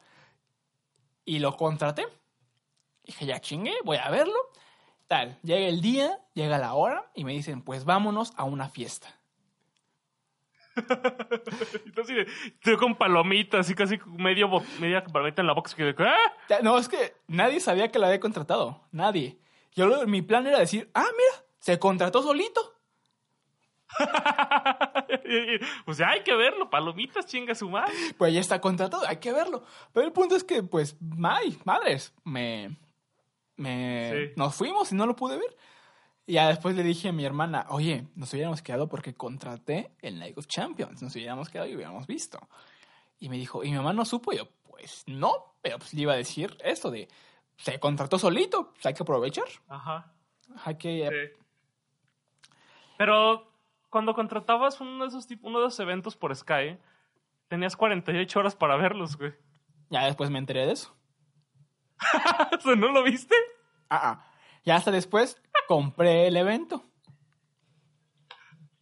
Y 1.26 1.40
lo 1.40 1.54
contraté. 1.54 2.06
Dije, 3.04 3.26
ya 3.26 3.38
chingué, 3.38 3.74
voy 3.84 3.98
a 3.98 4.08
verlo. 4.08 4.38
Tal, 5.06 5.38
llega 5.42 5.66
el 5.66 5.82
día, 5.82 6.18
llega 6.32 6.56
la 6.56 6.72
hora 6.72 7.10
y 7.14 7.24
me 7.24 7.32
dicen, 7.32 7.60
pues 7.60 7.84
vámonos 7.84 8.32
a 8.36 8.44
una 8.44 8.70
fiesta. 8.70 9.14
Entonces, 11.84 12.28
estoy 12.46 12.78
con 12.78 12.96
palomitas, 12.96 13.60
así 13.60 13.74
casi 13.74 13.98
medio 14.06 14.48
media 14.80 15.04
palomita 15.04 15.42
en 15.42 15.48
la 15.48 15.52
boca. 15.52 15.68
así 15.68 15.76
que. 15.76 15.94
Ya, 16.48 16.60
No, 16.62 16.78
es 16.78 16.88
que 16.88 17.14
nadie 17.26 17.60
sabía 17.60 17.90
que 17.92 17.98
lo 17.98 18.06
había 18.06 18.20
contratado. 18.20 18.86
Nadie. 18.90 19.38
Yo 19.74 20.06
mi 20.06 20.22
plan 20.22 20.46
era 20.46 20.58
decir, 20.58 20.90
ah, 20.94 21.04
mira, 21.04 21.44
se 21.58 21.78
contrató 21.78 22.22
solito. 22.22 22.75
pues 25.84 25.98
ya 25.98 26.08
hay 26.10 26.22
que 26.22 26.34
verlo, 26.34 26.68
palomitas, 26.70 27.26
chinga 27.26 27.54
su 27.54 27.68
madre. 27.70 27.92
pues 28.18 28.32
ya 28.34 28.40
está 28.40 28.60
contratado, 28.60 29.06
hay 29.06 29.18
que 29.18 29.32
verlo. 29.32 29.64
Pero 29.92 30.06
el 30.06 30.12
punto 30.12 30.36
es 30.36 30.44
que, 30.44 30.62
pues, 30.62 30.96
ay, 31.22 31.58
madres, 31.64 32.12
me, 32.24 32.76
me, 33.56 34.10
Sí. 34.28 34.32
nos 34.36 34.54
fuimos 34.54 34.92
y 34.92 34.94
no 34.94 35.06
lo 35.06 35.16
pude 35.16 35.38
ver. 35.38 35.56
Y 36.26 36.34
ya 36.34 36.48
después 36.48 36.74
le 36.74 36.82
dije 36.82 37.08
a 37.10 37.12
mi 37.12 37.24
hermana, 37.24 37.66
oye, 37.70 38.08
nos 38.16 38.32
hubiéramos 38.32 38.60
quedado 38.60 38.88
porque 38.88 39.14
contraté 39.14 39.92
el 40.00 40.18
Night 40.18 40.36
of 40.36 40.46
Champions, 40.48 41.00
nos 41.02 41.14
hubiéramos 41.14 41.48
quedado 41.48 41.68
y 41.68 41.76
hubiéramos 41.76 42.06
visto. 42.06 42.38
Y 43.20 43.28
me 43.28 43.36
dijo, 43.36 43.62
¿y 43.62 43.70
mi 43.70 43.76
mamá 43.76 43.92
no 43.92 44.04
supo? 44.04 44.32
Y 44.32 44.38
yo, 44.38 44.48
pues 44.68 45.04
no, 45.06 45.54
pero 45.62 45.78
pues 45.78 45.94
le 45.94 46.02
iba 46.02 46.12
a 46.14 46.16
decir 46.16 46.56
esto 46.64 46.90
de, 46.90 47.08
se 47.56 47.78
contrató 47.78 48.18
solito, 48.18 48.72
pues 48.72 48.84
hay 48.86 48.94
que 48.94 49.04
aprovechar, 49.04 49.46
Ajá. 49.68 50.12
hay 50.64 50.76
que... 50.76 51.08
Sí. 51.08 51.42
Pero 52.98 53.46
cuando 53.90 54.14
contratabas 54.14 54.80
uno 54.80 55.04
de 55.04 55.08
esos 55.08 55.26
tipos, 55.26 55.48
uno 55.48 55.60
de 55.60 55.68
esos 55.68 55.80
eventos 55.80 56.16
por 56.16 56.34
Sky, 56.34 56.78
tenías 57.48 57.76
48 57.76 58.38
horas 58.38 58.56
para 58.56 58.76
verlos, 58.76 59.16
güey. 59.16 59.34
Ya 59.90 60.04
después 60.06 60.30
me 60.30 60.38
enteré 60.38 60.66
de 60.66 60.72
eso. 60.72 60.96
¿No 62.76 62.88
lo 62.88 63.02
viste? 63.02 63.34
Ah, 63.88 64.00
ah. 64.02 64.26
Ya 64.64 64.76
hasta 64.76 64.90
después 64.90 65.40
compré 65.68 66.26
el 66.26 66.36
evento. 66.36 66.82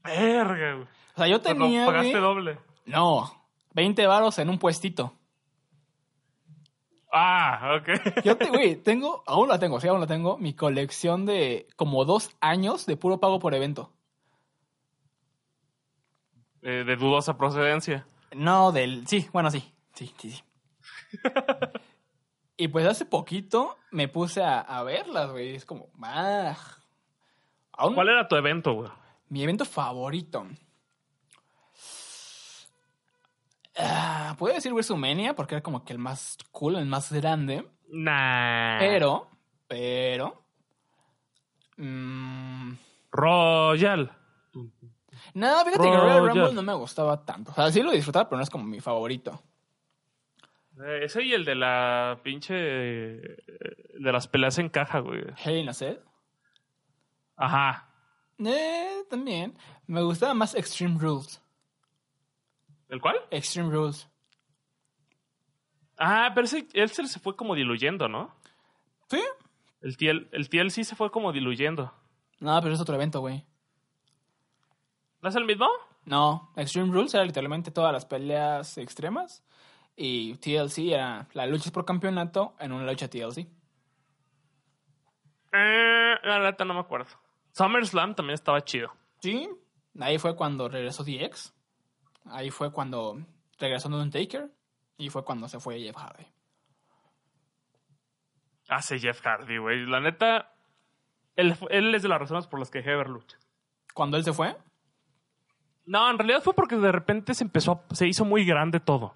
Verga, 0.03 0.75
güey. 0.75 0.89
O 1.15 1.17
sea, 1.17 1.29
yo 1.29 1.41
tenía... 1.41 1.87
pagaste 1.87 2.11
güey, 2.11 2.23
doble. 2.23 2.59
No, 2.87 3.47
20 3.75 4.07
varos 4.07 4.39
en 4.39 4.49
un 4.49 4.59
puestito. 4.59 5.15
Ah, 7.17 7.79
ok. 7.79 8.25
Yo, 8.25 8.37
te, 8.37 8.49
güey, 8.49 8.75
tengo, 8.75 9.23
aún 9.27 9.49
la 9.49 9.61
tengo, 9.61 9.81
sí, 9.81 9.87
aún 9.87 10.01
la 10.01 10.07
tengo, 10.09 10.37
mi 10.37 10.53
colección 10.53 11.27
de 11.27 11.69
como 11.77 12.05
dos 12.05 12.31
años 12.41 12.87
de 12.87 12.97
puro 12.97 13.21
pago 13.21 13.39
por 13.39 13.55
evento. 13.55 13.93
Eh, 16.65 16.83
de 16.85 16.97
dudosa 16.97 17.37
procedencia. 17.37 18.07
No, 18.35 18.73
del, 18.73 19.07
sí, 19.07 19.29
bueno, 19.33 19.51
sí, 19.51 19.73
sí, 19.93 20.13
sí, 20.19 20.31
sí. 20.31 20.43
y 22.57 22.69
pues 22.69 22.87
hace 22.87 23.05
poquito 23.05 23.77
me 23.91 24.09
puse 24.09 24.43
a, 24.43 24.61
a 24.61 24.83
verlas, 24.83 25.31
güey, 25.31 25.55
es 25.55 25.65
como, 25.67 25.91
ah, 26.03 26.57
aún, 27.73 27.95
¿Cuál 27.95 28.09
era 28.09 28.27
tu 28.27 28.35
evento, 28.37 28.73
güey? 28.73 28.91
mi 29.29 29.43
evento 29.43 29.65
favorito. 29.65 30.47
Ah, 33.77 34.35
Puedo 34.39 34.55
decir 34.55 34.73
WrestleMania 34.73 35.35
porque 35.35 35.55
era 35.57 35.63
como 35.63 35.85
que 35.85 35.93
el 35.93 35.99
más 35.99 36.39
cool, 36.53 36.77
el 36.77 36.87
más 36.87 37.13
grande. 37.13 37.69
Nah. 37.89 38.79
Pero, 38.79 39.29
pero. 39.67 40.45
mm, 41.77 42.73
Royal. 43.11 44.11
Nada, 45.33 45.65
fíjate 45.65 45.91
que 45.91 45.97
Royal. 45.97 46.29
Rumble 46.29 46.53
no 46.53 46.63
me 46.63 46.75
gustaba 46.75 47.25
tanto. 47.25 47.53
O 47.53 47.55
sea, 47.55 47.71
sí 47.73 47.83
lo 47.83 47.91
disfrutaba, 47.93 48.29
pero 48.29 48.37
no 48.39 48.43
es 48.43 48.51
como 48.51 48.65
mi 48.65 48.81
favorito. 48.81 49.43
Eh, 50.85 51.01
ese 51.05 51.23
y 51.23 51.33
el 51.33 51.45
de 51.45 51.55
la 51.55 52.19
pinche. 52.23 52.55
eh, 52.57 53.37
De 53.99 54.13
las 54.13 54.27
peleas 54.29 54.59
en 54.59 54.69
caja, 54.69 54.99
güey. 54.99 55.23
Hell 55.45 55.59
in 55.59 55.69
a 55.69 55.73
Cell. 55.73 55.99
Ajá. 57.37 57.89
Eh, 58.39 59.05
también. 59.09 59.57
Me 59.87 60.03
gustaba 60.03 60.35
más 60.35 60.55
Extreme 60.55 60.99
Rules. 60.99 61.41
¿El 62.89 63.01
cuál? 63.01 63.17
Extreme 63.31 63.71
Rules. 63.71 64.09
Ah, 65.97 66.33
pero 66.35 66.45
ese, 66.47 66.67
él 66.73 66.91
se 66.91 67.07
se 67.07 67.21
fue 67.21 67.37
como 67.37 67.55
diluyendo, 67.55 68.09
¿no? 68.09 68.35
¿Sí? 69.09 69.23
El 69.81 69.97
TL, 69.97 70.29
el 70.33 70.49
TLC 70.49 70.83
se 70.85 70.97
fue 70.97 71.11
como 71.11 71.33
diluyendo. 71.33 71.93
No, 72.41 72.61
pero 72.61 72.75
es 72.75 72.81
otro 72.81 72.97
evento, 72.97 73.21
güey. 73.21 73.45
¿No 75.25 75.31
es 75.31 75.37
el 75.37 75.47
mismo? 75.47 75.71
No, 76.05 76.53
Extreme 76.55 76.93
Rules 76.93 77.15
era 77.15 77.25
literalmente 77.25 77.71
todas 77.71 77.95
las 77.95 78.05
peleas 78.05 78.77
extremas. 78.77 79.43
Y 79.97 80.35
TLC 80.35 80.93
era 80.93 81.27
las 81.33 81.49
luchas 81.49 81.73
por 81.73 81.87
campeonato 81.87 82.55
en 82.61 82.73
una 82.73 82.85
lucha 82.85 83.09
TLC. 83.09 83.39
Eh, 85.51 86.15
la 86.23 86.41
neta 86.41 86.67
no 86.67 86.75
me 86.75 86.81
acuerdo. 86.81 87.09
SummerSlam 87.53 88.15
también 88.15 88.35
estaba 88.35 88.63
chido. 88.67 88.93
Sí, 89.21 89.49
ahí 89.99 90.19
fue 90.19 90.37
cuando 90.37 90.69
regresó 90.69 91.05
DX. 91.05 91.55
Ahí 92.27 92.51
fue 92.51 92.71
cuando 92.71 93.19
regresó 93.59 93.89
Undertaker. 93.89 94.51
Y 94.99 95.09
fue 95.09 95.25
cuando 95.25 95.49
se 95.49 95.59
fue 95.59 95.81
Jeff 95.81 95.97
Hardy. 95.97 96.27
Hace 98.69 98.99
Jeff 98.99 99.23
Hardy, 99.23 99.57
güey. 99.57 99.87
La 99.87 100.01
neta, 100.01 100.53
él, 101.35 101.57
él 101.71 101.95
es 101.95 102.03
de 102.03 102.11
las 102.11 102.21
razones 102.21 102.47
por 102.47 102.61
las 102.61 102.71
que 102.71 102.81
Heber 102.81 103.09
lucha. 103.09 103.39
Cuando 103.95 104.19
él 104.19 104.25
se 104.25 104.35
fue, 104.35 104.55
No, 105.87 106.11
en 106.11 106.19
realidad 106.19 106.43
fue 106.43 106.55
porque 106.55 106.77
de 106.77 106.93
repente 106.93 107.35
se 107.35 107.45
empezó, 107.45 107.73
a- 107.91 107.95
se 107.95 108.07
hizo 108.09 108.25
muy 108.25 108.45
grande 108.45 108.81
todo. 108.81 109.15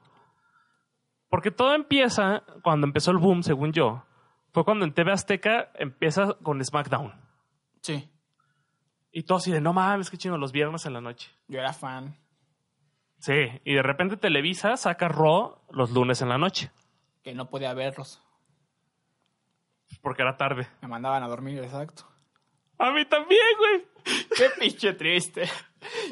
Porque 1.29 1.51
todo 1.51 1.75
empieza, 1.75 2.43
cuando 2.63 2.87
empezó 2.87 3.11
el 3.11 3.19
boom, 3.19 3.43
según 3.43 3.73
yo, 3.73 4.05
fue 4.53 4.65
cuando 4.65 4.85
en 4.85 4.93
TV 4.95 5.13
Azteca 5.13 5.71
empieza 5.75 6.35
con 6.43 6.63
SmackDown. 6.65 7.13
Sí. 7.83 8.11
Y 9.13 9.23
todo 9.25 9.39
así 9.39 9.51
de, 9.51 9.61
no 9.61 9.73
mames, 9.73 10.11
qué 10.11 10.17
chino, 10.19 10.37
los 10.39 10.53
viernes 10.53 10.85
en 10.87 10.93
la 10.95 11.01
noche. 11.01 11.31
Yo 11.49 11.59
era 11.61 11.73
fan. 11.73 12.17
Sí, 13.19 13.33
y 13.65 13.75
de 13.75 13.83
repente 13.83 14.17
Televisa 14.17 14.77
saca 14.77 15.09
Raw 15.09 15.63
los 15.71 15.91
lunes 15.91 16.23
en 16.23 16.29
la 16.29 16.39
noche, 16.39 16.71
Que 17.23 17.35
no 17.35 17.49
podía 17.51 17.75
verlos. 17.75 18.23
porque 20.03 20.23
era 20.23 20.37
tarde. 20.37 20.67
Me 20.83 20.89
mandaban 20.89 21.23
a 21.23 21.29
dormir, 21.29 21.59
exacto. 21.63 22.05
A 22.79 22.91
mí 22.93 23.05
también, 23.07 23.41
güey. 23.59 23.87
Qué 24.37 24.51
pinche 24.61 24.93
triste. 24.93 25.49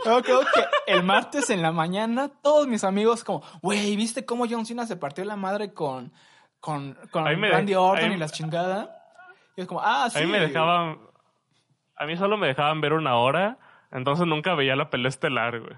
Yo 0.05 0.23
creo 0.23 0.41
que 0.41 0.65
el 0.93 1.03
martes 1.03 1.51
en 1.51 1.63
la 1.63 1.73
mañana, 1.73 2.29
todos 2.43 2.67
mis 2.67 2.85
amigos, 2.85 3.25
como, 3.25 3.43
güey, 3.63 3.97
¿viste 3.97 4.25
cómo 4.25 4.45
John 4.49 4.67
Cena 4.67 4.87
se 4.87 4.97
partió 4.97 5.25
la 5.25 5.37
madre 5.37 5.73
con, 5.75 6.13
con, 6.61 6.97
con 7.11 7.25
me 7.41 7.51
Randy 7.51 7.75
Orton 7.75 8.11
ahí- 8.11 8.15
y 8.15 8.19
las 8.19 8.33
chingadas? 8.33 8.89
Y 9.57 9.63
es 9.63 9.67
como, 9.67 9.81
ah, 9.83 10.09
sí. 10.11 10.19
A 10.19 10.21
mí 10.23 10.27
me 10.29 10.39
dejaban, 10.41 10.99
a 11.97 12.07
mí 12.07 12.17
solo 12.17 12.37
me 12.37 12.47
dejaban 12.49 12.81
ver 12.81 12.93
una 12.93 13.17
hora, 13.17 13.59
entonces 13.91 14.27
nunca 14.27 14.55
veía 14.55 14.77
la 14.77 14.91
pelea 14.91 15.09
estelar, 15.09 15.61
güey. 15.61 15.77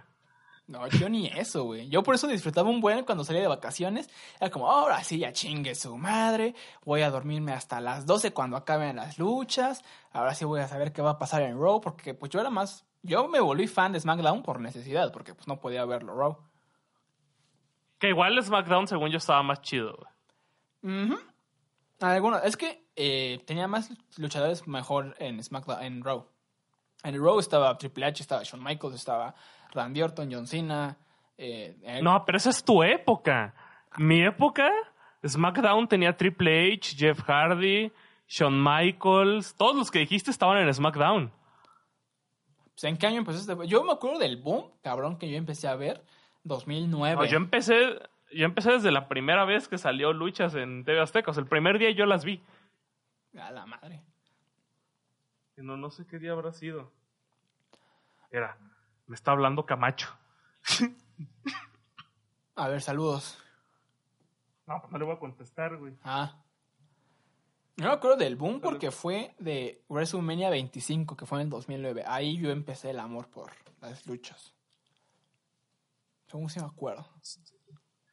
No, 0.67 0.87
yo 0.87 1.09
ni 1.09 1.29
eso, 1.29 1.65
güey. 1.65 1.89
Yo 1.89 2.03
por 2.03 2.15
eso 2.15 2.27
disfrutaba 2.27 2.69
un 2.69 2.83
buen 2.83 3.03
cuando 3.07 3.25
salía 3.25 3.41
de 3.41 3.49
vacaciones. 3.49 4.11
Era 4.39 4.51
como, 4.51 4.71
ahora 4.71 5.03
sí, 5.03 5.19
ya 5.19 5.33
chingue 5.33 5.75
su 5.75 5.97
madre. 5.97 6.55
Voy 6.85 7.01
a 7.01 7.09
dormirme 7.09 7.53
hasta 7.53 7.81
las 7.81 8.05
12 8.05 8.35
cuando 8.35 8.59
acaben 8.59 8.97
las 8.97 9.19
luchas. 9.19 9.83
Ahora 10.13 10.35
sí 10.35 10.45
voy 10.45 10.61
a 10.61 10.69
saber 10.69 10.93
qué 10.93 11.01
va 11.01 11.13
a 11.13 11.19
pasar 11.19 11.41
en 11.41 11.59
Raw. 11.59 11.81
Porque 11.81 12.13
pues 12.13 12.31
yo 12.31 12.39
era 12.41 12.51
más... 12.51 12.85
Yo 13.09 13.27
me 13.29 13.41
volví 13.41 13.67
fan 13.67 13.93
de 13.93 14.01
SmackDown 14.01 14.43
por 14.43 14.61
necesidad. 14.61 15.13
Porque 15.13 15.35
pues 15.35 15.49
no 15.49 15.59
podía 15.61 15.85
verlo 15.85 16.15
Raw. 16.15 16.39
Que 17.99 18.11
igual 18.11 18.41
SmackDown, 18.43 18.87
según 18.87 19.11
yo, 19.11 19.19
estaba 19.19 19.43
más 19.43 19.61
chido, 19.63 19.99
güey. 20.83 21.19
Algunos, 22.01 22.45
es 22.45 22.57
que 22.57 22.85
eh, 22.95 23.43
tenía 23.45 23.67
más 23.67 23.91
luchadores 24.17 24.67
mejor 24.69 25.17
en 25.19 25.43
SmackDown, 25.43 25.83
en 25.83 26.05
Raw. 26.05 26.27
En 27.03 27.21
Raw 27.21 27.39
estaba 27.41 27.77
Triple 27.77 28.07
H, 28.07 28.23
estaba 28.23 28.43
Shawn 28.45 28.63
Michaels, 28.63 28.95
estaba 28.95 29.35
Randy 29.73 30.03
Orton, 30.03 30.29
John 30.33 30.47
Cena. 30.47 30.97
eh, 31.37 31.77
eh, 31.83 32.03
No, 32.03 32.25
pero 32.25 32.39
esa 32.39 32.51
es 32.51 32.63
tu 32.63 32.83
época. 32.83 33.55
Mi 33.97 34.23
época, 34.23 34.71
SmackDown 35.27 35.89
tenía 35.89 36.17
Triple 36.17 36.73
H, 36.75 36.95
Jeff 36.97 37.21
Hardy, 37.23 37.91
Shawn 38.29 38.63
Michaels, 38.63 39.55
todos 39.57 39.75
los 39.75 39.91
que 39.91 40.01
dijiste 40.01 40.31
estaban 40.31 40.59
en 40.59 40.73
SmackDown. 40.73 41.33
Pues, 42.79 42.93
¿En 42.93 42.97
qué 42.97 43.09
año 43.09 43.19
empezó 43.19 43.41
este? 43.41 43.67
Yo 43.67 43.83
me 43.83 43.91
acuerdo 43.91 44.21
del 44.21 44.37
boom, 44.37 44.71
cabrón, 44.83 45.19
que 45.19 45.29
yo 45.29 45.37
empecé 45.37 45.67
a 45.67 45.75
ver. 45.75 46.05
2009. 46.45 47.17
No, 47.17 47.25
yo 47.25 47.37
empecé, 47.37 47.99
yo 48.33 48.45
empecé 48.45 48.71
desde 48.71 48.93
la 48.93 49.09
primera 49.09 49.45
vez 49.45 49.67
que 49.67 49.79
salió 49.79 50.13
luchas 50.13 50.55
en 50.55 50.85
TV 50.85 51.01
Azteca. 51.01 51.33
O 51.33 51.35
sea, 51.35 51.43
el 51.43 51.49
primer 51.49 51.81
día 51.81 51.91
yo 51.91 52.07
las 52.07 52.25
vi. 52.25 52.41
A 53.37 53.51
la 53.51 53.67
madre. 53.67 54.05
No, 55.57 55.77
no 55.77 55.91
sé 55.91 56.07
qué 56.07 56.21
día 56.21 56.31
habrá 56.31 56.53
sido. 56.53 56.93
Era, 58.31 58.57
me 59.09 59.17
está 59.17 59.33
hablando 59.33 59.67
Camacho. 59.67 60.17
A 62.55 62.69
ver, 62.69 62.81
saludos. 62.81 63.43
No, 64.69 64.81
pues 64.81 64.93
no 64.93 64.99
le 64.99 65.05
voy 65.05 65.17
a 65.17 65.19
contestar, 65.19 65.77
güey. 65.79 65.95
Ah. 66.05 66.37
Yo 67.79 67.87
me 67.87 67.93
acuerdo 67.93 68.17
del 68.17 68.35
boom 68.35 68.61
porque 68.61 68.91
fue 68.91 69.35
de 69.39 69.85
WrestleMania 69.89 70.51
25, 70.51 71.17
que 71.17 71.27
fue 71.27 71.39
en 71.39 71.43
el 71.45 71.51
2009. 71.51 72.03
Ahí 72.07 72.37
yo 72.37 72.51
empecé 72.51 72.91
el 72.91 72.99
amor 72.99 73.29
por 73.31 73.53
las 73.81 74.05
luchas. 74.07 74.53
Según 76.27 76.51
si 76.51 76.59
me 76.59 76.67
acuerdo. 76.67 77.09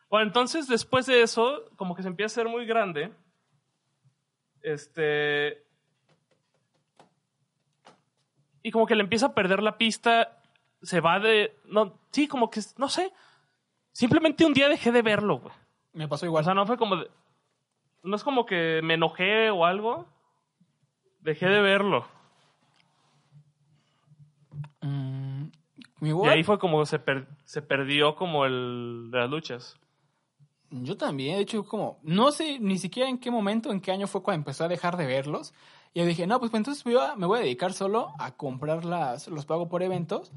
Bueno, 0.08 0.28
entonces 0.28 0.68
después 0.68 1.08
de 1.08 1.24
eso, 1.24 1.66
como 1.78 1.96
que 1.96 2.04
se 2.04 2.08
empieza 2.10 2.34
a 2.42 2.44
ser 2.44 2.48
muy 2.52 2.66
grande. 2.68 3.12
Este. 4.62 5.66
Y 8.62 8.72
como 8.72 8.86
que 8.86 8.96
le 8.96 9.02
empieza 9.02 9.28
a 9.28 9.34
perder 9.34 9.64
la 9.64 9.78
pista. 9.80 10.42
Se 10.84 11.00
va 11.02 11.20
de. 11.20 11.58
No, 11.66 12.00
sí, 12.12 12.28
como 12.28 12.52
que. 12.52 12.62
No 12.78 12.88
sé. 12.88 13.12
Simplemente 13.92 14.46
un 14.46 14.54
día 14.54 14.70
dejé 14.70 14.92
de 14.92 15.02
verlo, 15.02 15.40
güey. 15.40 15.54
Me 15.94 16.08
pasó 16.08 16.26
O 16.26 16.28
igual. 16.28 16.46
sea, 16.46 16.54
no 16.54 16.66
fue 16.68 16.78
como. 16.78 16.98
de- 16.98 17.10
no 18.06 18.16
es 18.16 18.24
como 18.24 18.46
que 18.46 18.80
me 18.84 18.94
enojé 18.96 19.50
o 19.50 19.66
algo. 19.66 20.06
Dejé 21.22 21.48
de 21.48 21.62
verlo. 21.62 22.06
Mm, 24.82 25.46
Y 26.02 26.28
ahí 26.28 26.44
fue 26.44 26.60
como 26.60 26.86
se, 26.86 27.00
per- 27.00 27.28
se 27.46 27.62
perdió 27.62 28.16
como 28.16 28.46
el 28.46 29.10
de 29.12 29.18
las 29.20 29.30
luchas. 29.30 29.80
Yo 30.70 30.98
también, 30.98 31.36
de 31.38 31.42
hecho, 31.44 31.64
como, 31.66 32.00
no 32.04 32.32
sé 32.32 32.60
ni 32.60 32.78
siquiera 32.78 33.10
en 33.10 33.18
qué 33.18 33.32
momento, 33.32 33.72
en 33.72 33.80
qué 33.82 33.92
año 33.92 34.08
fue 34.08 34.22
cuando 34.24 34.42
empecé 34.42 34.64
a 34.64 34.68
dejar 34.68 34.98
de 34.98 35.06
verlos. 35.06 35.54
Y 35.94 36.00
yo 36.00 36.06
dije, 36.06 36.28
no, 36.28 36.40
pues, 36.40 36.52
pues, 36.52 36.60
entonces 36.60 36.86
me 36.86 37.26
voy 37.26 37.40
a 37.40 37.42
dedicar 37.42 37.72
solo 37.74 38.10
a 38.20 38.32
comprar 38.36 38.84
las, 38.84 39.28
los 39.28 39.46
pago 39.46 39.70
por 39.70 39.84
eventos. 39.84 40.32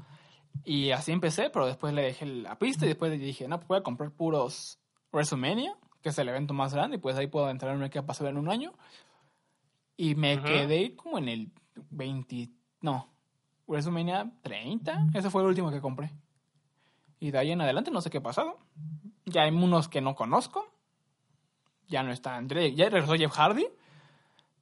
Y 0.63 0.91
así 0.91 1.11
empecé, 1.11 1.49
pero 1.49 1.65
después 1.65 1.93
le 1.93 2.01
dejé 2.03 2.25
la 2.25 2.57
pista 2.57 2.85
y 2.85 2.89
después 2.89 3.11
dije, 3.19 3.47
no, 3.47 3.57
pues 3.57 3.67
voy 3.67 3.77
a 3.79 3.83
comprar 3.83 4.11
puros 4.11 4.79
WrestleMania, 5.11 5.75
que 6.01 6.09
es 6.09 6.17
el 6.19 6.29
evento 6.29 6.53
más 6.53 6.73
grande, 6.73 6.97
y 6.97 6.99
pues 6.99 7.15
ahí 7.17 7.27
puedo 7.27 7.49
entrar 7.49 7.75
en 7.75 7.81
el 7.81 7.89
que 7.89 7.99
ha 7.99 8.05
pasado 8.05 8.29
en 8.29 8.37
un 8.37 8.49
año. 8.49 8.73
Y 9.97 10.15
me 10.15 10.41
quedé 10.41 10.95
como 10.95 11.17
en 11.17 11.27
el 11.27 11.51
20, 11.89 12.49
no, 12.81 13.09
WrestleMania 13.67 14.31
30, 14.41 15.09
ese 15.13 15.29
fue 15.29 15.41
el 15.41 15.49
último 15.49 15.71
que 15.71 15.81
compré. 15.81 16.11
Y 17.19 17.31
de 17.31 17.37
ahí 17.37 17.51
en 17.51 17.61
adelante 17.61 17.91
no 17.91 18.01
sé 18.01 18.09
qué 18.09 18.19
ha 18.19 18.23
pasado. 18.23 18.57
Ya 19.25 19.43
hay 19.43 19.51
unos 19.51 19.89
que 19.89 20.01
no 20.01 20.15
conozco. 20.15 20.73
Ya 21.87 22.01
no 22.01 22.11
está 22.11 22.35
André. 22.35 22.73
Ya 22.73 22.89
regresó 22.89 23.15
Jeff 23.15 23.33
Hardy. 23.33 23.67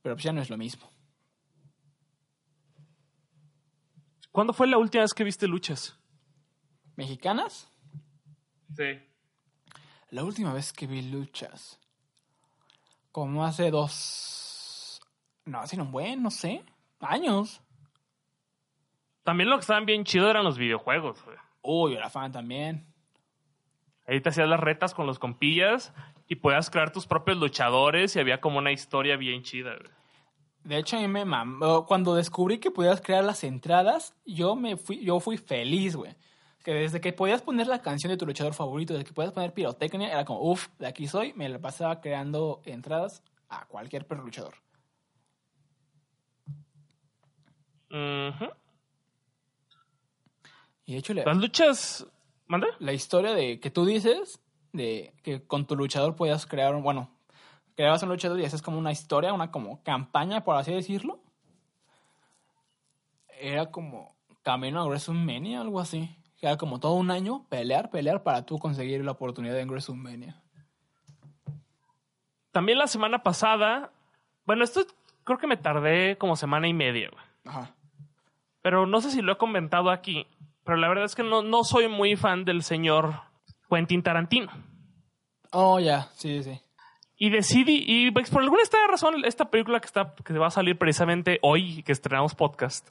Pero 0.02 0.16
pues 0.16 0.24
ya 0.24 0.34
no 0.34 0.42
es 0.42 0.50
lo 0.50 0.58
mismo. 0.58 0.90
¿Cuándo 4.32 4.54
fue 4.54 4.68
la 4.68 4.78
última 4.78 5.04
vez 5.04 5.14
que 5.14 5.24
viste 5.24 5.48
luchas? 5.48 5.98
¿Mexicanas? 6.96 7.70
Sí. 8.76 9.00
La 10.10 10.24
última 10.24 10.54
vez 10.54 10.72
que 10.72 10.88
vi 10.88 11.02
luchas. 11.02 11.80
Como 13.12 13.46
hace 13.46 13.72
dos. 13.72 15.02
No, 15.46 15.60
hace 15.60 15.80
un 15.80 15.92
buen, 15.92 16.24
no 16.24 16.32
sé. 16.32 16.64
Años. 17.00 17.62
También 19.24 19.50
lo 19.50 19.58
que 19.58 19.62
estaban 19.62 19.86
bien 19.86 20.06
chido 20.06 20.30
eran 20.30 20.46
los 20.46 20.58
videojuegos, 20.58 21.24
güey. 21.26 21.38
Uy, 21.62 21.92
yo 21.92 21.98
era 21.98 22.10
fan 22.10 22.32
también. 22.32 22.88
Ahí 24.06 24.22
te 24.22 24.30
hacías 24.30 24.48
las 24.48 24.60
retas 24.60 24.94
con 24.94 25.06
los 25.06 25.20
compillas 25.20 25.94
y 26.30 26.36
podías 26.36 26.70
crear 26.70 26.92
tus 26.92 27.06
propios 27.06 27.38
luchadores 27.38 28.16
y 28.16 28.20
había 28.20 28.40
como 28.40 28.60
una 28.60 28.72
historia 28.72 29.18
bien 29.18 29.44
chida, 29.44 29.76
güey. 29.76 29.92
De 30.64 30.78
hecho, 30.78 30.98
a 30.98 31.02
mí 31.02 31.08
me 31.08 31.26
mamó. 31.26 31.86
Cuando 31.86 32.16
descubrí 32.16 32.60
que 32.60 32.72
podías 32.72 33.02
crear 33.02 33.24
las 33.24 33.44
entradas, 33.44 34.14
yo 34.26 34.56
me 34.56 34.78
fui, 34.78 35.04
yo 35.04 35.20
fui 35.20 35.38
feliz, 35.38 35.96
güey. 35.96 36.16
Que 36.68 36.74
desde 36.74 37.00
que 37.00 37.14
podías 37.14 37.42
poner 37.42 37.68
la 37.68 37.82
canción 37.82 38.10
de 38.12 38.18
tu 38.18 38.26
luchador 38.26 38.54
favorito, 38.54 38.92
desde 38.92 39.06
que 39.06 39.14
podías 39.14 39.32
poner 39.32 39.54
pirotecnia, 39.54 40.12
era 40.12 40.26
como, 40.26 40.42
uff, 40.42 40.68
de 40.80 40.88
aquí 40.88 41.08
soy. 41.08 41.32
Me 41.32 41.48
la 41.48 41.60
pasaba 41.60 42.02
creando 42.02 42.62
entradas 42.66 43.24
a 43.48 43.66
cualquier 43.68 44.06
perro 44.06 44.26
luchador. 44.26 44.54
Y 50.86 50.94
de 50.94 51.00
hecho, 51.00 51.14
Las 51.14 51.38
luchas... 51.38 52.06
¿Manda? 52.48 52.68
la 52.80 52.94
historia 52.94 53.34
de 53.34 53.60
que 53.60 53.70
tú 53.70 53.86
dices, 53.86 54.42
de 54.72 55.14
que 55.22 55.46
con 55.46 55.68
tu 55.68 55.76
luchador 55.76 56.16
podías 56.16 56.46
crear, 56.46 56.74
un- 56.76 56.84
bueno, 56.84 57.10
creabas 57.76 58.04
un 58.04 58.10
luchador 58.10 58.40
y 58.40 58.46
haces 58.46 58.62
como 58.62 58.78
una 58.78 58.92
historia, 58.94 59.34
una 59.34 59.52
como 59.52 59.84
campaña, 59.84 60.46
por 60.46 60.56
así 60.56 60.74
decirlo. 60.74 61.20
Era 63.40 63.70
como 63.70 64.16
camino 64.44 64.82
a 64.82 64.86
WrestleMania, 64.86 65.60
algo 65.60 65.80
así. 65.82 66.16
Era 66.40 66.58
como 66.58 66.80
todo 66.80 66.94
un 66.94 67.10
año 67.12 67.46
pelear, 67.50 67.90
pelear 67.90 68.24
para 68.24 68.46
tú 68.46 68.60
conseguir 68.60 69.04
la 69.04 69.12
oportunidad 69.12 69.60
en 69.60 69.70
WrestleMania. 69.70 70.42
También 72.52 72.78
la 72.78 72.88
semana 72.88 73.24
pasada... 73.24 73.92
Bueno, 74.46 74.64
esto 74.64 74.82
creo 75.24 75.38
que 75.38 75.48
me 75.48 75.58
tardé 75.58 76.18
como 76.18 76.36
semana 76.36 76.68
y 76.68 76.74
media, 76.74 77.10
güey. 77.12 77.24
Ajá. 77.46 77.76
Pero 78.62 78.86
no 78.86 79.02
sé 79.02 79.12
si 79.12 79.22
lo 79.22 79.34
he 79.34 79.38
comentado 79.38 79.90
aquí. 79.90 80.26
Pero 80.64 80.78
la 80.78 80.88
verdad 80.88 81.06
es 81.06 81.16
que 81.16 81.24
no, 81.24 81.42
no 81.42 81.64
soy 81.64 81.88
muy 81.88 82.16
fan 82.16 82.46
del 82.46 82.64
señor 82.64 83.14
Quentin 83.70 84.04
Tarantino. 84.04 84.52
Oh, 85.52 85.80
ya, 85.80 86.10
sí, 86.14 86.44
sí. 86.44 86.62
Y 87.18 87.30
decidí, 87.30 87.84
y 87.88 88.12
pues, 88.12 88.30
por 88.30 88.44
alguna 88.44 88.62
razón, 88.90 89.26
esta 89.26 89.50
película 89.50 89.80
que, 89.80 89.88
está, 89.88 90.14
que 90.24 90.34
va 90.34 90.48
a 90.48 90.52
salir 90.52 90.78
precisamente 90.78 91.40
hoy, 91.42 91.82
que 91.84 91.92
estrenamos 91.92 92.36
podcast, 92.36 92.90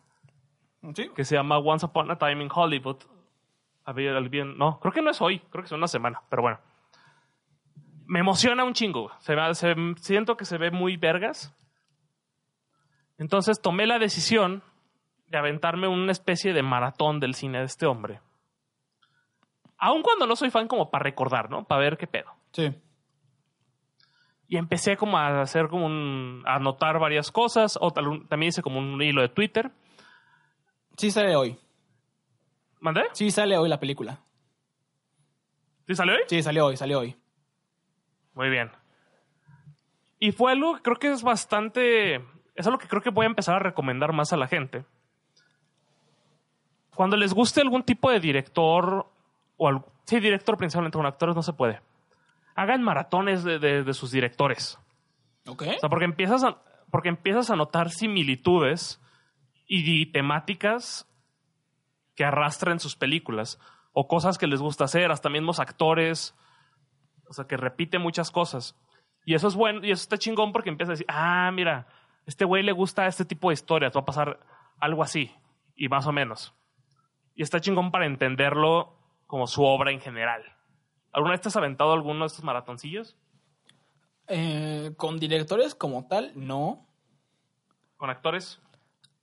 Sí. 0.94 1.10
que 1.14 1.24
se 1.24 1.36
llama 1.36 1.58
Once 1.58 1.86
Upon 1.86 2.10
a 2.10 2.18
Time 2.18 2.42
in 2.42 2.50
Hollywood. 2.52 2.96
A 3.86 3.92
ver, 3.92 4.14
al 4.16 4.28
bien, 4.28 4.58
no, 4.58 4.78
creo 4.80 4.92
que 4.92 5.00
no 5.02 5.10
es 5.10 5.20
hoy, 5.22 5.38
creo 5.50 5.62
que 5.62 5.66
es 5.66 5.72
una 5.72 5.86
semana, 5.88 6.20
pero 6.28 6.42
bueno. 6.42 6.58
Me 8.06 8.20
emociona 8.20 8.64
un 8.64 8.72
chingo. 8.74 9.10
Se, 9.20 9.34
se- 9.54 9.74
siento 9.96 10.36
que 10.36 10.44
se 10.44 10.58
ve 10.58 10.70
muy 10.70 10.96
vergas. 10.96 11.52
Entonces 13.18 13.60
tomé 13.60 13.86
la 13.86 13.98
decisión 13.98 14.62
de 15.28 15.38
aventarme 15.38 15.88
una 15.88 16.12
especie 16.12 16.52
de 16.52 16.62
maratón 16.62 17.18
del 17.20 17.34
cine 17.34 17.58
de 17.58 17.64
este 17.64 17.86
hombre. 17.86 18.20
Aun 19.78 20.02
cuando 20.02 20.26
no 20.26 20.36
soy 20.36 20.50
fan, 20.50 20.68
como 20.68 20.90
para 20.90 21.02
recordar, 21.04 21.50
¿no? 21.50 21.64
Para 21.64 21.80
ver 21.80 21.96
qué 21.96 22.06
pedo. 22.06 22.30
Sí. 22.52 22.72
Y 24.48 24.56
empecé 24.56 24.96
como 24.96 25.18
a 25.18 25.40
hacer 25.42 25.68
como 25.68 25.86
un. 25.86 26.42
a 26.46 26.56
anotar 26.56 26.98
varias 27.00 27.32
cosas. 27.32 27.76
O 27.80 27.90
tal- 27.92 28.26
también 28.28 28.50
hice 28.50 28.62
como 28.62 28.78
un 28.78 29.00
hilo 29.02 29.20
de 29.22 29.28
Twitter. 29.28 29.70
Sí 30.96 31.10
sale 31.10 31.34
hoy. 31.34 31.58
¿Mandé? 32.86 33.02
Sí 33.14 33.32
sale 33.32 33.58
hoy 33.58 33.68
la 33.68 33.80
película. 33.80 34.20
¿Sí 35.88 35.96
salió 35.96 36.14
hoy? 36.14 36.20
Sí, 36.28 36.40
salió 36.40 36.66
hoy, 36.66 36.76
salió 36.76 37.00
hoy. 37.00 37.16
Muy 38.34 38.48
bien. 38.48 38.70
Y 40.20 40.30
fue 40.30 40.52
algo 40.52 40.76
que 40.76 40.82
creo 40.82 40.96
que 40.96 41.10
es 41.10 41.24
bastante. 41.24 42.16
Es 42.54 42.64
algo 42.66 42.78
que 42.78 42.86
creo 42.86 43.02
que 43.02 43.10
voy 43.10 43.24
a 43.24 43.28
empezar 43.28 43.56
a 43.56 43.58
recomendar 43.58 44.12
más 44.12 44.32
a 44.32 44.36
la 44.36 44.46
gente. 44.46 44.84
Cuando 46.94 47.16
les 47.16 47.34
guste 47.34 47.60
algún 47.60 47.82
tipo 47.82 48.08
de 48.10 48.20
director, 48.20 49.06
o 49.56 49.68
al- 49.68 49.84
sí, 50.04 50.20
director 50.20 50.56
principalmente, 50.56 50.96
con 50.96 51.06
actores 51.06 51.34
no 51.34 51.42
se 51.42 51.52
puede. 51.52 51.80
Hagan 52.54 52.82
maratones 52.84 53.42
de, 53.42 53.58
de- 53.58 53.82
de 53.82 53.94
sus 53.94 54.12
directores. 54.12 54.78
¿Ok? 55.48 55.62
O 55.76 55.80
sea, 55.80 55.88
porque 55.90 56.04
empiezas 56.06 56.44
a, 56.44 56.58
porque 56.90 57.08
empiezas 57.08 57.50
a 57.50 57.56
notar 57.56 57.90
similitudes 57.90 59.00
y, 59.66 60.02
y 60.02 60.06
temáticas 60.06 61.06
que 62.16 62.24
arrastran 62.24 62.80
sus 62.80 62.96
películas. 62.96 63.60
O 63.92 64.08
cosas 64.08 64.36
que 64.38 64.48
les 64.48 64.60
gusta 64.60 64.84
hacer, 64.84 65.12
hasta 65.12 65.28
mismos 65.28 65.60
actores. 65.60 66.34
O 67.28 67.32
sea, 67.32 67.46
que 67.46 67.56
repite 67.56 67.98
muchas 67.98 68.30
cosas. 68.30 68.76
Y 69.26 69.34
eso 69.34 69.48
es 69.48 69.56
bueno, 69.56 69.84
y 69.84 69.90
eso 69.90 70.02
está 70.02 70.18
chingón 70.18 70.52
porque 70.52 70.70
empiezas 70.70 70.90
a 70.90 70.94
decir, 70.94 71.06
ah, 71.08 71.50
mira, 71.52 71.88
este 72.26 72.44
güey 72.44 72.62
le 72.62 72.70
gusta 72.72 73.08
este 73.08 73.24
tipo 73.24 73.48
de 73.48 73.54
historias, 73.54 73.94
va 73.94 74.00
a 74.00 74.04
pasar 74.04 74.38
algo 74.78 75.02
así, 75.02 75.34
y 75.74 75.88
más 75.88 76.06
o 76.06 76.12
menos. 76.12 76.54
Y 77.34 77.42
está 77.42 77.60
chingón 77.60 77.90
para 77.90 78.06
entenderlo 78.06 78.96
como 79.26 79.48
su 79.48 79.64
obra 79.64 79.90
en 79.90 80.00
general. 80.00 80.44
¿Alguna 81.12 81.32
vez 81.32 81.40
te 81.40 81.48
has 81.48 81.56
aventado 81.56 81.92
alguno 81.92 82.20
de 82.20 82.26
estos 82.26 82.44
maratoncillos? 82.44 83.16
Eh, 84.28 84.92
con 84.96 85.18
directores 85.18 85.74
como 85.74 86.06
tal, 86.06 86.32
no. 86.36 86.86
¿Con 87.96 88.10
actores? 88.10 88.60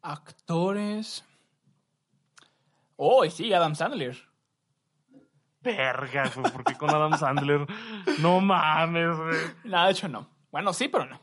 Actores. 0.02 1.24
Oh, 2.96 3.28
sí, 3.30 3.52
Adam 3.54 3.76
Sandler. 3.76 4.18
Verga, 5.62 6.30
güey, 6.36 6.52
¿por 6.52 6.64
qué 6.64 6.76
con 6.76 6.90
Adam 6.90 7.18
Sandler? 7.18 7.66
No 8.20 8.42
mames, 8.42 9.16
güey. 9.18 9.38
Nada, 9.64 9.86
de 9.88 9.92
hecho 9.94 10.08
no. 10.10 10.30
Bueno, 10.52 10.74
sí, 10.74 10.88
pero 10.90 11.06
no. 11.06 11.22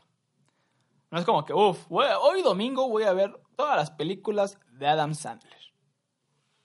No 1.11 1.19
es 1.19 1.25
como 1.25 1.45
que, 1.45 1.53
uff, 1.53 1.85
hoy 1.89 2.41
domingo 2.41 2.87
voy 2.89 3.03
a 3.03 3.13
ver 3.13 3.33
todas 3.55 3.75
las 3.77 3.91
películas 3.91 4.59
de 4.71 4.87
Adam 4.87 5.13
Sandler. 5.13 5.57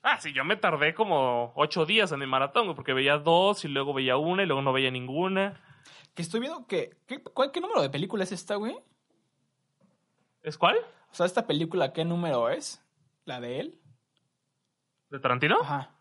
Ah, 0.01 0.19
sí, 0.19 0.31
yo 0.33 0.43
me 0.45 0.55
tardé 0.55 0.93
como 0.95 1.51
ocho 1.55 1.85
días 1.85 2.11
en 2.13 2.21
el 2.21 2.27
maratón, 2.29 2.73
porque 2.75 2.93
veía 2.93 3.17
dos 3.17 3.65
y 3.65 3.67
luego 3.67 3.93
veía 3.93 4.17
una 4.17 4.43
y 4.43 4.45
luego 4.45 4.61
no 4.61 4.71
veía 4.73 4.89
ninguna. 4.89 5.61
Que 6.13 6.21
estoy 6.21 6.39
viendo 6.39 6.65
que. 6.65 6.97
¿qué, 7.05 7.21
cuál- 7.21 7.51
qué 7.51 7.59
número 7.61 7.81
de 7.81 7.89
película 7.89 8.23
es 8.23 8.31
esta, 8.31 8.55
güey? 8.55 8.75
¿Es 10.41 10.57
cuál? 10.57 10.77
O 11.11 11.13
sea, 11.13 11.25
esta 11.25 11.45
película, 11.45 11.91
¿qué 11.93 12.05
número 12.05 12.49
es? 12.49 12.81
¿La 13.25 13.39
de 13.41 13.59
él? 13.59 13.81
¿De 15.09 15.19
Tarantino? 15.19 15.57
Ajá. 15.61 15.91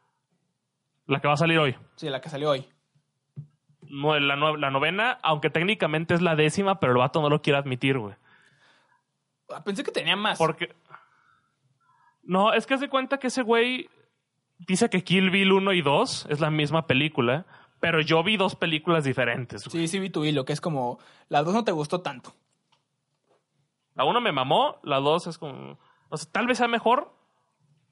La 1.07 1.20
que 1.20 1.28
va 1.28 1.34
a 1.34 1.38
salir 1.38 1.59
hoy. 1.59 1.76
Sí, 1.96 2.09
la 2.09 2.20
que 2.20 2.28
salió 2.28 2.50
hoy. 2.50 2.68
No, 3.82 4.18
la, 4.18 4.34
nue- 4.36 4.59
la 4.59 4.70
novena, 4.70 5.18
aunque 5.22 5.50
técnicamente 5.50 6.14
es 6.14 6.22
la 6.22 6.34
décima, 6.34 6.80
pero 6.80 6.92
el 6.92 6.98
vato 6.98 7.20
no 7.22 7.28
lo 7.30 7.40
quiere 7.42 7.59
admitir, 7.59 7.98
güey. 7.98 8.14
Ah, 9.50 9.62
Pensé 9.62 9.84
que 9.84 9.92
tenía 9.92 10.16
más. 10.16 10.38
Porque. 10.38 10.74
No, 12.22 12.52
es 12.52 12.66
que 12.66 12.78
se 12.78 12.88
cuenta 12.88 13.18
que 13.18 13.28
ese 13.28 13.42
güey 13.42 13.88
dice 14.59 14.90
que 14.90 15.04
Kill 15.04 15.30
Bill 15.30 15.52
1 15.52 15.72
y 15.74 15.82
2 15.82 16.26
es 16.30 16.40
la 16.40 16.50
misma 16.50 16.88
película, 16.88 17.46
pero 17.78 18.00
yo 18.00 18.24
vi 18.24 18.36
dos 18.36 18.57
películas 18.57 19.04
diferentes. 19.04 19.64
güey. 19.68 19.86
Sí, 19.86 19.88
sí 19.88 19.98
vi 20.00 20.11
tu 20.11 20.24
hilo, 20.24 20.44
que 20.44 20.52
es 20.52 20.61
como. 20.61 20.98
La 21.28 21.44
dos 21.44 21.54
no 21.54 21.62
te 21.62 21.70
gustó 21.70 22.00
tanto. 22.00 22.34
La 23.94 24.04
1 24.04 24.20
me 24.20 24.32
mamó, 24.32 24.80
la 24.82 24.98
2 24.98 25.28
es 25.28 25.38
como. 25.38 25.78
O 26.09 26.16
sea, 26.16 26.30
tal 26.32 26.48
vez 26.48 26.59
sea 26.59 26.66
mejor, 26.68 27.16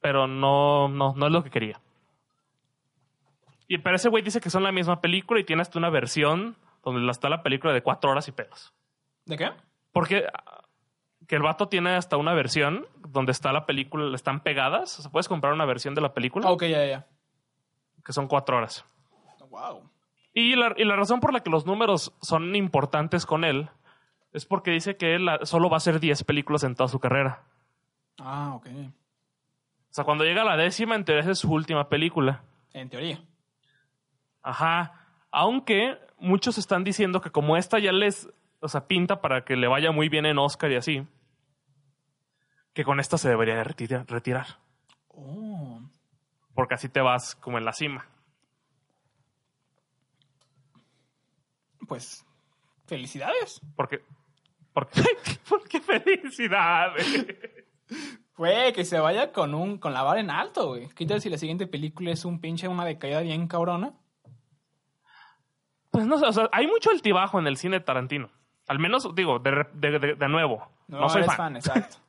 pero 0.05 0.27
no, 0.27 0.87
no, 0.87 1.15
no 1.17 1.27
es 1.27 1.33
lo 1.33 1.43
que 1.43 1.49
quería. 1.49 1.81
Y, 3.69 3.79
pero 3.79 3.97
ese 3.97 4.11
güey 4.11 4.23
dice 4.23 4.39
que 4.39 4.51
son 4.51 4.63
la 4.63 4.71
misma 4.71 5.01
película 5.01 5.41
y 5.41 5.45
tiene 5.45 5.63
hasta 5.63 5.79
una 5.79 5.89
versión 5.89 6.57
donde 6.85 7.11
está 7.11 7.31
la 7.31 7.43
película 7.43 7.73
de 7.73 7.83
cuatro 7.83 8.11
horas 8.11 8.29
y 8.29 8.33
pedos. 8.33 8.75
¿De 9.25 9.39
qué? 9.39 9.51
Porque 9.93 10.27
ah, 10.31 10.61
que 11.27 11.37
el 11.37 11.43
vato 11.43 11.69
tiene 11.69 11.97
hasta 11.97 12.19
una 12.19 12.35
versión 12.35 12.87
donde 13.09 13.33
está 13.33 13.51
la 13.55 13.65
película, 13.65 14.15
están 14.15 14.41
pegadas. 14.41 14.99
O 14.99 15.03
sea, 15.03 15.11
puedes 15.11 15.27
comprar 15.27 15.55
una 15.55 15.65
versión 15.65 15.95
de 15.95 16.03
la 16.03 16.13
película 16.13 16.49
Ah, 16.49 16.53
ok, 16.53 16.65
ya, 16.65 16.85
ya. 16.85 17.07
que 18.05 18.13
son 18.13 18.29
cuatro 18.29 18.59
horas. 18.59 18.85
Wow. 19.49 19.89
Y 20.35 20.55
la, 20.55 20.75
y 20.77 20.85
la 20.85 20.97
razón 20.97 21.21
por 21.21 21.33
la 21.33 21.41
que 21.41 21.49
los 21.49 21.65
números 21.65 22.13
son 22.21 22.55
importantes 22.55 23.25
con 23.25 23.43
él 23.43 23.71
es 24.35 24.45
porque 24.45 24.71
dice 24.71 24.99
que 24.99 25.15
él 25.15 25.27
ah, 25.31 25.39
solo 25.45 25.71
va 25.71 25.77
a 25.77 25.79
hacer 25.79 25.99
10 25.99 26.25
películas 26.25 26.63
en 26.63 26.75
toda 26.75 26.89
su 26.89 27.01
carrera. 27.01 27.45
Ah, 28.19 28.53
ok. 28.55 28.67
O 29.95 29.97
sea, 29.97 30.03
cuando 30.03 30.25
llega 30.25 30.43
a 30.43 30.45
la 30.45 30.57
décima, 30.57 30.97
en 30.97 31.05
teoría 31.05 31.23
esa 31.23 31.31
es 31.31 31.39
su 31.39 31.53
última 31.53 31.89
película. 31.89 32.43
En 32.73 32.89
teoría. 32.91 33.23
Ajá. 34.43 35.07
Aunque 35.31 35.97
muchos 36.19 36.59
están 36.59 36.83
diciendo 36.83 37.21
que 37.21 37.31
como 37.31 37.57
esta 37.57 37.79
ya 37.79 37.93
les, 37.93 38.29
o 38.59 38.67
sea, 38.67 38.89
pinta 38.89 39.21
para 39.21 39.45
que 39.45 39.55
le 39.55 39.69
vaya 39.69 39.93
muy 39.93 40.09
bien 40.09 40.27
en 40.27 40.39
Oscar 40.39 40.73
y 40.73 40.75
así, 40.75 41.07
que 42.73 42.83
con 42.83 42.99
esta 42.99 43.19
se 43.19 43.29
debería 43.29 43.55
de 43.55 43.63
retira- 43.63 44.05
retirar. 44.09 44.59
Oh. 45.11 45.81
Porque 46.57 46.75
así 46.75 46.89
te 46.89 47.01
vas 47.01 47.37
como 47.37 47.59
en 47.59 47.65
la 47.65 47.73
cima. 47.73 48.05
Pues. 51.87 52.27
Felicidades. 52.89 53.61
Porque, 53.77 54.03
porque, 54.73 55.03
porque 55.49 55.81
felicidades. 55.81 57.27
Güey, 58.37 58.73
que 58.73 58.85
se 58.85 58.99
vaya 58.99 59.33
con 59.33 59.55
un 59.55 59.79
con 59.79 59.93
la 59.95 60.03
vara 60.03 60.21
en 60.21 60.31
alto, 60.31 60.69
güey. 60.69 60.89
¿Qué 60.89 61.07
tal 61.07 61.21
si 61.21 61.31
la 61.31 61.39
siguiente 61.39 61.67
película 61.69 62.11
es 62.11 62.25
un 62.25 62.41
pinche 62.41 62.67
una 62.69 62.85
decaída 62.85 63.21
bien 63.21 63.47
cabrona? 63.47 63.93
Pues 65.91 66.07
no 66.07 66.19
sé, 66.19 66.27
o 66.27 66.33
sea, 66.33 66.49
hay 66.53 66.67
mucho 66.67 66.91
altibajo 66.91 67.39
en 67.39 67.47
el 67.47 67.57
cine 67.57 67.79
de 67.79 67.85
Tarantino. 67.85 68.29
Al 68.67 68.79
menos, 68.79 69.15
digo, 69.15 69.39
de, 69.39 69.67
de- 69.75 69.99
de- 69.99 70.15
de 70.15 70.29
nuevo. 70.29 70.69
No, 70.89 71.09
soy 71.09 71.23
fan. 71.25 71.57
exacto. 71.57 71.97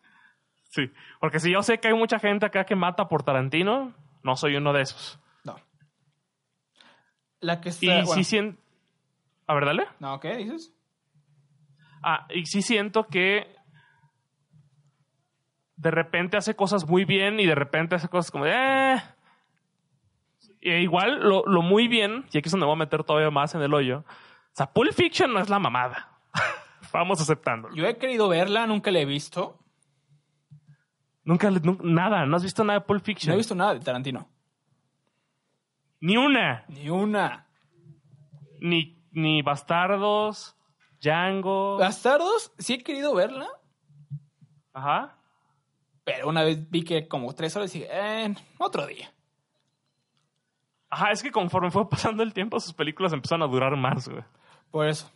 Sí. 0.70 0.92
Porque 1.22 1.40
si 1.40 1.50
yo 1.52 1.64
sé 1.64 1.80
que 1.80 1.88
hay 1.88 1.94
mucha 1.94 2.20
gente 2.20 2.46
acá 2.46 2.66
que 2.66 2.76
mata 2.76 3.08
por 3.08 3.24
Tarantino, 3.24 3.94
no 4.24 4.36
soy 4.36 4.58
uno 4.58 4.74
de 4.74 4.82
esos. 4.82 5.18
No. 5.46 5.56
La 7.40 7.62
que 7.62 7.70
está. 7.70 7.86
Y 7.86 7.90
bueno, 7.90 8.08
sí 8.08 8.26
siento. 8.26 8.62
A 9.48 9.54
ver, 9.54 9.64
dale. 9.66 9.88
No, 10.00 10.20
¿qué 10.20 10.36
dices? 10.36 10.74
Ah, 12.04 12.28
y 12.30 12.46
sí 12.46 12.62
siento 12.62 13.08
que 13.08 13.55
de 15.78 15.92
repente 15.92 16.38
hace 16.38 16.56
cosas 16.56 16.88
muy 16.88 17.06
bien 17.06 17.40
y 17.40 17.46
de 17.46 17.56
repente 17.56 17.96
hace 17.96 18.08
cosas 18.10 18.32
como 18.32 18.46
de, 18.46 18.52
eh. 18.54 19.04
E 20.62 20.82
igual 20.82 21.20
lo, 21.22 21.44
lo 21.46 21.62
muy 21.62 21.88
bien, 21.88 22.26
y 22.32 22.38
aquí 22.40 22.48
es 22.48 22.52
donde 22.52 22.66
voy 22.66 22.74
a 22.74 22.80
meter 22.80 23.04
todavía 23.04 23.30
más 23.30 23.54
en 23.54 23.62
el 23.62 23.74
hoyo. 23.74 24.00
O 24.00 24.54
sea, 24.54 24.72
Pulp 24.72 24.94
Fiction 24.94 25.32
no 25.32 25.40
es 25.40 25.50
la 25.50 25.60
mamada. 25.60 26.18
Vamos 26.94 27.22
aceptándolo. 27.22 27.76
Yo 27.76 27.86
he 27.86 27.98
querido 27.98 28.28
verla, 28.30 28.66
nunca 28.66 28.90
la 28.90 29.00
he 29.00 29.06
visto. 29.06 29.60
Nunca, 31.24 31.52
le- 31.52 31.60
nu- 31.60 31.78
nada, 31.84 32.26
no 32.26 32.36
has 32.38 32.44
visto 32.44 32.64
nada 32.64 32.80
de 32.80 32.86
Pulp 32.86 33.04
Fiction. 33.04 33.30
No 33.30 33.34
he 33.34 33.38
visto 33.38 33.54
nada 33.54 33.74
de 33.74 33.80
Tarantino. 33.82 34.28
Ni 36.00 36.18
una. 36.18 36.66
Ni 36.68 36.90
una. 36.90 37.48
Ni, 38.60 39.04
ni 39.12 39.42
Bastardos, 39.42 40.56
Django. 41.02 41.78
Bastardos, 41.78 42.54
sí 42.58 42.76
he 42.76 42.84
querido 42.84 43.14
verla, 43.14 43.48
Ajá. 44.74 45.18
Pero 46.06 46.30
una 46.30 46.44
vez 46.44 46.70
vi 46.70 46.84
que 46.84 47.08
como 47.10 47.36
tres 47.36 47.54
horas 47.58 47.76
y 47.76 47.80
dije, 47.80 47.92
eh, 47.92 48.34
otro 48.60 48.86
día. 48.88 49.12
Ajá, 50.90 51.12
es 51.12 51.22
que 51.22 51.32
conforme 51.32 51.72
fue 51.72 51.90
pasando 51.90 52.24
el 52.24 52.32
tiempo, 52.34 52.58
sus 52.62 52.74
películas 52.74 53.12
empezaron 53.12 53.44
a 53.44 53.52
durar 53.52 53.76
más, 53.76 54.08
güey. 54.08 54.24
Por 54.72 54.88
eso. 54.88 55.12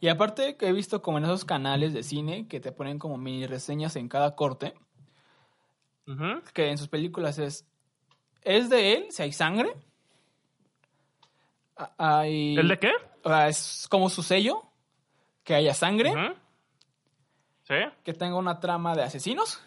Y 0.00 0.08
aparte 0.08 0.56
que 0.56 0.66
he 0.68 0.72
visto 0.72 1.02
como 1.02 1.18
en 1.18 1.24
esos 1.24 1.44
canales 1.44 1.92
de 1.92 2.02
cine 2.02 2.48
que 2.48 2.58
te 2.58 2.72
ponen 2.72 2.98
como 2.98 3.16
mini 3.16 3.46
reseñas 3.46 3.94
en 3.96 4.08
cada 4.08 4.34
corte, 4.34 4.74
que 6.54 6.70
en 6.70 6.78
sus 6.78 6.88
películas 6.88 7.38
es, 7.38 7.64
¿es 8.42 8.68
de 8.68 8.94
él 8.94 9.06
si 9.10 9.22
hay 9.22 9.32
sangre? 9.32 9.72
Ah, 11.76 11.92
Hay, 11.98 12.56
¿El 12.56 12.66
de 12.68 12.78
qué? 12.78 12.92
sea, 13.24 13.48
es 13.48 13.86
como 13.88 14.10
su 14.10 14.22
sello, 14.22 14.64
que 15.44 15.54
haya 15.54 15.74
sangre. 15.74 16.12
Sí. 17.62 17.76
que 18.02 18.12
tenga 18.14 18.36
una 18.36 18.58
trama 18.58 18.96
de 18.96 19.04
asesinos, 19.04 19.62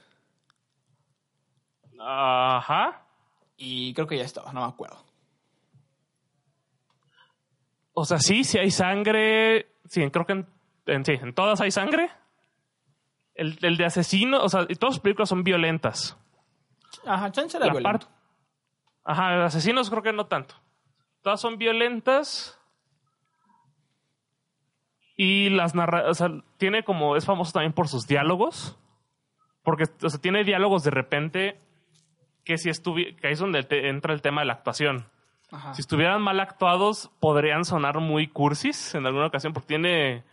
Ajá. 2.05 3.01
y 3.57 3.93
creo 3.93 4.07
que 4.07 4.17
ya 4.17 4.23
estaba, 4.25 4.51
no 4.53 4.61
me 4.61 4.67
acuerdo. 4.67 4.97
O 7.93 8.05
sea, 8.05 8.17
sí, 8.19 8.43
sí 8.43 8.57
hay 8.57 8.71
sangre. 8.71 9.67
Sí, 9.85 10.09
creo 10.09 10.25
que 10.25 10.33
en, 10.33 10.47
en- 10.87 11.05
sí, 11.05 11.13
en 11.13 11.33
todas 11.33 11.61
hay 11.61 11.71
sangre. 11.71 12.09
El, 13.35 13.57
el 13.61 13.77
de 13.77 13.85
asesino, 13.85 14.41
o 14.43 14.49
sea, 14.49 14.65
y 14.67 14.75
todas 14.75 14.95
las 14.95 15.01
películas 15.01 15.29
son 15.29 15.43
violentas. 15.43 16.17
Ajá, 17.05 17.31
chance 17.31 17.57
era 17.57 17.67
La 17.67 17.73
violento. 17.73 18.07
Ajá, 19.03 19.31
de 19.37 19.43
asesinos 19.43 19.89
creo 19.89 20.01
que 20.03 20.13
no 20.13 20.25
tanto. 20.27 20.55
Todas 21.21 21.39
son 21.41 21.57
violentas. 21.57 22.59
Y 25.15 25.49
las 25.49 25.75
narra... 25.75 26.09
O 26.09 26.13
sea, 26.13 26.29
tiene 26.57 26.83
como... 26.83 27.15
Es 27.15 27.25
famoso 27.25 27.51
también 27.51 27.73
por 27.73 27.87
sus 27.87 28.07
diálogos. 28.07 28.77
Porque, 29.63 29.85
o 30.03 30.09
sea, 30.09 30.19
tiene 30.19 30.43
diálogos 30.43 30.83
de 30.83 30.91
repente 30.91 31.59
que 32.43 32.57
si 32.57 32.69
estuviera... 32.69 33.15
Que 33.17 33.27
ahí 33.27 33.33
es 33.33 33.39
donde 33.39 33.63
te 33.63 33.89
entra 33.89 34.13
el 34.13 34.21
tema 34.21 34.41
de 34.41 34.47
la 34.47 34.53
actuación. 34.53 35.05
Ajá. 35.51 35.73
Si 35.73 35.81
estuvieran 35.81 36.21
mal 36.21 36.39
actuados, 36.39 37.11
podrían 37.19 37.65
sonar 37.65 37.99
muy 37.99 38.27
cursis 38.27 38.95
en 38.95 39.05
alguna 39.05 39.27
ocasión, 39.27 39.53
porque 39.53 39.67
tiene. 39.67 40.23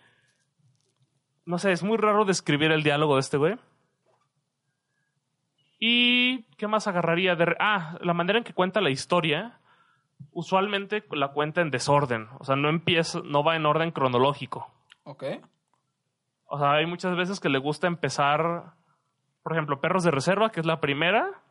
No 1.45 1.59
sé, 1.59 1.73
es 1.73 1.83
muy 1.83 1.99
raro 1.99 2.25
describir 2.25 2.73
el 2.73 2.83
diálogo 2.83 3.15
de 3.15 3.21
este 3.21 3.37
güey. 3.37 3.57
¿Y 5.79 6.43
qué 6.57 6.69
más 6.69 6.87
agarraría? 6.87 7.35
De... 7.37 7.57
Ah, 7.59 7.99
la 8.01 8.15
manera 8.15 8.39
en 8.39 8.45
que 8.45 8.55
cuenta 8.55 8.81
la 8.81 8.91
historia, 8.91 9.59
usualmente 10.33 11.05
la 11.11 11.29
cuenta 11.29 11.61
en 11.61 11.71
desorden. 11.71 12.29
O 12.39 12.45
sea, 12.45 12.57
no 12.57 12.69
empieza, 12.69 13.21
no 13.25 13.43
va 13.43 13.57
en 13.57 13.67
orden 13.67 13.91
cronológico. 13.91 14.71
Ok. 15.05 15.25
O 16.47 16.59
sea, 16.59 16.73
hay 16.73 16.87
muchas 16.87 17.17
veces 17.17 17.41
que 17.41 17.49
le 17.49 17.59
gusta 17.59 17.87
empezar, 17.87 18.75
por 19.43 19.53
ejemplo, 19.53 19.81
Perros 19.81 20.05
de 20.05 20.11
Reserva, 20.11 20.51
que 20.51 20.61
es 20.61 20.67
la 20.67 20.81
primera, 20.81 21.43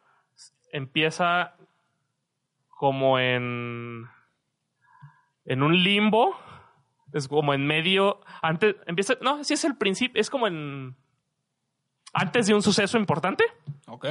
empieza 0.72 1.56
como 2.70 3.20
en 3.20 4.08
en 5.46 5.64
un 5.64 5.76
limbo, 5.84 6.36
es 7.14 7.28
como 7.28 7.54
en 7.54 7.66
medio, 7.66 8.22
antes 8.42 8.76
empieza, 8.86 9.16
no, 9.22 9.44
sí 9.44 9.56
es 9.56 9.66
el 9.66 9.76
principio, 9.78 10.22
es 10.22 10.30
como 10.30 10.48
en 10.48 10.96
antes 12.14 12.48
de 12.48 12.54
un 12.54 12.62
suceso 12.62 12.98
importante 12.98 13.44
Ok. 13.88 14.06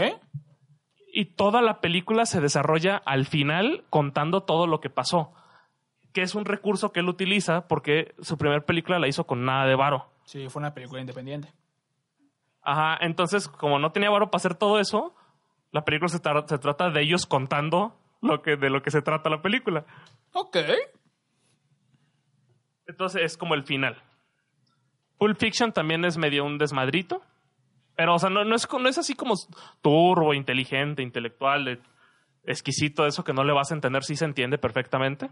y 1.13 1.25
toda 1.37 1.63
la 1.63 1.81
película 1.81 2.27
se 2.27 2.41
desarrolla 2.41 2.97
al 2.97 3.25
final 3.27 3.85
contando 3.91 4.43
todo 4.43 4.67
lo 4.67 4.81
que 4.81 4.91
pasó, 4.91 5.33
que 6.13 6.23
es 6.23 6.35
un 6.35 6.45
recurso 6.45 6.91
que 6.93 7.01
él 7.01 7.09
utiliza 7.09 7.69
porque 7.69 8.15
su 8.21 8.37
primera 8.37 8.65
película 8.67 8.99
la 8.99 9.09
hizo 9.09 9.25
con 9.25 9.45
nada 9.45 9.67
de 9.67 9.77
varo. 9.77 10.11
Sí, 10.25 10.49
fue 10.49 10.61
una 10.61 10.75
película 10.75 11.01
independiente. 11.01 11.53
Ajá, 12.63 12.99
entonces, 13.01 13.49
como 13.49 13.79
no 13.79 13.93
tenía 13.93 14.11
varo 14.11 14.31
para 14.31 14.39
hacer 14.39 14.55
todo 14.55 14.79
eso, 14.81 15.15
la 15.73 15.85
película 15.85 16.09
se, 16.09 16.21
tra- 16.23 16.47
se 16.47 16.59
trata 16.59 16.91
de 16.91 17.03
ellos 17.03 17.27
contando 17.27 17.99
lo 18.23 18.43
que, 18.43 18.57
de 18.57 18.71
lo 18.71 18.83
que 18.83 18.91
se 18.91 19.03
trata 19.03 19.31
la 19.31 19.43
película. 19.43 19.85
Ok. 20.33 20.57
Entonces 22.87 23.23
es 23.23 23.37
como 23.37 23.55
el 23.55 23.65
final. 23.65 24.03
Pulp 25.19 25.39
Fiction 25.39 25.73
también 25.73 26.05
es 26.05 26.17
medio 26.17 26.45
un 26.45 26.59
desmadrito. 26.59 27.23
Pero, 27.97 28.15
o 28.15 28.19
sea, 28.19 28.31
no, 28.31 28.45
no 28.45 28.55
es, 28.55 28.67
co- 28.67 28.79
no 28.79 28.89
es 28.89 28.97
así 28.99 29.15
como 29.15 29.35
turbo, 29.83 30.33
inteligente, 30.33 31.03
intelectual, 31.03 31.65
de- 31.65 31.81
exquisito, 32.45 33.05
eso 33.07 33.25
que 33.25 33.33
no 33.33 33.43
le 33.45 33.53
vas 33.53 33.71
a 33.73 33.75
entender, 33.75 34.05
sí 34.05 34.15
se 34.17 34.25
entiende 34.25 34.57
perfectamente. 34.57 35.31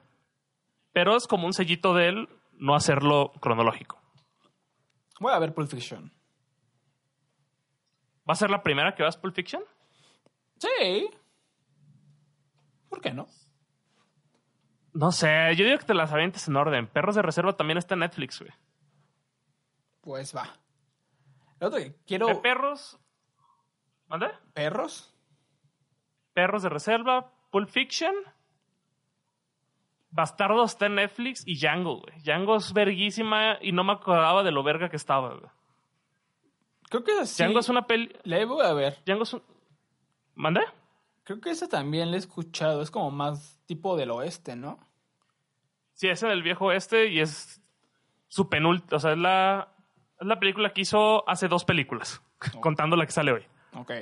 Pero 0.92 1.16
es 1.16 1.26
como 1.28 1.46
un 1.46 1.52
sellito 1.52 1.94
de 1.94 2.08
él 2.08 2.28
no 2.52 2.74
hacerlo 2.74 3.32
cronológico. 3.40 4.00
Voy 5.20 5.32
a 5.32 5.38
ver 5.38 5.54
Pulp 5.54 5.70
Fiction. 5.70 6.10
¿Va 8.28 8.32
a 8.32 8.34
ser 8.34 8.50
la 8.50 8.62
primera 8.62 8.94
que 8.94 9.02
veas 9.04 9.16
Pulp 9.16 9.34
Fiction? 9.34 9.62
Sí. 10.58 11.10
¿Por 12.88 13.00
qué 13.00 13.12
no? 13.12 13.26
No 14.92 15.12
sé, 15.12 15.54
yo 15.56 15.64
digo 15.64 15.78
que 15.78 15.84
te 15.84 15.94
las 15.94 16.12
avientes 16.12 16.48
en 16.48 16.56
orden. 16.56 16.86
Perros 16.86 17.14
de 17.14 17.22
Reserva 17.22 17.56
también 17.56 17.76
está 17.76 17.94
en 17.94 18.00
Netflix, 18.00 18.40
güey. 18.40 18.52
Pues 20.00 20.34
va. 20.34 20.48
El 21.60 21.66
otro 21.66 21.78
que 21.78 21.94
quiero. 22.06 22.26
De 22.26 22.36
perros. 22.36 22.98
¿Mande? 24.08 24.30
¿Perros? 24.54 25.12
Perros 26.32 26.62
de 26.62 26.68
Reserva, 26.68 27.32
Pulp 27.50 27.68
Fiction. 27.68 28.14
Bastardo 30.10 30.64
está 30.64 30.86
en 30.86 30.94
Netflix 30.94 31.42
y 31.46 31.58
Django, 31.58 32.00
güey. 32.00 32.18
Django 32.22 32.56
es 32.56 32.72
verguísima 32.72 33.58
y 33.60 33.72
no 33.72 33.84
me 33.84 33.92
acordaba 33.92 34.42
de 34.42 34.52
lo 34.52 34.62
verga 34.62 34.88
que 34.88 34.96
estaba, 34.96 35.34
güey. 35.34 35.50
Creo 36.88 37.04
que 37.04 37.12
esa 37.12 37.26
sí. 37.26 37.42
Django 37.42 37.58
es 37.58 37.68
una 37.68 37.86
peli. 37.86 38.16
Le 38.22 38.44
voy 38.44 38.64
a 38.64 38.72
ver. 38.72 39.02
Django 39.04 39.24
es 39.24 39.32
un. 39.34 39.42
¿Mande? 40.36 40.60
Creo 41.24 41.40
que 41.40 41.50
esa 41.50 41.66
también 41.68 42.10
la 42.10 42.16
he 42.16 42.20
escuchado. 42.20 42.82
Es 42.82 42.90
como 42.90 43.10
más 43.10 43.58
tipo 43.66 43.96
del 43.96 44.12
oeste, 44.12 44.54
¿no? 44.54 44.78
Sí, 45.94 46.08
ese 46.08 46.28
del 46.28 46.42
viejo 46.42 46.70
este 46.70 47.08
y 47.08 47.20
es 47.20 47.60
su 48.28 48.48
penúltima. 48.48 48.96
O 48.96 49.00
sea, 49.00 49.12
es 49.12 49.18
la, 49.18 49.74
es 50.20 50.26
la 50.26 50.38
película 50.38 50.72
que 50.72 50.82
hizo 50.82 51.28
hace 51.28 51.48
dos 51.48 51.64
películas, 51.64 52.22
contando 52.60 52.96
la 52.96 53.06
que 53.06 53.12
sale 53.12 53.32
hoy. 53.32 53.46
Ok. 53.72 53.92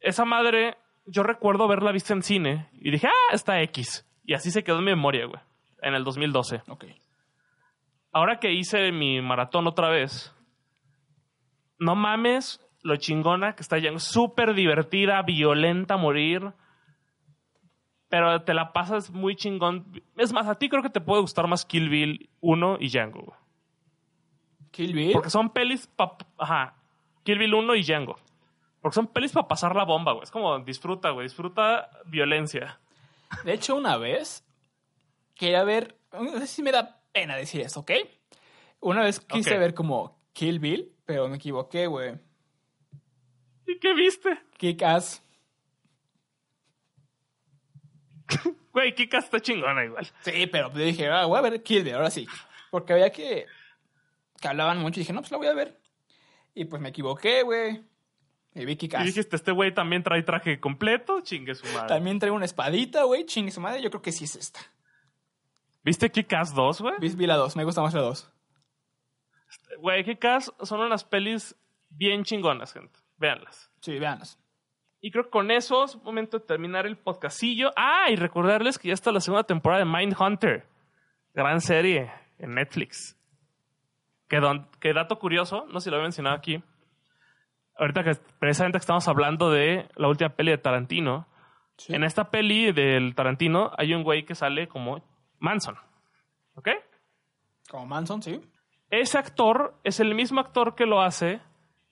esa 0.00 0.24
madre, 0.24 0.76
yo 1.06 1.22
recuerdo 1.22 1.64
haberla 1.64 1.92
visto 1.92 2.12
en 2.12 2.22
cine 2.22 2.68
y 2.72 2.90
dije, 2.90 3.08
ah, 3.08 3.34
está 3.34 3.60
X. 3.62 4.06
Y 4.24 4.34
así 4.34 4.50
se 4.50 4.64
quedó 4.64 4.78
en 4.78 4.84
mi 4.84 4.92
memoria, 4.92 5.26
güey, 5.26 5.40
en 5.82 5.94
el 5.94 6.04
2012. 6.04 6.62
Ok. 6.68 6.84
Ahora 8.12 8.38
que 8.38 8.52
hice 8.52 8.92
mi 8.92 9.20
maratón 9.20 9.66
otra 9.66 9.88
vez, 9.88 10.32
no 11.78 11.96
mames 11.96 12.63
lo 12.84 12.96
chingona 12.96 13.56
que 13.56 13.62
está 13.62 13.78
ya. 13.78 13.98
Súper 13.98 14.54
divertida, 14.54 15.22
violenta 15.22 15.94
a 15.94 15.96
morir. 15.96 16.52
Pero 18.08 18.42
te 18.42 18.54
la 18.54 18.72
pasas 18.72 19.10
muy 19.10 19.34
chingón. 19.34 20.00
Es 20.16 20.32
más, 20.32 20.46
a 20.46 20.54
ti 20.54 20.68
creo 20.68 20.82
que 20.82 20.90
te 20.90 21.00
puede 21.00 21.22
gustar 21.22 21.48
más 21.48 21.64
Kill 21.64 21.88
Bill 21.88 22.30
1 22.40 22.76
y 22.78 22.88
Django, 22.90 23.22
güey. 23.22 23.38
Kill 24.70 24.92
Bill. 24.92 25.12
Porque 25.12 25.30
son 25.30 25.50
pelis 25.50 25.86
pa... 25.88 26.16
Ajá. 26.38 26.76
Kill 27.24 27.38
Bill 27.38 27.54
1 27.54 27.74
y 27.74 27.82
Django. 27.82 28.16
Porque 28.80 28.94
son 28.94 29.06
pelis 29.08 29.32
para 29.32 29.48
pasar 29.48 29.74
la 29.74 29.84
bomba, 29.84 30.12
güey. 30.12 30.24
Es 30.24 30.30
como 30.30 30.58
disfruta, 30.60 31.10
güey. 31.10 31.24
Disfruta 31.24 31.90
violencia. 32.06 32.78
De 33.44 33.54
hecho, 33.54 33.74
una 33.74 33.96
vez 33.96 34.46
quería 35.34 35.64
ver. 35.64 35.96
No 36.12 36.38
sé 36.38 36.46
si 36.46 36.62
me 36.62 36.70
da 36.70 37.00
pena 37.12 37.34
decir 37.34 37.62
eso, 37.62 37.80
¿ok? 37.80 37.92
Una 38.80 39.02
vez 39.02 39.20
quise 39.20 39.56
ver 39.56 39.72
como 39.72 40.20
Kill 40.34 40.58
Bill, 40.58 40.92
pero 41.06 41.28
me 41.28 41.36
equivoqué, 41.36 41.86
güey. 41.86 42.14
¿Y 43.66 43.78
qué 43.78 43.94
viste? 43.94 44.38
Kick 44.58 44.82
Ass. 44.82 45.22
Güey, 48.72 48.92
Kika 48.94 49.18
está 49.18 49.38
chingona 49.40 49.84
igual. 49.84 50.04
Sí, 50.22 50.48
pero 50.48 50.72
yo 50.72 50.78
dije, 50.80 51.08
ah, 51.08 51.26
voy 51.26 51.38
a 51.38 51.42
ver 51.42 51.62
Kill 51.62 51.84
Bill, 51.84 51.94
ahora 51.94 52.10
sí. 52.10 52.26
Porque 52.72 52.92
había 52.92 53.10
que. 53.12 53.46
que 54.40 54.48
hablaban 54.48 54.78
mucho 54.78 54.98
y 54.98 55.02
dije, 55.02 55.12
no, 55.12 55.20
pues 55.20 55.30
la 55.30 55.38
voy 55.38 55.46
a 55.46 55.54
ver. 55.54 55.78
Y 56.54 56.64
pues 56.64 56.82
me 56.82 56.88
equivoqué, 56.88 57.42
güey. 57.44 57.84
Y 58.52 58.64
vi 58.64 58.74
Kick 58.76 58.94
Y 58.94 58.96
Ass. 58.96 59.04
dijiste, 59.06 59.36
este 59.36 59.52
güey 59.52 59.72
también 59.72 60.02
trae 60.02 60.22
traje 60.24 60.58
completo. 60.58 61.20
Chingue 61.20 61.54
su 61.54 61.66
madre. 61.72 61.86
También 61.88 62.18
trae 62.18 62.32
una 62.32 62.44
espadita, 62.46 63.04
güey. 63.04 63.24
Chingue 63.26 63.52
su 63.52 63.60
madre. 63.60 63.80
Yo 63.80 63.90
creo 63.90 64.02
que 64.02 64.10
sí 64.10 64.24
es 64.24 64.34
esta. 64.34 64.60
¿Viste 65.84 66.10
Kick-Ass 66.10 66.52
2, 66.54 66.80
güey? 66.80 66.94
Vi, 66.98 67.10
vi 67.10 67.26
la 67.26 67.36
2. 67.36 67.54
Me 67.54 67.62
gusta 67.64 67.80
más 67.80 67.94
la 67.94 68.00
2. 68.00 68.32
Güey, 69.78 70.02
Kick-Ass 70.04 70.52
son 70.62 70.80
unas 70.80 71.04
pelis 71.04 71.54
bien 71.90 72.24
chingonas, 72.24 72.72
gente. 72.72 72.98
Véanlas. 73.16 73.70
Sí, 73.80 73.98
véanlas. 73.98 74.38
Y 75.00 75.10
creo 75.10 75.24
que 75.24 75.30
con 75.30 75.50
eso 75.50 75.84
es 75.84 75.96
momento 76.02 76.38
de 76.38 76.46
terminar 76.46 76.86
el 76.86 76.96
podcastillo. 76.96 77.70
Ah, 77.76 78.06
y 78.10 78.16
recordarles 78.16 78.78
que 78.78 78.88
ya 78.88 78.94
está 78.94 79.12
la 79.12 79.20
segunda 79.20 79.44
temporada 79.44 79.84
de 79.84 79.90
Mindhunter. 79.90 80.66
Gran 81.34 81.60
serie 81.60 82.10
en 82.38 82.54
Netflix. 82.54 83.18
Que, 84.28 84.38
don- 84.40 84.68
que 84.80 84.92
dato 84.94 85.18
curioso, 85.18 85.66
no 85.70 85.80
sé 85.80 85.84
si 85.84 85.90
lo 85.90 85.96
había 85.96 86.04
mencionado 86.06 86.36
aquí. 86.36 86.62
Ahorita 87.76 88.02
que 88.04 88.12
precisamente 88.38 88.78
que 88.78 88.82
estamos 88.82 89.06
hablando 89.08 89.50
de 89.50 89.88
la 89.96 90.08
última 90.08 90.30
peli 90.30 90.52
de 90.52 90.58
Tarantino. 90.58 91.28
Sí. 91.76 91.92
En 91.94 92.04
esta 92.04 92.30
peli 92.30 92.72
del 92.72 93.14
Tarantino 93.14 93.72
hay 93.76 93.92
un 93.94 94.04
güey 94.04 94.24
que 94.24 94.34
sale 94.34 94.68
como 94.68 95.02
Manson. 95.38 95.76
¿Ok? 96.54 96.68
Como 97.68 97.84
Manson, 97.86 98.22
sí. 98.22 98.40
Ese 98.90 99.18
actor 99.18 99.74
es 99.82 99.98
el 100.00 100.14
mismo 100.14 100.40
actor 100.40 100.74
que 100.76 100.86
lo 100.86 101.02
hace 101.02 101.40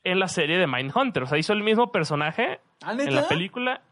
en 0.04 0.18
la 0.18 0.28
serie 0.28 0.58
de 0.58 0.66
Mindhunter. 0.66 1.22
O 1.22 1.26
sea, 1.26 1.38
hizo 1.38 1.52
el 1.52 1.62
mismo 1.62 1.92
personaje 1.92 2.60
¿Ah, 2.82 2.92
en 2.98 3.14
la 3.14 3.28
película. 3.28 3.82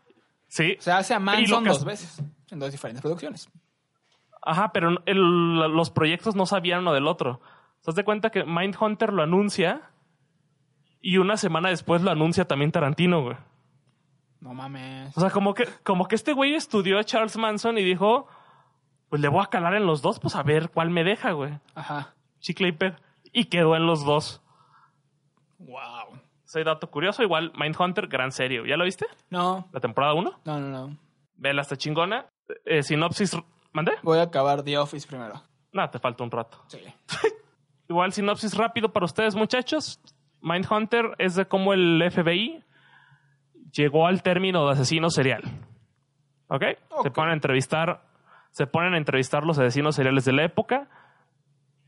Sí. 0.48 0.76
O 0.78 0.82
sea, 0.82 0.98
hace 0.98 1.14
a 1.14 1.18
Manson 1.20 1.64
dos 1.64 1.84
veces. 1.84 2.22
En 2.50 2.58
dos 2.58 2.72
diferentes 2.72 3.00
producciones. 3.02 3.48
Ajá, 4.42 4.72
pero 4.72 5.02
el- 5.06 5.54
los 5.58 5.90
proyectos 5.90 6.34
no 6.34 6.46
sabían 6.46 6.80
uno 6.80 6.92
del 6.92 7.06
otro. 7.06 7.40
¿Te 7.82 7.86
das 7.86 7.94
de 7.94 8.04
cuenta 8.04 8.30
que 8.30 8.44
Mindhunter 8.44 9.12
lo 9.12 9.22
anuncia 9.22 9.82
y 11.00 11.18
una 11.18 11.36
semana 11.36 11.68
después 11.68 12.02
lo 12.02 12.10
anuncia 12.10 12.46
también 12.46 12.72
Tarantino, 12.72 13.22
güey? 13.22 13.36
No 14.40 14.54
mames. 14.54 15.16
O 15.16 15.20
sea, 15.20 15.30
como 15.30 15.54
que, 15.54 15.68
como 15.84 16.08
que 16.08 16.14
este 16.14 16.32
güey 16.32 16.54
estudió 16.54 16.98
a 16.98 17.04
Charles 17.04 17.36
Manson 17.36 17.76
y 17.78 17.84
dijo, 17.84 18.26
pues 19.10 19.20
le 19.20 19.28
voy 19.28 19.42
a 19.42 19.46
calar 19.50 19.74
en 19.74 19.86
los 19.86 20.00
dos, 20.02 20.18
pues 20.18 20.34
a 20.34 20.42
ver 20.42 20.70
cuál 20.70 20.90
me 20.90 21.04
deja, 21.04 21.32
güey. 21.32 21.58
Ajá. 21.74 22.14
Chicle 22.40 22.68
y. 22.68 23.40
Y 23.40 23.44
quedó 23.44 23.76
en 23.76 23.86
los 23.86 24.04
dos. 24.04 24.42
Wow. 25.58 25.99
Soy 26.50 26.64
dato 26.64 26.90
curioso, 26.90 27.22
igual 27.22 27.52
Mindhunter, 27.56 28.08
gran 28.08 28.32
serie. 28.32 28.60
¿Ya 28.66 28.76
lo 28.76 28.82
viste? 28.82 29.06
No, 29.30 29.68
La 29.72 29.78
temporada 29.78 30.14
1. 30.14 30.40
no, 30.46 30.58
no, 30.58 30.68
no. 30.88 30.96
Vela, 31.36 31.62
está 31.62 31.76
chingona. 31.76 32.26
Eh, 32.64 32.82
sinopsis, 32.82 33.36
¿mandé? 33.72 33.92
Voy 34.02 34.18
a 34.18 34.22
acabar 34.22 34.64
The 34.64 34.76
Office 34.76 35.06
primero. 35.06 35.40
Nada, 35.72 35.92
te 35.92 36.00
falta 36.00 36.24
un 36.24 36.30
rato. 36.32 36.60
Sí. 36.66 36.80
Igual 37.88 38.12
sinopsis 38.12 38.56
rápido 38.56 38.92
para 38.92 39.06
ustedes, 39.06 39.36
muchachos. 39.36 40.00
Mindhunter 40.40 41.14
es 41.18 41.36
de 41.36 41.46
cómo 41.46 41.72
el 41.72 42.02
FBI 42.10 42.64
llegó 43.70 44.08
al 44.08 44.24
término 44.24 44.66
de 44.66 44.72
asesino 44.72 45.08
serial. 45.08 45.44
¿Ok? 46.48 46.64
Se 47.04 47.12
ponen 47.12 47.30
a 47.30 47.34
entrevistar, 47.34 48.02
se 48.50 48.66
ponen 48.66 48.94
a 48.94 48.98
entrevistar 48.98 49.44
los 49.44 49.56
asesinos 49.60 49.94
seriales 49.94 50.24
de 50.24 50.32
la 50.32 50.42
época 50.46 50.88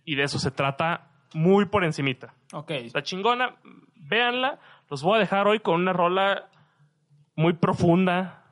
y 0.04 0.14
de 0.14 0.22
eso 0.22 0.38
se 0.38 0.52
trata 0.52 1.08
muy 1.34 1.66
por 1.66 1.84
encimita. 1.84 2.34
Ok. 2.52 2.70
Está 2.72 3.02
chingona, 3.02 3.56
véanla. 3.94 4.58
Los 4.88 5.02
voy 5.02 5.16
a 5.16 5.20
dejar 5.20 5.46
hoy 5.48 5.60
con 5.60 5.80
una 5.80 5.92
rola 5.92 6.48
muy 7.34 7.54
profunda, 7.54 8.44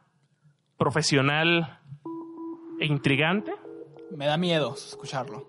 profesional 0.78 1.78
e 2.80 2.86
intrigante 2.86 3.54
Me 4.10 4.24
da 4.26 4.36
miedo 4.38 4.74
escucharlo. 4.74 5.46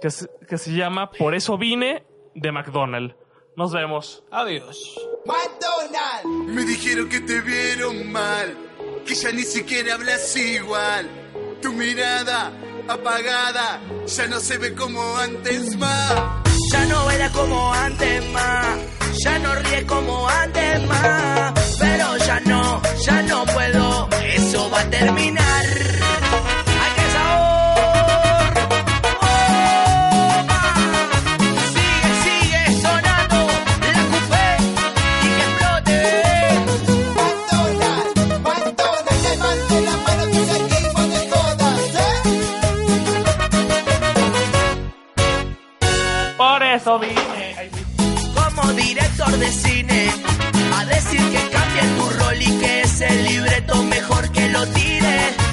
que 0.00 0.10
se, 0.10 0.28
que 0.48 0.58
se 0.58 0.72
llama 0.72 1.10
Por 1.10 1.34
eso 1.34 1.58
vine 1.58 2.04
de 2.34 2.52
McDonald's. 2.52 3.16
Nos 3.56 3.72
vemos. 3.72 4.22
Adiós. 4.30 4.96
McDonald's. 5.26 6.52
Me 6.54 6.64
dijeron 6.64 7.08
que 7.08 7.20
te 7.20 7.40
vieron 7.40 8.12
mal, 8.12 8.56
que 9.04 9.14
ya 9.16 9.32
ni 9.32 9.42
siquiera 9.42 9.94
hablas 9.94 10.36
igual. 10.36 11.08
Tu 11.60 11.72
mirada 11.72 12.52
apagada 12.88 13.80
ya 14.06 14.28
no 14.28 14.38
se 14.38 14.58
ve 14.58 14.74
como 14.76 15.00
antes 15.16 15.76
más. 15.76 16.47
Ya 16.72 16.84
no 16.84 17.04
baila 17.06 17.30
como 17.32 17.72
antes 17.72 18.24
más, 18.30 18.76
ya 19.24 19.38
no 19.38 19.54
ríe 19.54 19.86
como 19.86 20.28
antes 20.28 20.86
más, 20.86 21.76
pero 21.78 22.16
ya 22.18 22.40
no, 22.40 22.82
ya 23.06 23.22
no 23.22 23.44
puedo, 23.46 24.08
eso 24.36 24.70
va 24.70 24.80
a 24.80 24.90
terminar. 24.90 25.64
Ese 53.00 53.22
libreto 53.22 53.84
mejor 53.84 54.28
que 54.32 54.48
lo 54.48 54.66
tires. 54.68 55.47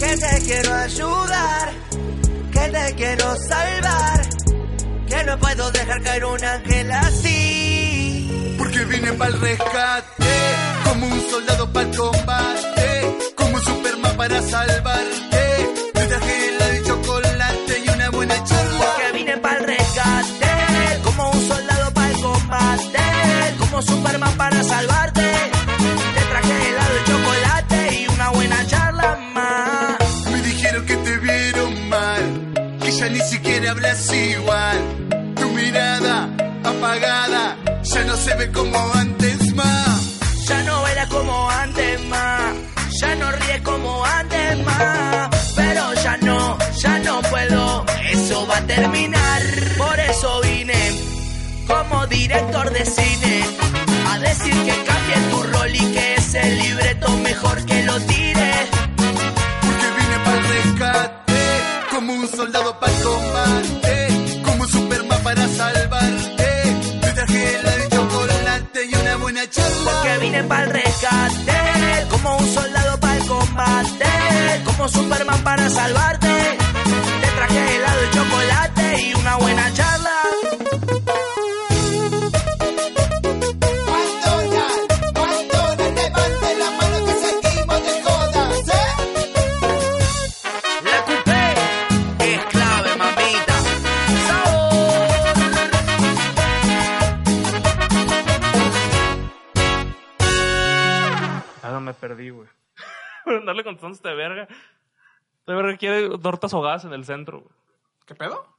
Que 0.00 0.16
te 0.16 0.40
quiero 0.46 0.74
ayudar, 0.74 1.72
que 2.52 2.60
te 2.60 2.94
quiero 2.96 3.36
salvar, 3.36 4.20
que 5.06 5.24
no 5.24 5.38
puedo 5.38 5.70
dejar 5.72 6.02
caer 6.02 6.24
un 6.24 6.44
ángel 6.44 6.90
así. 6.90 8.56
Porque 8.56 8.84
vine 8.86 9.12
para 9.12 9.30
el 9.30 9.40
rescate, 9.40 10.34
como 10.84 11.06
un 11.06 11.30
soldado 11.30 11.70
para 11.72 11.88
el 11.90 11.96
combate, 11.96 13.16
como 13.36 13.56
un 13.56 13.62
Superman 13.62 14.16
para 14.16 14.42
salvarte. 14.42 15.29
Siquiera 33.60 33.72
hablas 33.72 34.12
igual. 34.12 34.78
Tu 35.36 35.50
mirada 35.50 36.28
apagada 36.64 37.56
ya 37.82 38.04
no 38.04 38.16
se 38.16 38.34
ve 38.36 38.50
como 38.52 38.78
antes 38.94 39.54
más. 39.54 40.18
Ya 40.48 40.62
no 40.62 40.82
baila 40.82 41.06
como 41.08 41.50
antes 41.50 42.00
más, 42.06 42.54
ya 43.00 43.14
no 43.16 43.30
ríe 43.32 43.62
como 43.62 44.04
antes 44.04 44.64
más, 44.64 45.52
pero 45.54 45.94
ya 45.94 46.16
no, 46.22 46.58
ya 46.82 46.98
no 47.00 47.22
puedo, 47.22 47.86
eso 48.12 48.46
va 48.46 48.56
a 48.56 48.66
terminar. 48.66 49.42
Por 49.78 50.00
eso 50.00 50.40
vine 50.42 50.92
como 51.66 52.06
director 52.06 52.70
de 52.70 52.84
cine 52.84 53.44
a 54.10 54.18
decir 54.18 54.54
que 54.66 54.84
cambie 54.88 55.16
tu 55.30 55.42
rol 55.42 55.74
y 55.74 55.92
que 55.92 56.14
ese 56.14 56.42
libreto 56.62 57.16
mejor 57.18 57.64
que 57.66 57.82
lo 57.84 58.00
tires. 58.00 58.19
Contando 103.70 103.94
este 103.94 104.14
verga. 104.14 104.48
Este 105.38 105.52
verga 105.54 105.76
quiere 105.76 106.18
tortas 106.18 106.52
ahogadas 106.52 106.84
en 106.84 106.92
el 106.92 107.04
centro. 107.04 107.44
¿Qué 108.04 108.16
pedo? 108.16 108.49